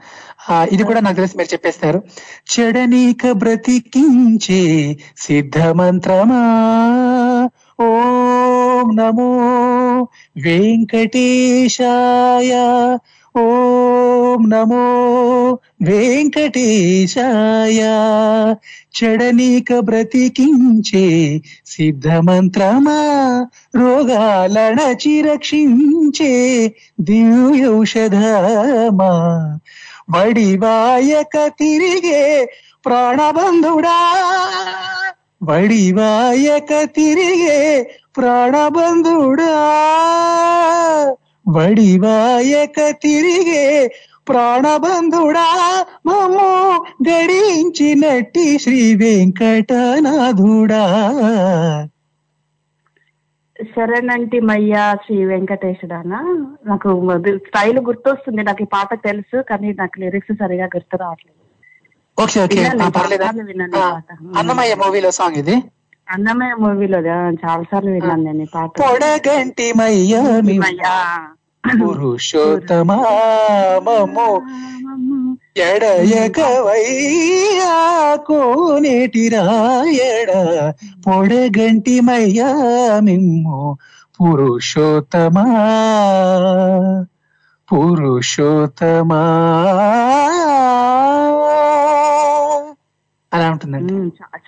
[0.50, 2.02] ఆ, ఇది కూడా నాకు తెలిసి మీరు చెప్పేస్తారు.
[2.50, 6.40] చెడనీక బ్రతికించే సిద్ధ మంత్రమా
[7.80, 12.52] ఓం నమో వెంకటేశాయ
[13.38, 17.80] ఓం నమో వెంకటేశాయ.
[19.02, 23.00] చెడనీక బ్రతికించే సిద్ధమంత్రమా
[23.76, 26.66] రోగాలణచి రక్షించే
[27.00, 28.14] దివ్యౌషధమా.
[30.16, 32.52] వడివాయక తిరిగే
[32.86, 34.14] ప్రాణబంధుడా
[35.42, 39.72] వడివాయక తిరిగే ప్రాణబంధుడా.
[41.48, 43.64] వడివాయక తిరిగే
[44.28, 45.48] ప్రాణబంధుడా
[46.06, 46.48] మమ్ము
[47.08, 50.84] గడించినట్టి శ్రీ వెంకటనాథుడా.
[53.74, 56.20] శరణంటి మయ్య శ్రీ వెంకటేశ్వరానా
[56.66, 56.88] నాకు
[57.36, 61.40] స్టైల్ గుర్తొస్తుంది నాకు ఈ పాట తెలుసు కానీ నాకు లిరిక్స్ సరిగా గుర్తు రావట్లేదు.
[62.18, 62.60] Okay okay.
[64.36, 65.56] అన్నమయ్య మూవీలో సాంగ్ ఇది.
[66.10, 68.70] అన్నమయ్య మూవీలో చాలా సార్లు విన్నాను నేను పాట.
[68.80, 71.26] పొడగంటి మయ్యామి మయ్యా.
[71.82, 72.96] పురుషోత్తమా
[73.82, 74.40] మమ్ము.
[75.56, 76.18] ఎడయకవయ్యా
[78.16, 80.72] కోనేటి రాయడ.
[81.06, 82.52] పొడగంటి మయ్యా
[83.00, 83.78] మిమ్ము.
[84.20, 85.44] పురుషోత్తమా
[87.72, 89.22] పురుషోత్తమా.
[93.36, 93.94] అలా ఉంటుందండి.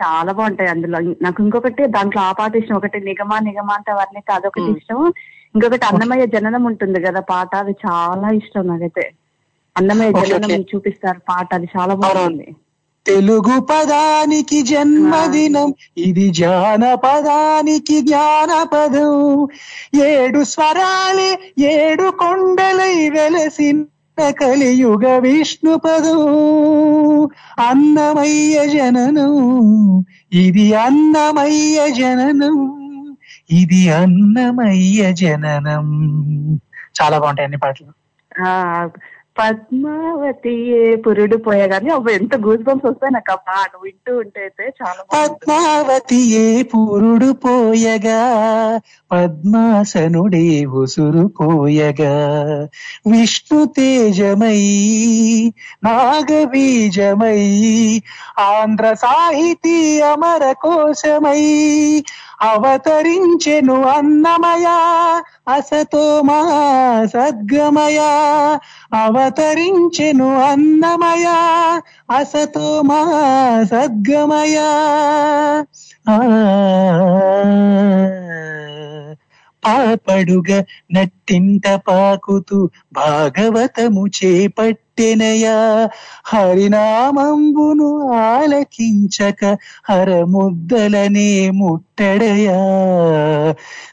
[0.00, 0.98] చాలా బాగుంటాయి అందులో.
[1.24, 2.76] నాకు ఇంకొకటి దాంట్లో ఆ పాట ఇష్టం.
[2.78, 5.00] ఒకటి నిగమా నిగమా అంటే వర్ణిత అదొకటి ఇష్టం
[5.54, 7.52] ఇంకొకటి అన్నమయ్య జననం ఉంటుంది కదా పాట.
[7.62, 9.04] అది చాలా ఇష్టం నాకైతే.
[9.76, 10.52] అన్నమయ్య జననం.
[10.70, 11.48] చూపిస్తారు పాట.
[11.52, 12.48] అది చాలా బాగుంది
[13.06, 15.68] తెలుగు పదానికి జన్మదినం.
[16.06, 19.14] ఇది జానపదానికి జ్ఞానపదం.
[20.08, 21.30] ఏడు స్వరాలే
[21.72, 23.78] ఏడు కొండలై వెలసిన
[24.20, 26.16] కలియుగ విష్ణుపదు.
[27.58, 29.34] అన్నమయ్య జననం
[30.32, 32.58] ఇది అన్నమయ్య జననం
[33.50, 35.86] ఇది అన్నమయ్య జననం.
[37.02, 37.92] చాలా బాగుంటాయి అన్ని పాటలు.
[39.38, 40.54] పద్మావతి
[41.04, 43.30] పురుడు పోయగానే అవి ఎంత గూస్ బంప్స్ వస్తాయి నాకు.
[43.32, 48.20] అబ్బా నువ్వు వింటూ ఉంటే అయితే చాలా పద్మావతి ఏ పురుడు పోయగా
[49.10, 50.44] పద్మాసనుడే
[50.80, 52.14] ఉసురు పోయగా.
[53.10, 54.60] విష్ణు తేజమై
[55.84, 57.40] నాగబీజమై
[58.48, 59.76] ఆంధ్ర సాహితీ
[60.10, 61.42] అమర కోశమై
[62.42, 64.66] అవతరించెను అన్నమయ
[65.48, 66.38] అసతోమా
[67.06, 67.98] సద్గమయ.
[68.94, 71.26] అవతరించెను అన్నమయ
[72.10, 73.00] అసతోమా
[73.64, 74.58] సద్గమయ.
[79.78, 79.94] ఆ
[80.92, 85.88] నట్టింట పాకుతూ భాగవతము చేపట్టెనయా.
[86.26, 89.56] హరినామంబును ఆలకించక
[89.90, 92.58] హరముద్దలనే ముట్టడయా.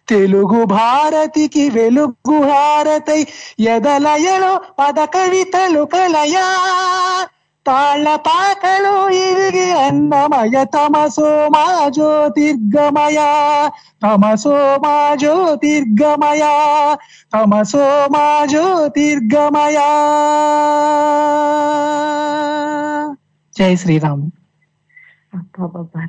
[0.10, 3.22] తెలుగు భారతికి వెలుగు హారతై
[3.60, 6.48] ఎదలయలో పద కవితలు కలయా
[7.68, 13.20] తాళ్ళ పాకలు ఇరిగి అన్నమయ తమసో మా జ్యోతిర్గమయ
[14.04, 16.44] తమసో మా జ్యోతిర్గమయ
[17.34, 17.86] తమసో
[18.16, 19.78] మా జ్యోతిర్గమయ
[23.56, 24.26] జై Sriram.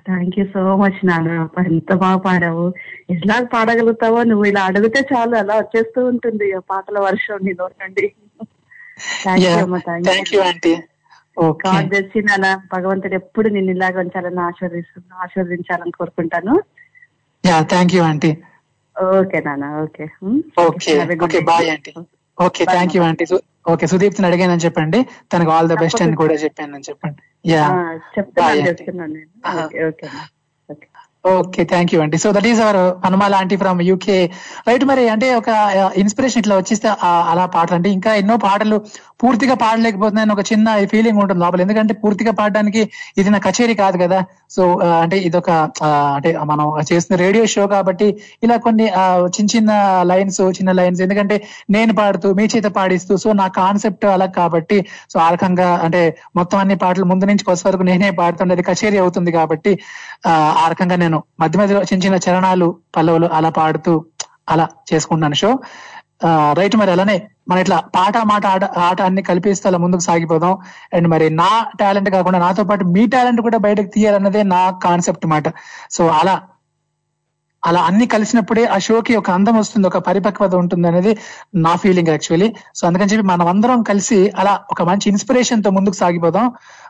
[0.07, 1.31] Thank you so much నాన్న.
[1.71, 2.67] ఎంత బాగా పాడావు.
[3.15, 8.07] ఎలా పాడగలుగుతావో నువ్వు ఇలా అడిగితే చాలు అలా వచ్చేస్తూ ఉంటుంది పాటల వర్షం నీ నుండి.
[9.23, 10.77] థ్యాంక్ యూ అమ్మా థ్యాంక్ యూ
[11.91, 12.63] తెచ్చి నాన్న.
[12.73, 16.55] భగవంతుడు ఎప్పుడు నిన్ను ఇలాగ ఉంచాలని ఆశీర్వదిస్తు ఆశీర్వదించాలని కోరుకుంటాను.
[17.45, 18.37] Yeah thank you aunty
[18.97, 20.05] okay నాన్న okay.
[20.59, 21.41] Okay.
[21.41, 21.93] Bye aunty
[22.39, 23.25] okay thank you aunty
[23.69, 24.99] okay సుదీప్తిని అడిగానని చెప్పండి.
[25.33, 27.23] తనకు ఆల్ ద బెస్ట్ అని కూడా చెప్పానని చెప్పండి.
[27.47, 27.65] యా.
[28.97, 30.36] నేను.
[31.33, 34.17] ఓకే థ్యాంక్ యూ అండి so that is our Hanumala aunty from UK
[34.69, 35.49] right మరి అంటే ఒక
[36.03, 36.89] ఇన్స్పిరేషన్ ఇట్లా వచ్చేస్తే
[37.33, 38.77] అలా పాటలు అంటే ఇంకా ఎన్నో పాటలు
[39.23, 41.61] పూర్తిగా పాడలేకపోతున్నాయని ఒక చిన్న ఫీలింగ్ ఉంటుంది లోపల.
[41.65, 42.83] ఎందుకంటే పూర్తిగా పాడడానికి
[43.21, 44.19] ఇది నా కచేరీ కాదు కదా.
[44.55, 44.63] సో
[45.03, 45.51] అంటే ఇదొక
[46.17, 48.09] అంటే మనం చేస్తున్న రేడియో షో కాబట్టి
[48.45, 48.87] ఇలా కొన్ని
[49.37, 49.71] చిన్న చిన్న
[50.11, 51.37] లైన్స్ చిన్న లైన్స్ ఎందుకంటే
[51.77, 54.79] నేను పాడుతూ మీ చేత పాడిస్తూ సో నా కాన్సెప్ట్ అలా కాబట్టి
[55.15, 56.03] సో ఆ రకంగా అంటే
[56.41, 58.65] మొత్తం అన్ని పాటలు ముందు నుంచి కొత్త వరకు నేనే పాడుతుండేది.
[58.71, 59.73] కచేరీ అవుతుంది కాబట్టి
[60.25, 60.33] ఆ,
[60.69, 63.95] రకంగా నేను మధ్య మధ్యలో చిన్న చిన్న చరణాలు పల్లవులు అలా పాడుతూ
[64.49, 65.35] అలా చేసుకుంటున్నాను.
[65.35, 65.51] షో
[66.53, 67.17] రైట్ మరి అలానే
[67.49, 70.55] మన ఇట్లా పాట మాట ఆట ఆట అన్ని కల్పిస్తే అలా ముందుకు సాగిపోదాం.
[70.95, 71.49] అండ్ మరి నా
[71.81, 75.45] టాలెంట్ కాకుండా నాతో పాటు మీ టాలెంట్ కూడా బయటకు తీయాలన్నదే నా కాన్సెప్ట్ మాట.
[75.91, 76.37] సో అలా
[77.63, 81.13] అలా అన్ని కలిసినప్పుడే ఆ షోకి ఒక అందం వస్తుంది ఒక పరిపక్వత ఉంటుంది అనేది
[81.55, 82.49] నా ఫీలింగ్ యాక్చువల్లీ.
[82.75, 86.47] సో అందుకని చెప్పి మనం అందరం కలిసి అలా ఒక మంచి ఇన్స్పిరేషన్తో ముందుకు సాగిపోదాం.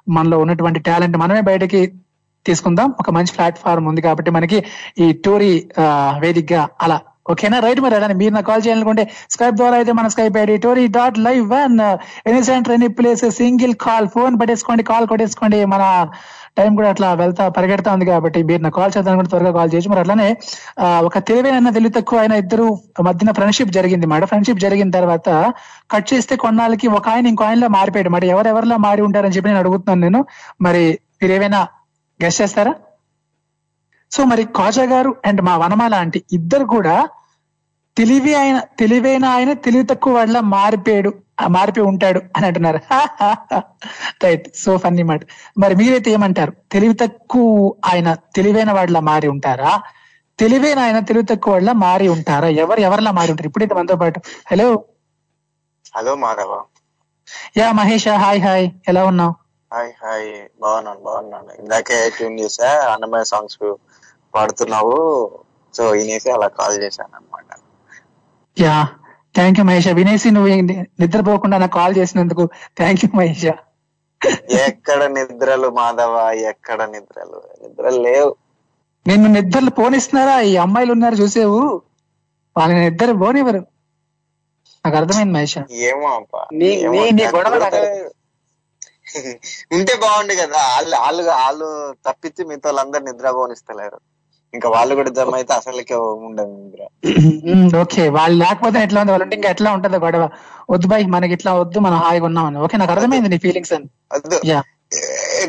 [0.09, 1.81] మనలో ఉన్నటువంటి టాలెంట్ మనమే బయటకి
[2.48, 2.89] తీసుకుందాం.
[3.02, 4.60] ఒక మంచి ప్లాట్ఫామ్ ఉంది కాబట్టి మనకి
[5.05, 5.52] ఈ టోరీ
[6.24, 6.98] వేదికగా అలా.
[7.32, 7.59] ఓకేనా?
[7.64, 9.05] రైట్ మరి అలానే మీరు నాకు కాల్ చేయాలనుకుంటే
[9.35, 11.74] స్కైప్ ద్వారా అయితే మన Skype ID TORI dot live one
[12.31, 15.59] any centre any place single call phone పట్టేసుకోండి call కొట్టేసుకోండి.
[15.73, 15.82] మన
[16.59, 19.90] టైం కూడా అట్లా వెళ్తా పరిగెడతా ఉంది కాబట్టి మీరు నాకు కాల్ చేద్దాం కూడా త్వరగా కాల్ చేయొచ్చు.
[19.93, 20.28] మరి అట్లానే
[21.09, 22.66] ఒక తెలివైన తెలివి తక్కువ అయిన ఇద్దరు
[23.09, 24.06] మధ్యన ఫ్రెండ్షిప్ జరిగింది.
[24.12, 25.28] మాట ఫ్రెండ్షిప్ జరిగిన తర్వాత
[25.94, 28.12] కట్ చేస్తే కొన్నాళ్ళకి ఒక ఆయన ఇంకో ఆయనలో మారిపోయాడు.
[28.16, 30.23] మరి ఎవరెవరిలో మారి ఉంటారని చెప్పి నేను అడుగుతున్నాను నేను.
[30.66, 30.85] మరి
[31.23, 31.62] మీరు ఏమైనా
[32.24, 32.74] గెస్ట్ చేస్తారా?
[34.10, 37.09] సో మరి కాజా గారు అండ్ మా వనమాల ఆంటీ ఇద్దరు కూడా
[37.97, 41.14] తెలివి ఆయన తెలివైన ఆయన తెలివి తక్కువ వాళ్ళ మారిపోయాడు
[41.48, 42.80] మారిపోయి ఉంటాడు అని అంటున్నారు.
[44.24, 45.20] రైట్ సో ఫన్నీ మాట.
[45.59, 46.52] మరి మీరైతే ఏమంటారు?
[46.72, 49.82] తెలివి తక్కువ ఆయన తెలివైన వాళ్ళ మారి ఉంటారా?
[50.38, 52.48] తెలివైన ఆయన తెలివి తక్కువ వాళ్ళ మారి ఉంటారా?
[52.48, 53.48] ఎవరు ఎవరిలా మారి ఉంటారు?
[53.48, 54.20] ఇప్పుడైతే మనతో పాటు.
[54.51, 54.84] Hello
[55.97, 56.62] hello Madhava.
[57.56, 58.70] Yeah Mahesh hi hi.
[58.88, 59.45] ఎలా ఉన్నావు?
[59.72, 60.28] Hi hi.
[60.60, 61.51] బాగున్నాను బాగున్నాను.
[61.59, 63.74] ఇందాకే ట్యూన్ చేసా అన్నమయ్య సాంగ్స్
[64.34, 64.94] పాడుతున్నావు.
[65.74, 67.51] సో వినేసి అలా కాల్ చేశాను అనమాట
[68.60, 68.88] యా
[69.34, 69.88] థ్యాంక్ యూ మహేష్.
[69.88, 70.51] వినేసి నువ్వు
[71.01, 73.47] నిద్రపోకుండా నాకు కాల్ చేసినందుకు థ్యాంక్ యూ మహేష్.
[74.68, 76.30] ఎక్కడ నిద్రలు మాధవ?
[76.30, 77.43] ఎక్కడ నిద్రలు?
[77.62, 78.36] నిద్రలు లేవు.
[79.06, 80.40] నిన్ను నిద్రలు పోనిస్తున్నారా?
[80.40, 81.82] ఈ అమ్మాయిలు ఉన్నారు చూసేవు.
[82.56, 83.59] వాళ్ళని నిద్ర పోనివ్వరు.
[84.84, 85.59] నాకు అర్థమైంది మహేష్.
[85.70, 86.43] ఏమో అబ్బా.
[89.77, 90.61] ఉంటే బాగుండు కదా.
[90.69, 91.69] వాళ్ళు వాళ్ళు వాళ్ళు
[92.07, 93.99] తప్పించి మిగతా వాళ్ళందరూ నిద్ర పోనిస్తలేరు
[94.55, 95.97] ఇంకా వాళ్ళు కూడా జమ అయితే అసలుకే
[96.28, 96.83] ఉండదు నిద్ర
[97.83, 98.05] ఓకే.
[98.09, 99.12] వాళ్ళు లేకపోతే ఎట్లా ఉంది?
[99.12, 100.24] వాళ్ళు ఇంకా ఎట్లా ఉంటుందో గొడవ?
[100.70, 103.87] వద్దు బాయ్ మనకి ఇట్లా వద్దు మనం హాయిగా ఉన్నామని ఓకే నాకు అర్థమైంది నీ ఫీలింగ్స్ అని.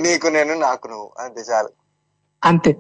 [0.06, 1.08] నీకు నేను నాకు నువ్వు.
[1.20, 1.70] అంతే చాలు.
[2.44, 2.72] అంతే.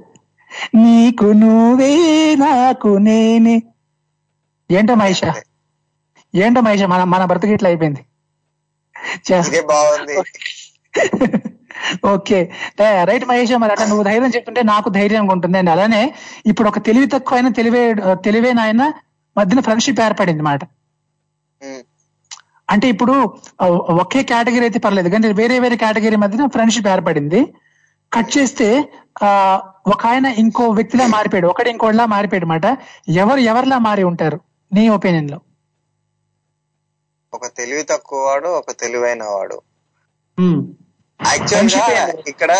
[0.75, 1.91] నీకు నువ్వే
[2.35, 3.55] నాకు నేనే.
[4.69, 5.21] ఏంటో మహేష?
[6.33, 6.83] ఏంటో మహేష?
[6.93, 8.01] మన మన బ్రతుకు ఇట్లా అయిపోయింది.
[9.71, 10.15] బాగుంది.
[12.13, 12.39] ఓకే.
[13.09, 15.71] రైట్ మహేష్ మరి అట్లా నువ్వు ధైర్యం చెప్తుంటే నాకు ధైర్యంగా ఉంటుంది అండి.
[15.75, 16.01] అలానే
[16.51, 17.83] ఇప్పుడు ఒక తెలివి తక్కువ అయిన తెలివే
[18.27, 18.83] తెలివైన ఆయన
[19.35, 20.61] మధ్యన ఫ్రెండ్షిప్ ఏర్పడింది మాట.
[22.69, 23.13] అంటే ఇప్పుడు
[24.03, 27.41] ఒకే కేటగిరీ అయితే పర్లేదు కానీ వేరే వేరే కేటగిరీ మధ్యన ఫ్రెండ్షిప్ ఏర్పడింది.
[28.11, 28.67] కట్ చేస్తే
[29.21, 29.29] ఆ
[29.93, 32.65] ఒక ఆయన ఇంకో వ్యక్తిలా మారిపోయాడు ఒకటి ఇంకోటిలా మారిపోయాడు మాట.
[33.23, 34.37] ఎవరు ఎవరిలా మారి ఉంటారు
[34.71, 35.39] నీ ఒపీనియన్లో?
[37.33, 39.57] ఒక తెలివి తక్కువ వాడు ఒక తెలివైన వాడు.
[40.37, 40.59] ఉమ్.
[41.19, 41.85] యాక్చువల్గా
[42.31, 42.51] ఇక్కడ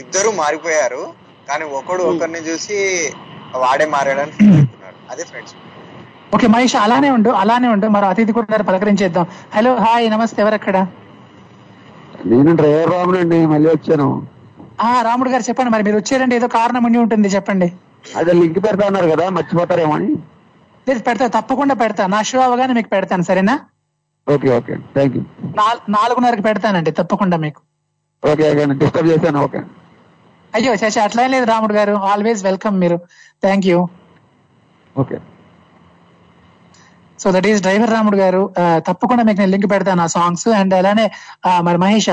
[0.00, 1.02] ఇద్దరు మారిపోయారు.
[1.48, 2.76] కానీ ఒకడు ఒకరిని చూసి
[3.62, 5.54] వాడే మారాడని ఫీల్ అవుతున్నాడు అదే ఫ్రెండ్స్
[6.34, 7.86] ఓకే మహేష్ అలానే ఉండు అలానే ఉండు.
[7.96, 9.26] మరి అతిథి కూడా పలకరించేద్దాం
[9.56, 10.76] హలో హాయ్ నమస్తే ఎవరక్కడ?
[12.30, 14.08] నేను డ్రైవర్ రామునండి మళ్ళీ వచ్చాను.
[14.80, 17.68] ఆ రాముడు గారు చెప్పండి మరి మీరు వచ్చారంటే ఏదో కారణం ఉండి ఉంటుంది చెప్పండి.
[18.18, 20.10] అదే లింక్ పెడతా అన్నారు కదా మర్చిపోతారేమో అని.
[20.86, 22.04] లేదు పెడతా తప్పకుండా పెడతా.
[22.14, 23.54] నా షో అవగానే మీకు పెడతాను సరేనా?
[24.26, 24.74] Okay okay.
[24.94, 25.22] థ్యాంక్ యూ
[25.58, 27.60] నాల్- నాలుగున్నరకు పెడతానండి తప్పకుండా మీకు.
[28.22, 29.60] ఓకే ఓకే డిస్టర్బ్ చేశాను ఓకే.
[30.52, 31.94] అయ్యో చేసే అట్లా లేదు రాముడు గారు.
[32.10, 32.96] ఆల్వేస్ వెల్కమ్ మీరు.
[33.42, 33.78] Thank you
[34.96, 35.16] okay.
[37.18, 38.42] So that is driver Ramudu గారు.
[38.58, 41.06] ఆ, తప్పకుండా మీకు నేను లింక్ పెడతాను ఆ సాంగ్స్ అండ్ అలానే
[41.44, 42.08] ఆ, మరి మహేష.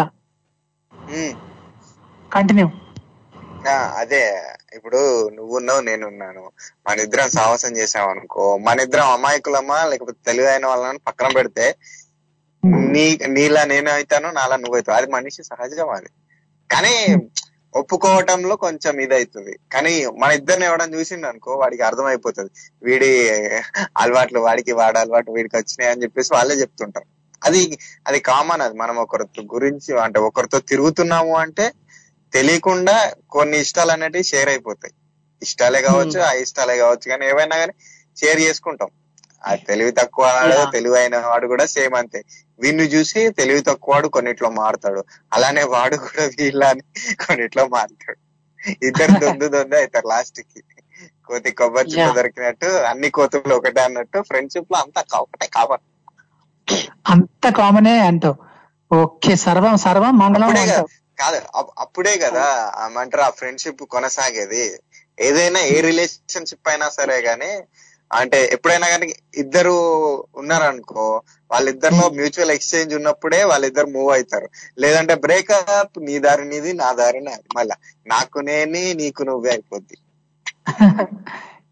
[2.31, 2.67] కంటిన్యూ
[3.67, 4.21] ఆ, అదే.
[4.75, 4.99] ఇప్పుడు
[5.33, 6.43] నువ్వున్నావు నేనున్నాను
[6.87, 11.65] మన ఇద్దరం సాహసం చేసాం అనుకో మన ఇద్దరం అమాయకులమా లేకపోతే తెలివైన వాళ్ళని పక్కన పెడితే
[12.93, 13.03] నీ
[13.35, 16.09] నీలా నేను అవుతాను నాలా నువ్వు అవుతావు అది మనిషి సహజం అది.
[16.69, 16.93] కానీ
[17.73, 22.51] ఒప్పుకోవటంలో కొంచెం ఇది అవుతుంది కానీ మన ఇద్దరిని ఎవడని చూసిండు అనుకో వాడికి అర్థమైపోతుంది.
[22.83, 23.09] వీడి
[23.97, 27.07] అలవాట్లు వాడికి వాడి అలవాటు వీడికి వచ్చినాయి అని చెప్పేసి వాళ్ళే చెప్తుంటారు.
[27.41, 27.61] అది
[28.07, 28.75] అది కామన్ అది.
[28.83, 31.65] మనం ఒకరితో గురించి అంటే ఒకరితో తిరుగుతున్నాము అంటే
[32.33, 32.95] తెలియకుండా
[33.35, 34.93] కొన్ని ఇష్టాలు అనేటివి షేర్ అయిపోతాయి.
[35.41, 37.05] ఇష్టాలే కావచ్చు ఆ ఇష్టాలే కావచ్చు.
[37.11, 37.73] కానీ ఏవైనా కానీ
[38.17, 38.89] షేర్ చేసుకుంటాం.
[39.41, 42.19] ఆ తెలివి తక్కువ వాడు తెలివైన వాడు కూడా సేమ్ అంతే.
[42.59, 45.01] వీడిని చూసి తెలివి తక్కువ వాడు కొన్నిట్లో మారుతాడు.
[45.35, 46.83] అలానే వాడు కూడా వీళ్ళని
[47.23, 48.19] కొన్నిట్లో మారుతాడు.
[48.83, 50.59] ఇద్దరు దొందు దొందు అవుతారు లాస్ట్కి
[51.29, 52.07] కోతి కొబ్బరి చుట్ట.
[52.17, 55.87] దొరికినట్టు అన్ని కోతులు ఒకటే అన్నట్టు ఫ్రెండ్షిప్లో అంతా ఒకటే కాబట్టి
[57.11, 58.35] అంత కామనే అంటావు.
[58.91, 60.77] ఓకే సర్వం సర్వం మంగళం కదా
[61.83, 62.45] అప్పుడే కదా
[62.83, 64.63] ఏమంటారు ఆ ఫ్రెండ్షిప్ కొనసాగేది.
[65.17, 67.51] ఏదైనా ఏ రిలేషన్షిప్ అయినా సరే గానీ
[68.11, 69.07] అంటే ఎప్పుడైనా కానీ
[69.37, 69.73] ఇద్దరు
[70.41, 71.05] ఉన్నారనుకో
[71.51, 74.47] వాళ్ళిద్దరిలో మ్యూచువల్ ఎక్స్చేంజ్ ఉన్నప్పుడే వాళ్ళిద్దరు మూవ్ అవుతారు.
[74.79, 77.47] లేదంటే బ్రేకప్ నీ దారి నీది నా దారి నాది.
[77.57, 77.75] మళ్ళా
[78.05, 79.97] నాకు నేని నీకు నువ్వే అయిపోద్ది.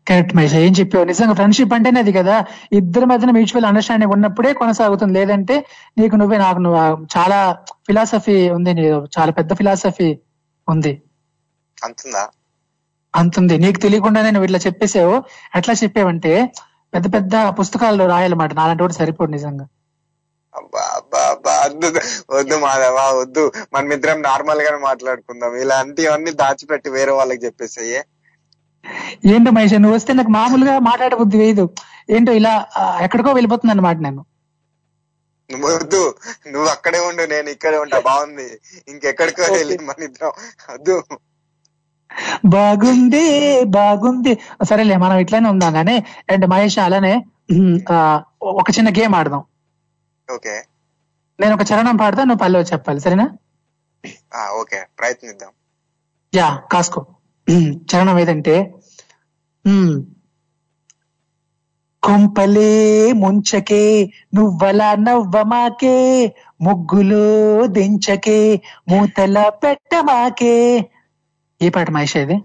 [0.08, 1.06] కరెక్ట్ మహేష్ ఏం చెప్పావు?
[1.06, 2.36] నిజంగా ఫ్రెండ్షిప్ అంటేనే అది కదా.
[2.80, 5.14] ఇద్దరి మధ్యన మ్యూచువల్ అండర్స్టాండింగ్ ఉన్నప్పుడే కొనసాగుతుంది.
[5.20, 5.56] లేదంటే
[5.98, 6.80] నీకు నువ్వే నాకు నువ్వు
[7.16, 7.40] చాలా
[7.88, 8.86] ఫిలాసఫీ ఉంది నీ
[9.18, 10.10] చాలా పెద్ద ఫిలాసఫీ
[10.68, 10.94] ఉంది.
[11.78, 12.24] అంతుందా?
[13.14, 13.58] అంతుంది.
[13.58, 15.16] నీకు తెలియకుండానే నువ్వు ఇట్లా చెప్పేసావు
[15.58, 16.34] ఎట్లా చెప్పావంటే
[16.94, 18.54] పెద్ద పెద్ద పుస్తకాలు రాయాలన్నమాట.
[18.54, 19.66] నాలాంటి వాడు సరిపోడు నిజంగా.
[20.54, 21.52] అబ్బా అబ్బా అబ్బా.
[21.66, 21.88] వద్దు
[22.30, 23.52] వద్దు మాధవా వద్దు.
[23.74, 25.56] మనమిద్దరం నార్మల్ గానే మాట్లాడుకుందాం.
[25.56, 28.02] ఇలాంటివన్నీ దాచిపెట్టి వేరే వాళ్ళకి చెప్పేసాయే.
[29.26, 31.66] ఏంటో మహేష్ నువ్వు వస్తే నాకు మామూలుగా మాట్లాడబుద్ధి వేయదు.
[32.10, 32.54] ఏంటో ఇలా
[33.02, 34.22] ఎక్కడికో వెళ్ళిపోతుంది అనమాట నేను.
[35.50, 36.16] నువ్వు వద్దు.
[36.48, 38.00] నువ్వు అక్కడే ఉండు నేను ఇక్కడే ఉంటా.
[38.00, 38.48] బాగుంది.
[38.88, 40.32] ఇంకెక్కడికో వెళ్ళి మన ఇద్దరం.
[40.74, 40.96] వద్దు.
[42.48, 43.24] బాగుంది
[43.76, 44.34] బాగుంది.
[44.70, 45.96] సరేలే మనం ఇట్లానే ఉందాం కానీ
[46.32, 47.14] అండ్ మహేష్ అలానే
[48.54, 49.44] ఒక చిన్న గేమ్ ఆడదాం.
[50.28, 50.56] ఓకే.
[51.40, 53.28] నేను ఒక చరణం పాడతా నువ్వు పల్లె చెప్పాలి సరేనా?
[54.34, 54.80] ఆ ఓకే.
[54.98, 55.52] ప్రయత్నిద్దాం.
[56.34, 57.02] యా కాసుకో.
[57.90, 58.56] చరణం ఏదంటే
[62.04, 62.74] కొంపలే
[63.22, 63.82] ముంచకే
[64.36, 65.96] నువ్వలా నవ్వమాకే
[66.60, 67.26] ముగ్గులో
[67.70, 68.40] దించకే
[68.90, 70.56] మూతల పెట్టమాకే
[71.62, 72.38] ఏ పాట మహేష్ ఇది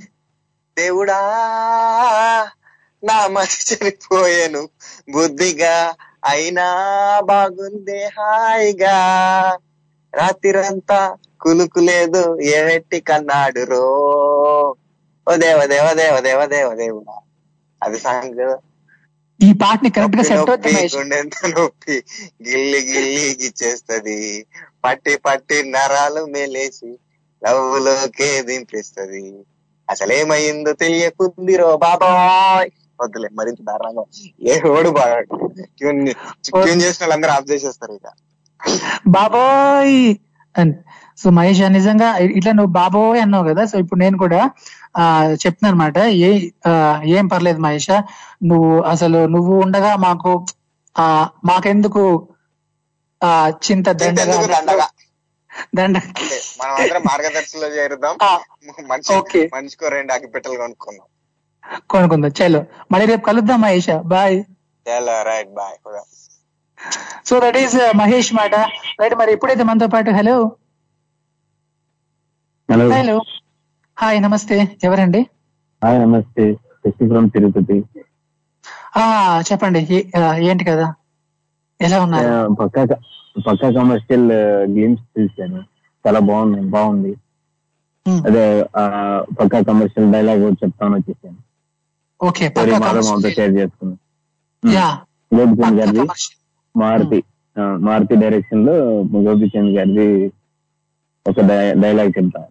[0.77, 1.19] దేవుడా
[3.03, 4.63] నా మతి చనిపోయాను
[5.11, 5.75] బుద్ధిగా
[6.25, 6.67] అయినా
[7.25, 8.95] బాగుంది హాయిగా.
[10.13, 10.99] రాత్రిరంతా
[11.41, 13.85] కులుకు లేదు ఏమెట్టి కన్నాడు రో.
[15.27, 17.17] ఓ దేవ దేవ దేవ దేవ దేవ దేవుడా.
[17.83, 18.45] అది సాంగ్.
[19.41, 20.73] ఈ పాటని కరెక్ట్గా సెట్ అవుతుంది
[21.55, 21.97] నొప్పి
[22.49, 24.19] గిల్లి గిల్లి గిచ్చేస్తది
[24.85, 26.91] పట్టి పట్టి నరాలు మేలేసి
[27.45, 29.25] లవ్వులోకే దింపేస్తది.
[29.89, 32.71] అసలేమైందో తెలియకుంది రో బాబాయ్!
[32.99, 34.05] వద్దులే మరింత దారుణంగా
[34.47, 35.17] ఏ ఓడు బాగా
[35.77, 36.01] ట్యూన్
[36.57, 38.07] ట్యూన్ చేసిన వాళ్ళందరూ ఆఫ్ చేసేస్తారు ఇక.
[39.15, 39.99] బాబోయ్!
[40.55, 40.73] అని
[41.19, 42.09] సో మహేష్ నిజంగా
[42.39, 44.41] ఇట్లా నువ్వు బాబోయ్ అన్నావు కదా సో ఇప్పుడు నేను కూడా
[44.97, 45.05] ఆ
[45.43, 46.31] చెప్తున్నా అనమాట ఏ
[47.15, 47.89] ఏం పర్లేదు మహేష
[48.51, 50.33] నువ్వు అసలు నువ్వు ఉండగా మాకు
[50.97, 51.07] ఆ
[51.51, 52.05] మాకెందుకు
[53.21, 53.31] ఆ
[53.65, 54.37] చింత దండగా?
[55.75, 55.97] దండ.
[55.97, 58.17] అంటే మనం అందరం మార్గదర్శిలో చేరుదాం
[58.87, 61.07] మనిషి మనిషికో రెండు అగ్గిపెట్టెలు కొనుక్కుందాం.
[61.91, 62.31] కొనుక్కుందాం.
[62.31, 62.65] చలో.
[62.93, 63.91] మళ్ళీ రేపు కలుద్దాం మహేష.
[63.91, 64.45] బాయ్.
[64.89, 65.89] చాలా right bye.
[67.27, 68.55] So that is Mahesh మాట.
[69.01, 70.53] రైట్ మరి ఎప్పుడైతే మనతో పాటు హలో.
[72.73, 72.91] హలో.
[72.91, 73.21] హలో.
[73.97, 74.77] హాయ్ నమస్తే.
[74.85, 75.27] ఎవరండి?
[75.85, 76.55] హాయ్ నమస్తే.
[76.55, 77.85] శశి ఫ్రమ్ తిరుపతి.
[78.97, 80.13] ఆ చెప్పండి.
[80.39, 80.95] ఏంటి కదా?
[81.81, 82.55] ఎలా ఉన్నారు?
[82.55, 82.97] పక్కా
[83.37, 84.27] పక్కా కమర్షియల్
[84.77, 85.61] గేమ్స్ చూశాను.
[86.05, 87.13] చాలా బాగుంది బాగుంది.
[88.27, 88.45] అదే
[88.77, 88.83] ఆ,
[89.41, 91.39] పక్కా కమర్షియల్ డైలాగ్ చెప్తాను వచ్చేసాను.
[92.21, 92.45] ఓకే.
[93.31, 93.99] షేర్ చేసుకున్నాం
[94.63, 94.89] యా
[95.35, 96.05] గోపిచంద్ గారిది.
[96.75, 97.19] మారుతి
[97.57, 98.75] ఆ, మారుతి డైరెక్షన్లో
[99.25, 100.09] గోపిచంద్ గారిది
[101.27, 101.41] ఒక
[101.81, 102.51] డైలాగ్ చెప్తాను.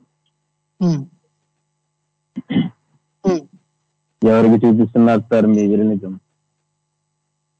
[4.21, 6.13] ఎవరికి చూపిస్తున్నారు సార్ మీ విరనిజం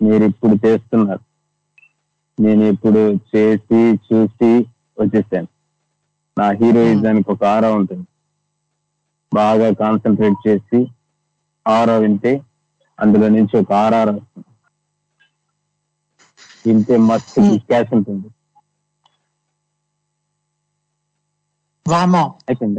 [0.01, 1.23] మీరు ఇప్పుడు చేస్తున్నారు.
[2.37, 3.01] నేను ఇప్పుడు
[3.31, 4.51] చేసి చూసి
[5.01, 5.49] వచ్చేసాను.
[6.37, 8.05] నా హీరోయిజానికి ఒక ఆరా ఉంటుంది.
[9.31, 10.79] బాగా కాన్సన్ట్రేట్ చేసి
[11.65, 12.33] ఆరా వింటే
[12.99, 14.49] అందులో నుంచి ఒక ఆర్ఆర్ వస్తుంది.
[16.65, 18.27] వింటే మస్తు క్యాష్ ఉంటుంది.
[21.85, 22.25] వామో?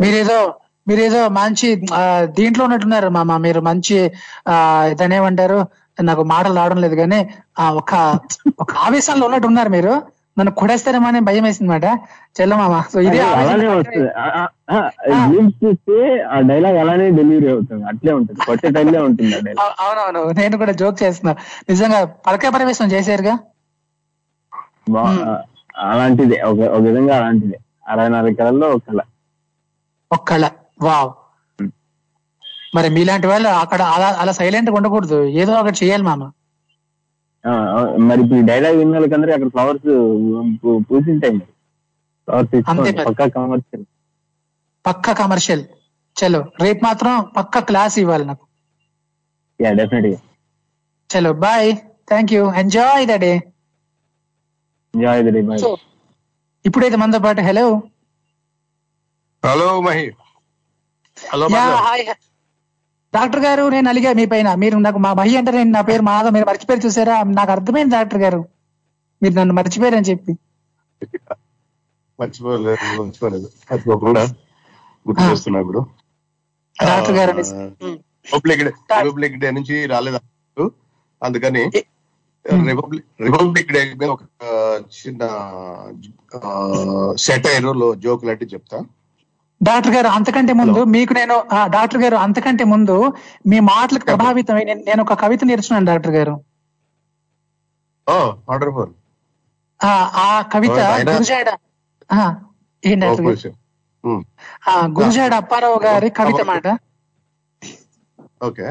[0.02, 0.39] మీరేదో
[0.89, 1.68] మీరేదో మంచి
[2.39, 3.36] దీంట్లో ఉన్నట్టున్నారు మామ.
[3.47, 3.97] మీరు మంచి
[5.01, 5.59] దాన్ని ఏమంటారు
[5.98, 7.20] నాకు మాటలు రావడం లేదు కానీ
[7.58, 7.92] ఆ ఒక
[8.60, 9.94] ఒక ఆవేశంలో ఉన్నట్టు ఉన్నారు మీరు.
[10.38, 11.86] నన్ను కొడేస్తారేమో అని భయం వేసింది మాట.
[12.36, 13.18] చెల్లమామ సో ఇదే
[15.62, 17.84] చూస్తే ఆ డైలాగ్ అలానే డెలివరీ అవుతుంది.
[17.84, 18.40] అట్లే ఉంటుంది.
[18.46, 19.34] కొట్టే టైంలో ఉంటుంది
[19.80, 20.22] అవునవును.
[20.40, 21.34] నేను కూడా జోక్ చేస్తున్నా.
[21.68, 23.34] నిజంగా పలక ప్రవేశం చేశారుగా?
[25.84, 26.42] అలాంటిదే.
[26.42, 27.58] ఒక ఒక విధంగా అలాంటిదే.
[27.88, 29.00] అరవై నాలుగు కళల్లో ఒక కళ.
[30.10, 30.44] ఒక్కళ్ళ
[30.82, 31.10] వావ్.
[32.74, 35.18] మరి మీలాంటి వాళ్ళు అక్కడ అలా అలా సైలెంట్గా ఉండకూడదు.
[35.40, 36.22] ఏదో ఒకటి చేయాలి మామ.
[38.09, 39.88] మరి ఇప్పుడు డైలాగ్ విన్న వాళ్ళకందరూ అక్కడ ఫ్లవర్స్
[40.88, 41.40] పూసింటాయి.
[43.09, 43.84] పక్కా కమర్షియల్
[44.84, 45.64] పక్క కమర్షియల్
[46.16, 48.44] చలో రేపు మాత్రం పక్క క్లాస్ ఇవ్వాలి నాకు.
[49.60, 50.18] యా డెఫినెట్గా
[51.10, 51.68] చలో bye
[52.10, 53.32] thank you enjoy the day
[54.94, 55.70] enjoy the day bye so
[56.64, 57.66] ఇప్పుడైతే మనతో పాటు hello
[59.42, 60.05] hello Mahi
[61.16, 61.46] hello.
[61.86, 62.05] Hi
[63.15, 64.49] doctor గారు నేను అలిగా మీ పైన.
[64.62, 66.35] మీరు నాకు మా మహి అంటే నేను నా పేరు మాధవ్.
[66.36, 67.16] మీరు మర్చిపోయారు చూసారా?
[67.39, 68.41] నాకు అర్థమైంది డాక్టర్ గారు.
[69.23, 70.32] మీరు నన్ను మర్చిపోయారని చెప్పి.
[72.19, 73.49] మర్చిపోలేదు మర్చిపోలేదు.
[73.70, 74.23] మర్చిపోకుండా
[75.07, 75.81] గుర్తు చేస్తున్నా ఇప్పుడు.
[76.77, 77.32] డాక్టర్ గారు
[78.27, 78.70] రిపబ్లిక్ డే
[79.05, 80.20] రిపబ్లిక్ డే నుంచి రాలేదు
[81.23, 81.62] అందుకని
[82.70, 84.23] రిపబ్లిక్ రిపబ్లిక్ డే మీద ఒక
[84.97, 85.23] చిన్న
[87.27, 88.78] సెటైర్లో జోక్ లాంటివి చెప్తా.
[89.60, 91.36] డాక్టర్ గారు అంతకంటే ముందు మీకు నేను
[91.66, 92.97] డాక్టర్ గారు అంతకంటే ముందు
[93.47, 96.35] మీ మాటలకు ప్రభావితమై నేను- ఒక కవిత నేర్చుకున్నాను డాక్టర్ గారు.
[98.48, 98.93] వండర్ఫుల్
[99.81, 101.48] ఆ కవిత ఆయన- గురుజాడ
[103.44, 103.52] గారు?
[104.68, 106.66] ఆ, గురుజాడ అప్పారావు గారి కవిత మాట.
[108.43, 108.66] ఓకే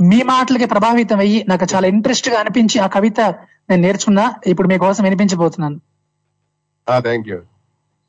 [0.00, 3.20] మీ మాటలకి ప్రభావితం అయ్యి నాకు చాలా ఇంట్రెస్ట్గా అనిపించి ఆ కవిత
[3.68, 5.78] నేను నేర్చుకున్నా ఇప్పుడు మీకోసం వినిపించబోతున్నాను.
[6.98, 7.38] థ్యాంక్ యూ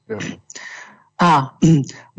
[0.09, 0.17] ఆ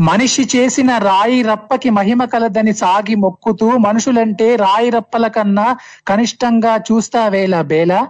[0.00, 8.06] మనిషి చేసిన రాయి రప్పకి మహిమ కలదని సాగి మొక్కుతూ మనుషులంటే రాయి రప్పల కన్నా కనిష్టంగా చూస్తావేలా బేల?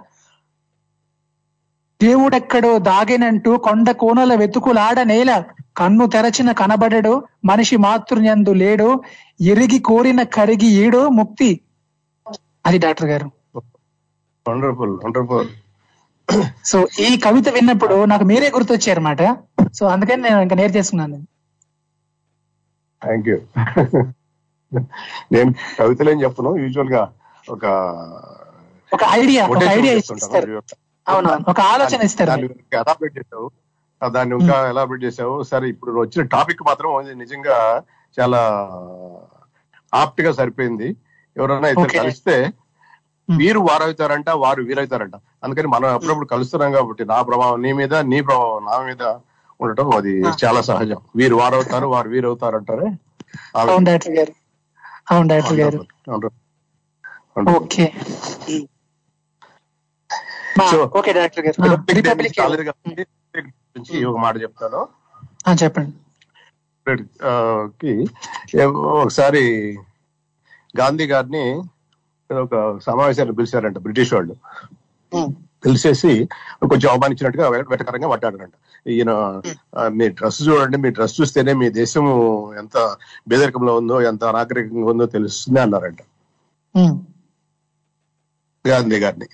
[2.01, 5.43] దేవుడెక్కడో దాగెనంటూ కొండ కోనల వెతుకులాడ నేల
[5.77, 9.01] కన్ను తెరచిన కనబడడు మనిషి మాతృన్యందు లేడు
[9.41, 11.59] ఎరిగి కోరిన కరిగి ఈడో ముక్తి.
[12.65, 13.31] అది డాక్టర్ గారు.
[14.45, 15.47] Wonderful wonderful.
[16.65, 19.21] సో ఈ కవిత విన్నప్పుడు నాకు మీరే గుర్తొచ్చారన్నమాట.
[19.73, 21.17] సో అందుకని నేను ఇంకా నేర్చేసుకున్నాను
[23.01, 23.37] థ్యాంక్ యూ
[25.31, 26.55] నేను కవితలు ఏం చెప్పను.
[26.55, 27.11] యూజువల్గా
[27.49, 27.65] ఒక
[28.93, 29.93] ఒక ఐడియా ఒక ఐడియా.
[29.93, 30.63] ఇస్తారు.
[31.07, 31.45] అవునవును.
[31.49, 32.47] ఒక ఆలోచన ఇస్తారు దాన్ని
[33.17, 33.51] చేసావు.
[34.41, 35.43] ఇంకా ఎలాబరేట్ చేసావు.
[35.43, 37.83] సరే ఇప్పుడు వచ్చిన టాపిక్ మాత్రం నిజంగా
[38.17, 38.41] చాలా
[39.93, 40.95] ఆప్ట్గా సరిపోయింది.
[41.37, 41.97] ఎవరైనా ఇద్దరు.
[41.97, 42.35] కలిస్తే
[43.29, 45.15] వీరు వారవుతారంట వారు వీరవుతారంట.
[45.43, 49.03] అందుకని మనం అప్పుడప్పుడు కలుస్తున్నాం కాబట్టి నా ప్రభావం నీ మీద నీ ప్రభావం నా మీద.
[49.61, 50.13] ఉండటం అది
[50.43, 50.99] చాలా సహజం.
[51.15, 52.87] వీరు వారవుతారు వారు వీరవుతారు అంటారే?
[53.57, 54.33] ఆ అవును డాక్టర్ గారు.
[55.11, 55.77] అవును డాక్టర్ గారు.
[55.77, 57.51] విధంగా.
[57.57, 57.93] ఓకే.
[61.11, 61.57] డాక్టర్ గారు.
[64.07, 64.81] ఒక మాట చెప్తాను.
[65.63, 65.93] చెప్పండి.
[67.81, 67.91] కి
[68.73, 69.43] ఒకసారి
[70.79, 71.63] గాంధీ గారిని
[72.33, 74.35] ఒక సమావేశాన్ని పిలిచారంట బ్రిటిష్ వాళ్ళు.
[75.63, 76.11] పిలిచేసి
[76.63, 78.55] కొంచెం అవమానించినట్టుగా వెటకరంగా పట్టాడంట
[78.85, 79.11] ఈయన
[79.73, 82.05] ఆ, మీ డ్రెస్ చూడండి మీ డ్రెస్ చూస్తేనే మీ దేశం
[82.59, 82.77] ఎంత
[83.27, 86.01] బేదరికంలో ఉందో ఎంత అనాగరికంగా ఉందో తెలుస్తుంది అన్నారంట.
[86.75, 86.95] ఉమ్,
[88.65, 89.27] గాంధీ గారిని.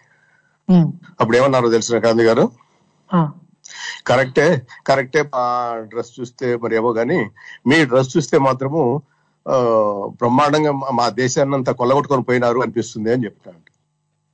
[0.69, 0.87] ఉమ్,
[1.19, 2.45] అప్పుడు ఏమన్నారో తెలిసిన గాంధీ గారు?
[4.07, 4.47] కరెక్టే
[4.87, 5.43] కరెక్టే మా
[5.91, 7.19] డ్రెస్ చూస్తే మరి ఏమో గానీ
[7.65, 8.81] మీ డ్రెస్ చూస్తే మాత్రము
[9.45, 9.55] ఆ,
[10.19, 13.65] బ్రహ్మాండంగా మా- దేశాన్ని అంతా కొల్లగొట్టుకొని పోయినారు అనిపిస్తుంది అని చెప్తాను ఉమ్,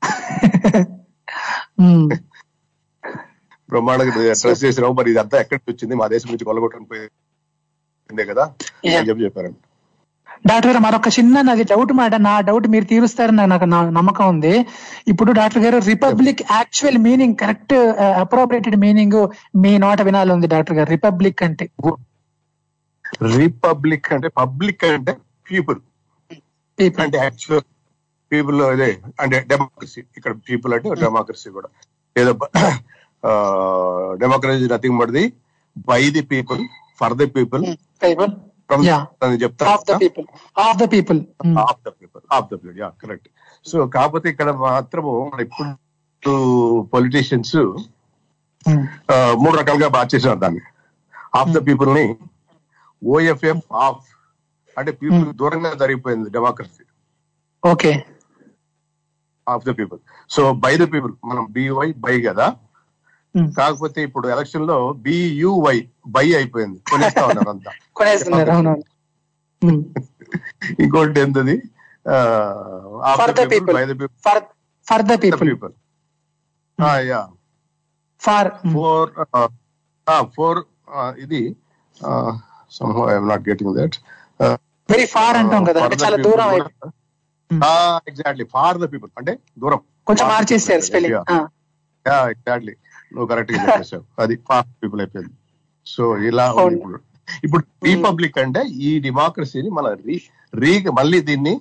[3.69, 5.95] బ్రహ్మాండంగా డ్రెస్ చేసినావు మరి ఇదంతా ఎక్కడి నుంచి వచ్చింది?
[5.95, 8.43] మా దేశం నుంచి కొల్లగొట్టుకొని పోయిందే కదా?
[8.97, 9.57] అని చెప్పి చెప్పారండి
[10.47, 12.15] డాక్టర్ గారు మరొక చిన్న నాది డౌట్ మాట.
[12.15, 14.65] నా డౌట్ మీరు తీరుస్తారని నాకు- నాకు నమ్మకం ఉంది.
[15.07, 17.73] ఇప్పుడు డాక్టర్ గారు republic actual meaning correct
[18.19, 19.27] appropriated meaning
[19.57, 20.89] మీ నోట వినాలి ఉంది డాక్టర్ గారు.
[20.89, 21.69] రిపబ్లిక్ అంటే.
[23.37, 25.17] రిపబ్లిక్ అంటే పబ్లిక్ అంటే
[25.51, 25.79] పీపుల్
[27.01, 27.61] అంటే యాక్చువల్
[28.31, 28.89] పీపుల్ అదే
[29.19, 31.69] అంటే డెమోక్రసీ ఇక్కడ పీపుల్ అంటే డెమోక్రసీ కూడా.
[32.15, 32.31] ఏదో
[34.21, 35.25] democracy nothing but the
[35.89, 36.61] by the people
[37.01, 37.63] for the people
[43.01, 43.29] correct
[43.65, 45.13] so కాకపోతే ఇక్కడ మాత్రము
[45.45, 46.33] ఇప్పుడు
[46.93, 47.57] పొలిటీషియన్స్
[49.41, 50.61] మూడు రకాలుగా మార్చేసారు దాన్ని.
[51.39, 52.05] ఆఫ్ ద పీపుల్ని
[53.01, 54.03] ఓఎఫ్ఎఫ్ ఆఫ్
[54.77, 56.83] అంటే పీపుల్ దూరంగా జరిగిపోయింది democracy
[57.63, 57.91] okay
[59.47, 59.99] of the people
[60.30, 62.47] so by the people మనం బివై బై కదా?
[63.57, 65.77] కాకపోతే ఇప్పుడు ఎలక్షన్లో బియువై
[66.07, 66.80] బై అయిపోయింది.
[66.91, 67.72] కొనేస్తా ఉన్నారు అంతా.
[70.84, 71.55] ఇంకోటి ఏంటది
[73.19, 74.41] for the people by the people for
[74.88, 75.51] for the people
[78.22, 79.09] for for
[80.38, 80.59] for
[81.18, 81.41] ఇది
[82.72, 83.95] somehow I'm not getting that
[84.89, 86.49] very far అంటాం కదా చాలా దూరం.
[88.09, 89.81] ఎగ్జాక్ట్లీ ఫార్ ద పీపుల్ అంటే దూరం.
[90.09, 91.17] కొంచెం మార్చేసారు స్పెల్లింగ్
[92.33, 92.73] ఎగ్జాక్ట్లీ
[93.13, 95.33] నువ్వు కరెక్ట్గా చెప్పేసావు అది ఫార్ పీపుల్ అయిపోయింది.
[95.93, 96.45] సో ఇలా
[96.75, 96.99] ఇప్పుడు.
[97.45, 100.15] ఇప్పుడు రిపబ్లిక్ అంటే ఈ డెమోక్రసీని మన రీ
[100.61, 101.53] రీ మళ్ళీ దీన్ని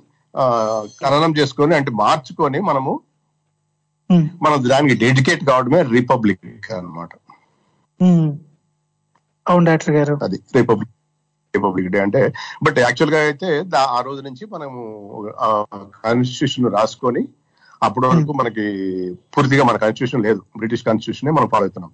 [1.03, 2.93] ఖననం చేసుకొని అంటే మార్చుకొని మనము
[4.45, 6.47] మనం దానికి డెడికేట్ కావడమే రిపబ్లిక్
[6.79, 7.11] అన్నమాట.
[9.47, 10.15] అవును డాక్టర్ గారు.
[10.27, 10.95] అది రిపబ్లిక్
[11.55, 12.21] రిపబ్లిక్ డే అంటే
[12.67, 13.49] బట్ యాక్చువల్గా అయితే
[13.97, 14.81] ఆ రోజు నుంచి మనము
[16.05, 17.23] కాన్స్టిట్యూషన్ రాసుకొని
[17.87, 18.65] అప్పటి వరకు మనకి
[19.35, 20.41] పూర్తిగా మన కాన్స్టిట్యూషన్ లేదు.
[20.61, 21.93] బ్రిటిష్ కాన్స్టిట్యూషన్ మనం ఫాలో అవుతున్నాం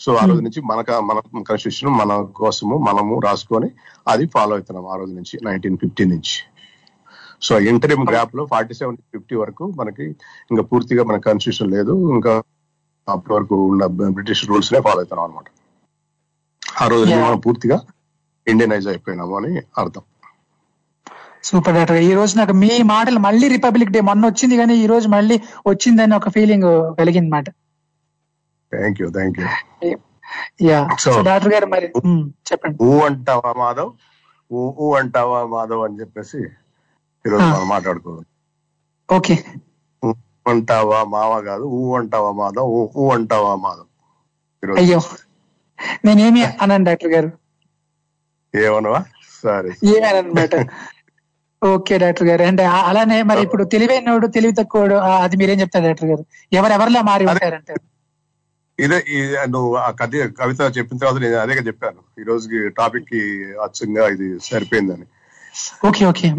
[0.00, 0.78] సో ఆ రోజు నుంచి మన
[1.10, 1.18] మన
[1.48, 3.68] కాన్స్టిట్యూషన్ మన కోసము మనము రాసుకొని
[4.12, 6.36] అది ఫాలో అవుతున్నాం ఆ రోజు నుంచి నైన్టీన్ ఫిఫ్టీ నుంచి.
[7.46, 10.06] సో ఇంటర్మ్ గ్రాప్లో ఫార్టీ సెవెన్ ఫిఫ్టీ వరకు మనకి
[10.50, 11.94] ఇంకా పూర్తిగా మన కాన్స్టిట్యూషన్ లేదు.
[12.16, 12.34] ఇంకా
[13.08, 13.84] అప్పటి వరకు ఉన్న
[14.16, 15.48] బ్రిటిష్ రూల్స్ నే ఫాలో అవుతున్నాం అనమాట
[16.82, 17.12] ఆ రోజు.
[17.26, 17.76] మనం పూర్తిగా
[18.46, 20.04] ఇండియనైజ్ అయిపోయినాము అని అర్థం.
[21.44, 25.08] సూపర్ డాక్టర్ ఈ రోజు నాకు మీ మాటలు మళ్ళీ రిపబ్లిక్ డే మొన్న వచ్చింది కానీ ఈ రోజు
[25.08, 25.36] మళ్ళీ
[25.66, 26.68] వచ్చిందని ఒక ఫీలింగ్
[26.98, 27.48] కలిగింది మాట.
[28.72, 29.46] Thank you thank you.
[30.62, 30.80] Yeah.
[31.22, 31.88] Doctor గారు మరి
[32.48, 32.76] చెప్పండి.
[32.82, 33.90] ఊ అంటావా మాధవ్?
[34.52, 36.38] ఊ ఊ అంటావా మాధవ్ అని చెప్పేసి
[37.24, 37.42] ఈరోజు.
[37.44, 38.26] మనం మాట్లాడుకోవాలి.
[39.08, 39.36] ఓకే.
[40.46, 42.68] అంటావా మావ కాదు ఊ అంటావా మాధవ్?
[42.96, 43.88] ఊ అంటావా మాధవ్?
[44.76, 45.00] అయ్యో.
[46.04, 47.30] నేనేమి అన్నాను డాక్టర్ గారు.
[48.58, 49.04] ఏమనవా?
[49.42, 49.70] సరే.
[51.64, 52.42] ఓకే డాక్టర్ గారు.
[52.42, 56.26] అంటే ఆ- అలానే మరి ఇప్పుడు తెలివైనోడు తెలివి తక్కువడు అది మీరేం చెప్తారు డాక్టర్ గారు?
[56.52, 57.80] ఎవరెవరిలా మారి ఉంటారంటారు?
[58.82, 59.04] ఇదే
[59.48, 60.10] నువ్వు ఆ కథ
[60.40, 62.20] కవిత చెప్పిన తర్వాత నేను అదే చెప్పాను.
[62.20, 65.04] ఈ రోజుకి టాపిక్కి అచ్చంగా ఇది సరిపోయిందని.
[65.86, 66.32] Okay okay.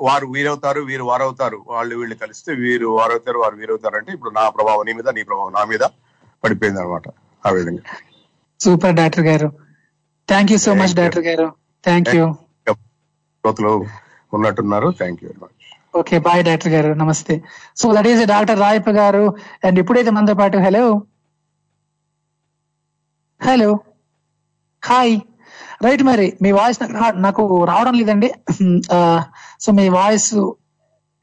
[0.00, 1.62] వారు వీరవుతారు వీరు వారవుతారు.
[1.66, 5.52] వాళ్ళు వీళ్ళు కలిస్తే వీరు వారవుతారు వారు వీరవుతారు అంటే ఇప్పుడు నా ప్రభావం నీ మీద నీ ప్రభావం
[5.52, 5.80] నా మీద
[6.44, 7.02] పడిపోయింది అనమాట
[7.46, 7.78] ఆ విధంగా.
[8.60, 9.52] సూపర్ డాక్టర్ గారు.
[10.28, 11.46] Thank you so much doctor గారు
[11.84, 12.24] థ్యాంక్ యూ
[14.32, 14.88] ఉన్నట్టున్నారు.
[14.92, 15.50] Thank you very much
[15.94, 17.34] okay bye doctor గారు నమస్తే
[17.76, 19.24] so that is doctor Rayappa గారు
[19.64, 20.84] అండ్ ఇప్పుడైతే మనతో పాటు హలో
[23.40, 23.70] హలో
[24.82, 25.14] హాయ్
[25.84, 26.78] రైట్ మరి మీ వాయిస్
[27.26, 28.28] నాకు రావడం లేదండి.
[29.64, 30.28] సో మీ వాయిస్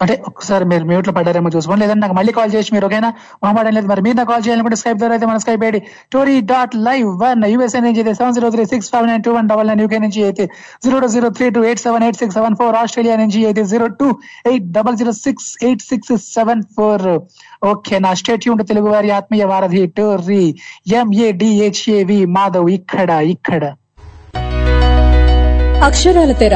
[0.02, 1.82] అంటే ఒకసారి మీరు మ్యూట్లో పడ్డారేమో చూసుకోండి.
[1.84, 3.10] లేదంటే నాకు మళ్ళీ కాల్ చేసి మీరు ఓకేనా?
[3.46, 3.88] మాట్లాడడం లేదు.
[3.92, 5.80] మరి మీరు నాకు కాల్ చేయాలనుకుంటే స్కైప్ ద్వారా అయితే మన Skype ID
[6.14, 9.50] Tori dot live one USA నుంచి అయితే seven zero three six five nine two one
[9.52, 10.46] double nine UK నుంచి అయితే
[10.86, 14.08] zero zero three two eight seven eight six seven four Australia నుంచి అయితే zero two
[14.52, 17.06] eight double zero six eight six seven four
[17.72, 20.44] okay నా state యూన్ తెలుగు వారి ఆత్మీయ వారధి Tori
[21.02, 23.64] MADHAV Madhav ఇక్కడ ఇక్కడ.
[25.88, 26.56] అక్షరాల తెర.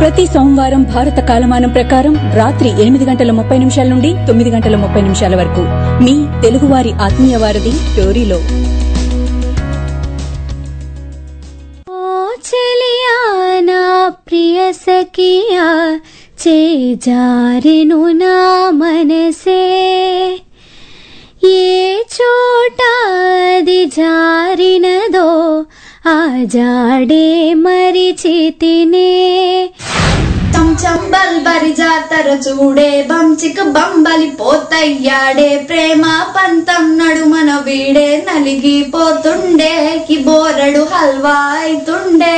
[0.00, 5.36] ప్రతి సోమవారం భారత కాలమానం ప్రకారం రాత్రి ఎనిమిది గంటల ముప్పై నిమిషాల నుండి తొమ్మిది గంటల ముప్పై నిమిషాల
[5.36, 5.62] వరకు.
[6.04, 8.40] మీ తెలుగువారి ఆత్మీయ వారధి స్టోరీలో
[16.48, 19.62] చేజారెను నా మనసే.
[21.44, 25.64] ఏ చోటాది జారినదో
[26.06, 29.08] ఆ జాడే మరిచితినే
[30.54, 35.66] చంచం బల్బరి జాతర చూడే బంచిక బంబలి పోతయ్యాడే.
[35.68, 36.04] ప్రేమ
[36.36, 39.74] పంతం నడుమన వీడే నలిగిపోతుండే
[40.08, 42.36] కి బోరడు హల్వా అయితుండే.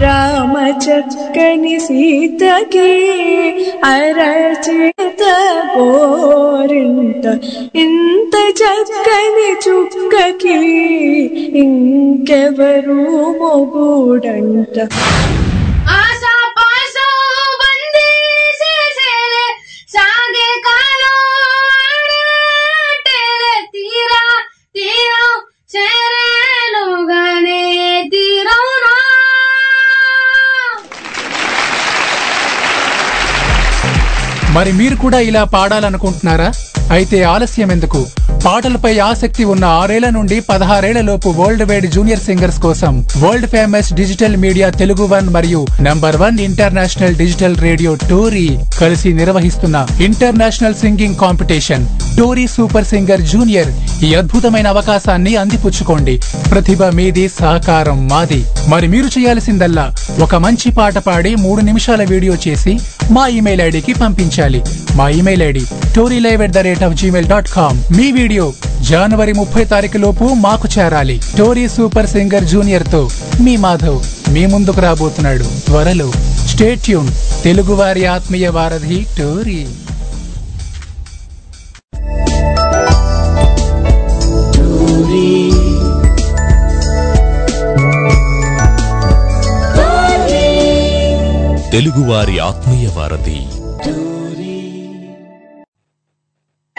[0.00, 0.54] రామ
[0.84, 2.88] చక్కని సీతకి
[3.90, 5.22] అరచేత
[5.74, 7.24] పోరింట
[7.84, 10.58] ఇంత చక్కని చుక్కకి
[11.62, 13.00] ఇంకెవరు
[13.40, 14.76] మొగుడంట
[15.96, 17.12] ఆశా పాశం
[17.60, 18.08] బందీ
[18.60, 19.46] చేసేలే
[19.94, 21.18] సాగే కాలం
[21.86, 24.24] ఆడేటేలే తీరా
[24.74, 25.15] తీరం
[34.56, 36.48] మరి మీరు కూడా ఇలా పాడాలనుకుంటున్నారా?
[36.90, 38.06] అయితే ఆలస్యం ఎందుకు?
[38.44, 44.70] పాటలపై ఆసక్తి ఉన్న ఆరేళ్ళ నుండి పదహారేళ్ళలోపు వరల్డ్ వైడ్ జూనియర్ సింగర్స్ కోసం world famous digital media
[44.70, 51.86] Telugu one మరియు number one international digital radio Tori కలిసి నిర్వహిస్తున్న international singing competition.
[52.18, 56.20] Tori super singer junior ఈ అద్భుతమైన అవకాశాన్ని అందిపుచ్చుకోండి.
[56.50, 58.44] ప్రతిభ మీది సహకారం మాది.
[58.68, 62.78] మరి మీరు చేయాల్సిందల్లా ఒక మంచి పాట పాడి మూడు నిమిషాల వీడియో చేసి
[63.10, 64.62] మా ఇమెయిల్ ఐడికి పంపించాలి.
[64.96, 65.64] మా email ID
[65.96, 70.24] Tori live at the rate of Gmail dot com me video జనవరి ముప్పై తారీఖు లోపు
[70.24, 71.20] మాకు చేరాలి.
[71.38, 73.08] టోరీ సూపర్ సింగర్ జూనియర్తో
[73.40, 75.42] మీ మాధవ్ మీ ముందుకు రాబోతున్నాడు.
[75.42, 76.12] త్వరలో
[76.46, 77.08] స్టేట్ ట్యూన్.
[77.44, 79.66] తెలుగువారి ఆత్మీయ వారధి టోరీ.
[84.56, 85.50] టోరీ.
[91.70, 93.65] తెలుగువారి ఆత్మీయ వారధి.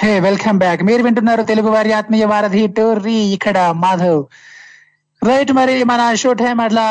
[0.07, 0.81] Hey welcome back.
[0.87, 3.15] మీరు వింటున్నారు తెలుగు వారి ఆత్మీయ వారధి టోర్రీ.
[3.37, 4.21] ఇక్కడ మాధవ్.
[5.29, 6.85] రైట్ మరి మన షో టైం అట్లా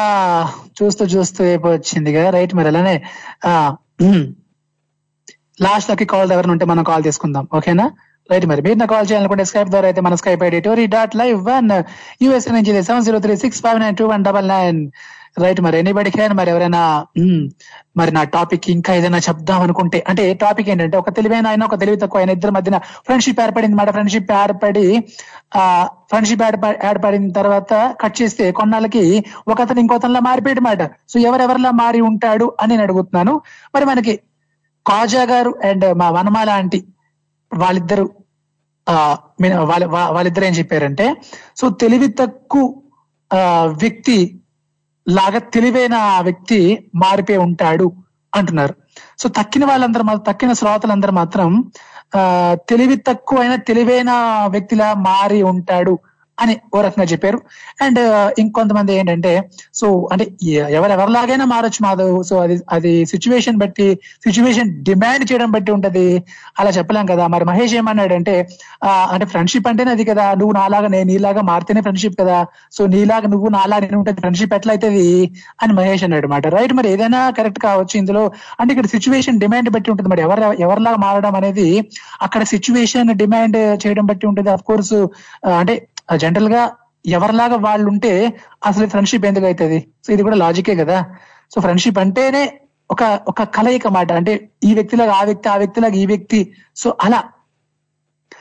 [0.78, 2.30] చూస్తూ చూస్తూ వచ్చింది కదా.
[2.36, 2.94] రైట్ మరి అలానే
[5.66, 7.48] లాస్ట్లోకి కాల్ ఎవరైనా ఉంటే మనం కాల్ తీసుకుందాం.
[7.58, 7.86] ఓకేనా?
[8.30, 11.70] రైట్ మరి మీరు కాల్ చేయాలనుకుంటే స్కైప్ ద్వారా అయితే మన Skype ID Tori dot live one.
[12.24, 14.80] USA నుంచి seven zero three six five nine two one double nine.
[15.42, 16.80] Right మరి ఎనీబడి క్యాన్ మరి ఎవరైనా
[17.98, 21.98] మరి నా టాపిక్ ఇంకా ఏదైనా చెప్దాం అనుకుంటే అంటే టాపిక్ ఏంటంటే ఒక తెలివైన ఆయన ఒక తెలివి
[22.02, 23.90] తక్కువ ఆయన ఇద్దరి మధ్యన ఫ్రెండ్షిప్ ఏర్పడింది మాట.
[23.96, 24.86] ఫ్రెండ్షిప్ ఏర్పడి
[25.60, 25.62] ఆ
[26.10, 26.44] ఫ్రెండ్షిప్
[26.90, 27.72] ఏర్పడిన తర్వాత
[28.02, 29.04] కట్ చేస్తే కొన్నాళ్ళకి
[29.48, 30.82] ఒక అతను ఇంకోతనలా మారిపోయాడు మాట.
[31.08, 33.34] సో ఎవరెవరిలా మారి ఉంటాడు అని నేను అడుగుతున్నాను.
[33.74, 34.14] మరి మనకి
[34.86, 36.80] కాజా గారు అండ్ మా వనమాల ఆంటీ
[37.52, 38.06] వాళ్ళిద్దరు
[38.86, 38.94] ఆ
[39.70, 39.84] వాళ్ళ
[40.16, 41.06] వాళ్ళిద్దరు ఏం చెప్పారంటే
[41.60, 42.66] సో తెలివి తక్కువ
[43.82, 44.16] వ్యక్తి
[45.08, 47.86] లాగా తెలివైన ఆ వ్యక్తి మారిపోయి ఉంటాడు
[48.34, 48.74] అంటున్నారు.
[49.18, 51.50] సో తక్కిన వాళ్ళందరూ తక్కిన శ్రోతలందరూ మాత్రం
[52.16, 52.20] ఆ
[52.68, 54.10] తెలివి తక్కువైన తెలివైన
[54.46, 55.94] వ్యక్తిలా మారి ఉంటాడు
[56.42, 57.38] అని ఓ రకంగా చెప్పారు.
[57.84, 58.00] అండ్
[58.38, 59.32] ఇంకొంతమంది ఏంటంటే
[59.80, 60.24] సో అంటే
[60.78, 62.16] ఎవరెవరిలాగైనా మారొచ్చు మాధవ్.
[62.30, 63.88] సో అది అది సిచ్యువేషన్ బట్టి
[64.26, 66.06] సిచ్యువేషన్ డిమాండ్ చేయడం బట్టి ఉంటది.
[66.60, 67.26] అలా చెప్పలేం కదా.
[67.34, 68.34] మరి మహేష్ ఏమన్నాడంటే
[69.12, 70.26] అంటే ఫ్రెండ్షిప్ అంటేనే అది కదా.
[70.40, 72.38] నువ్వు నాలాగా నేను నీలాగా మారితేనే ఫ్రెండ్షిప్ కదా.
[72.78, 75.08] సో నీలాగా నువ్వు నాలా నేను ఉంటుంది ఫ్రెండ్షిప్ ఎట్లా అవుతుంది
[75.62, 78.24] అని మహేష్ అన్నాడు అనమాట రైట్ మరి ఏదైనా కరెక్ట్ కావచ్చు ఇందులో.
[78.60, 80.10] అంటే ఇక్కడ సిచ్యువేషన్ డిమాండ్ బట్టి ఉంటుంది.
[80.14, 81.68] మరి ఎవరు ఎవరిలాగా మారడం అనేది
[82.22, 84.96] అక్కడ సిచ్యువేషన్ డిమాండ్ చేయడం బట్టి ఉంటుంది అఫ్ కోర్స్
[85.60, 85.74] అంటే
[86.14, 86.70] జనరల్గా
[87.06, 88.32] ఎవరిలాగా వాళ్ళు ఉంటే
[88.66, 89.86] అసలు ఫ్రెండ్షిప్ ఎందుకు అవుతుంది?
[90.06, 91.04] సో ఇది కూడా లాజికే కదా.
[91.54, 92.60] సో ఫ్రెండ్షిప్ అంటేనే
[92.90, 94.12] ఒక ఒక కలయిక మాట.
[94.12, 96.52] అంటే ఈ వ్యక్తిలాగా ఆ వ్యక్తి ఆ వ్యక్తిలాగా ఈ వ్యక్తి.
[96.76, 97.22] సో అలా.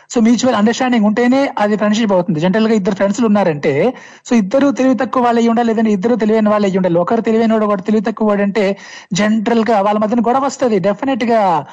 [0.09, 2.39] సో మ్యూచువల్ అండర్స్టాండింగ్ ఉంటేనే అది ఫ్రెండ్షిప్ అవుతుంది.
[2.39, 3.93] జనరల్గా ఇద్దరు ఫ్రెండ్స్ ఉన్నారంటే
[4.29, 6.99] సో ఇద్దరు తెలివి తక్కువ వాళ్ళు అయ్యి ఉండాలి లేదంటే ఇద్దరు తెలివైన వాళ్ళు అయ్యి ఉండాలి.
[6.99, 8.77] ఒకరు తెలివైన వాడు ఒకటి తెలివి తక్కువ వాడు అంటే
[9.13, 11.65] జనరల్గా వాళ్ళ మధ్యన గొడవ వస్తుంది డెఫినెట్గా.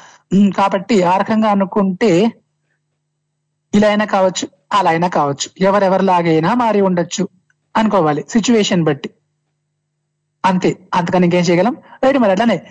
[0.57, 2.31] కాబట్టి ఆ రకంగా అనుకుంటే
[3.73, 5.49] ఇలా అయినా కావచ్చు అలా అయినా కావచ్చు.
[5.61, 7.27] ఎవరెవరిలాగైనా మారి ఉండొచ్చు.
[7.77, 8.25] అనుకోవాలి.
[8.29, 9.09] సిచ్యువేషన్ బట్టి.
[10.45, 10.77] అంతే.
[10.93, 11.75] అంతకని ఇంకేం చేయగలం?
[12.03, 12.61] రైట్ మరి అట్లానే.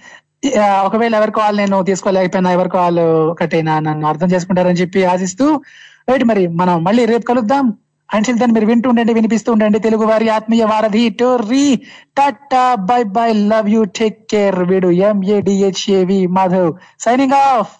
[0.85, 5.63] ఒకవేళ ఎవరి కాల్ నేను తీసుకోలేకపోయినా ఎవరి కాల్ ఒకటైనా నన్ను అర్థం చేసుకుంటారని చెప్పి ఆశిస్తూ
[6.09, 7.75] రైట్ మరి మనం మళ్ళీ రేపు కలుద్దాం.
[8.15, 9.79] అంటిల్ దాన్ని మీరు వింటూ ఉండండి వినిపిస్తూ ఉండండి.
[9.79, 11.77] తెలుగు వారి ఆత్మీయ వారధి Tori.
[12.19, 14.59] Tata bye bye love you take care.
[14.59, 16.75] వీడు M A D H A V Madhav.
[17.01, 17.71] Signing off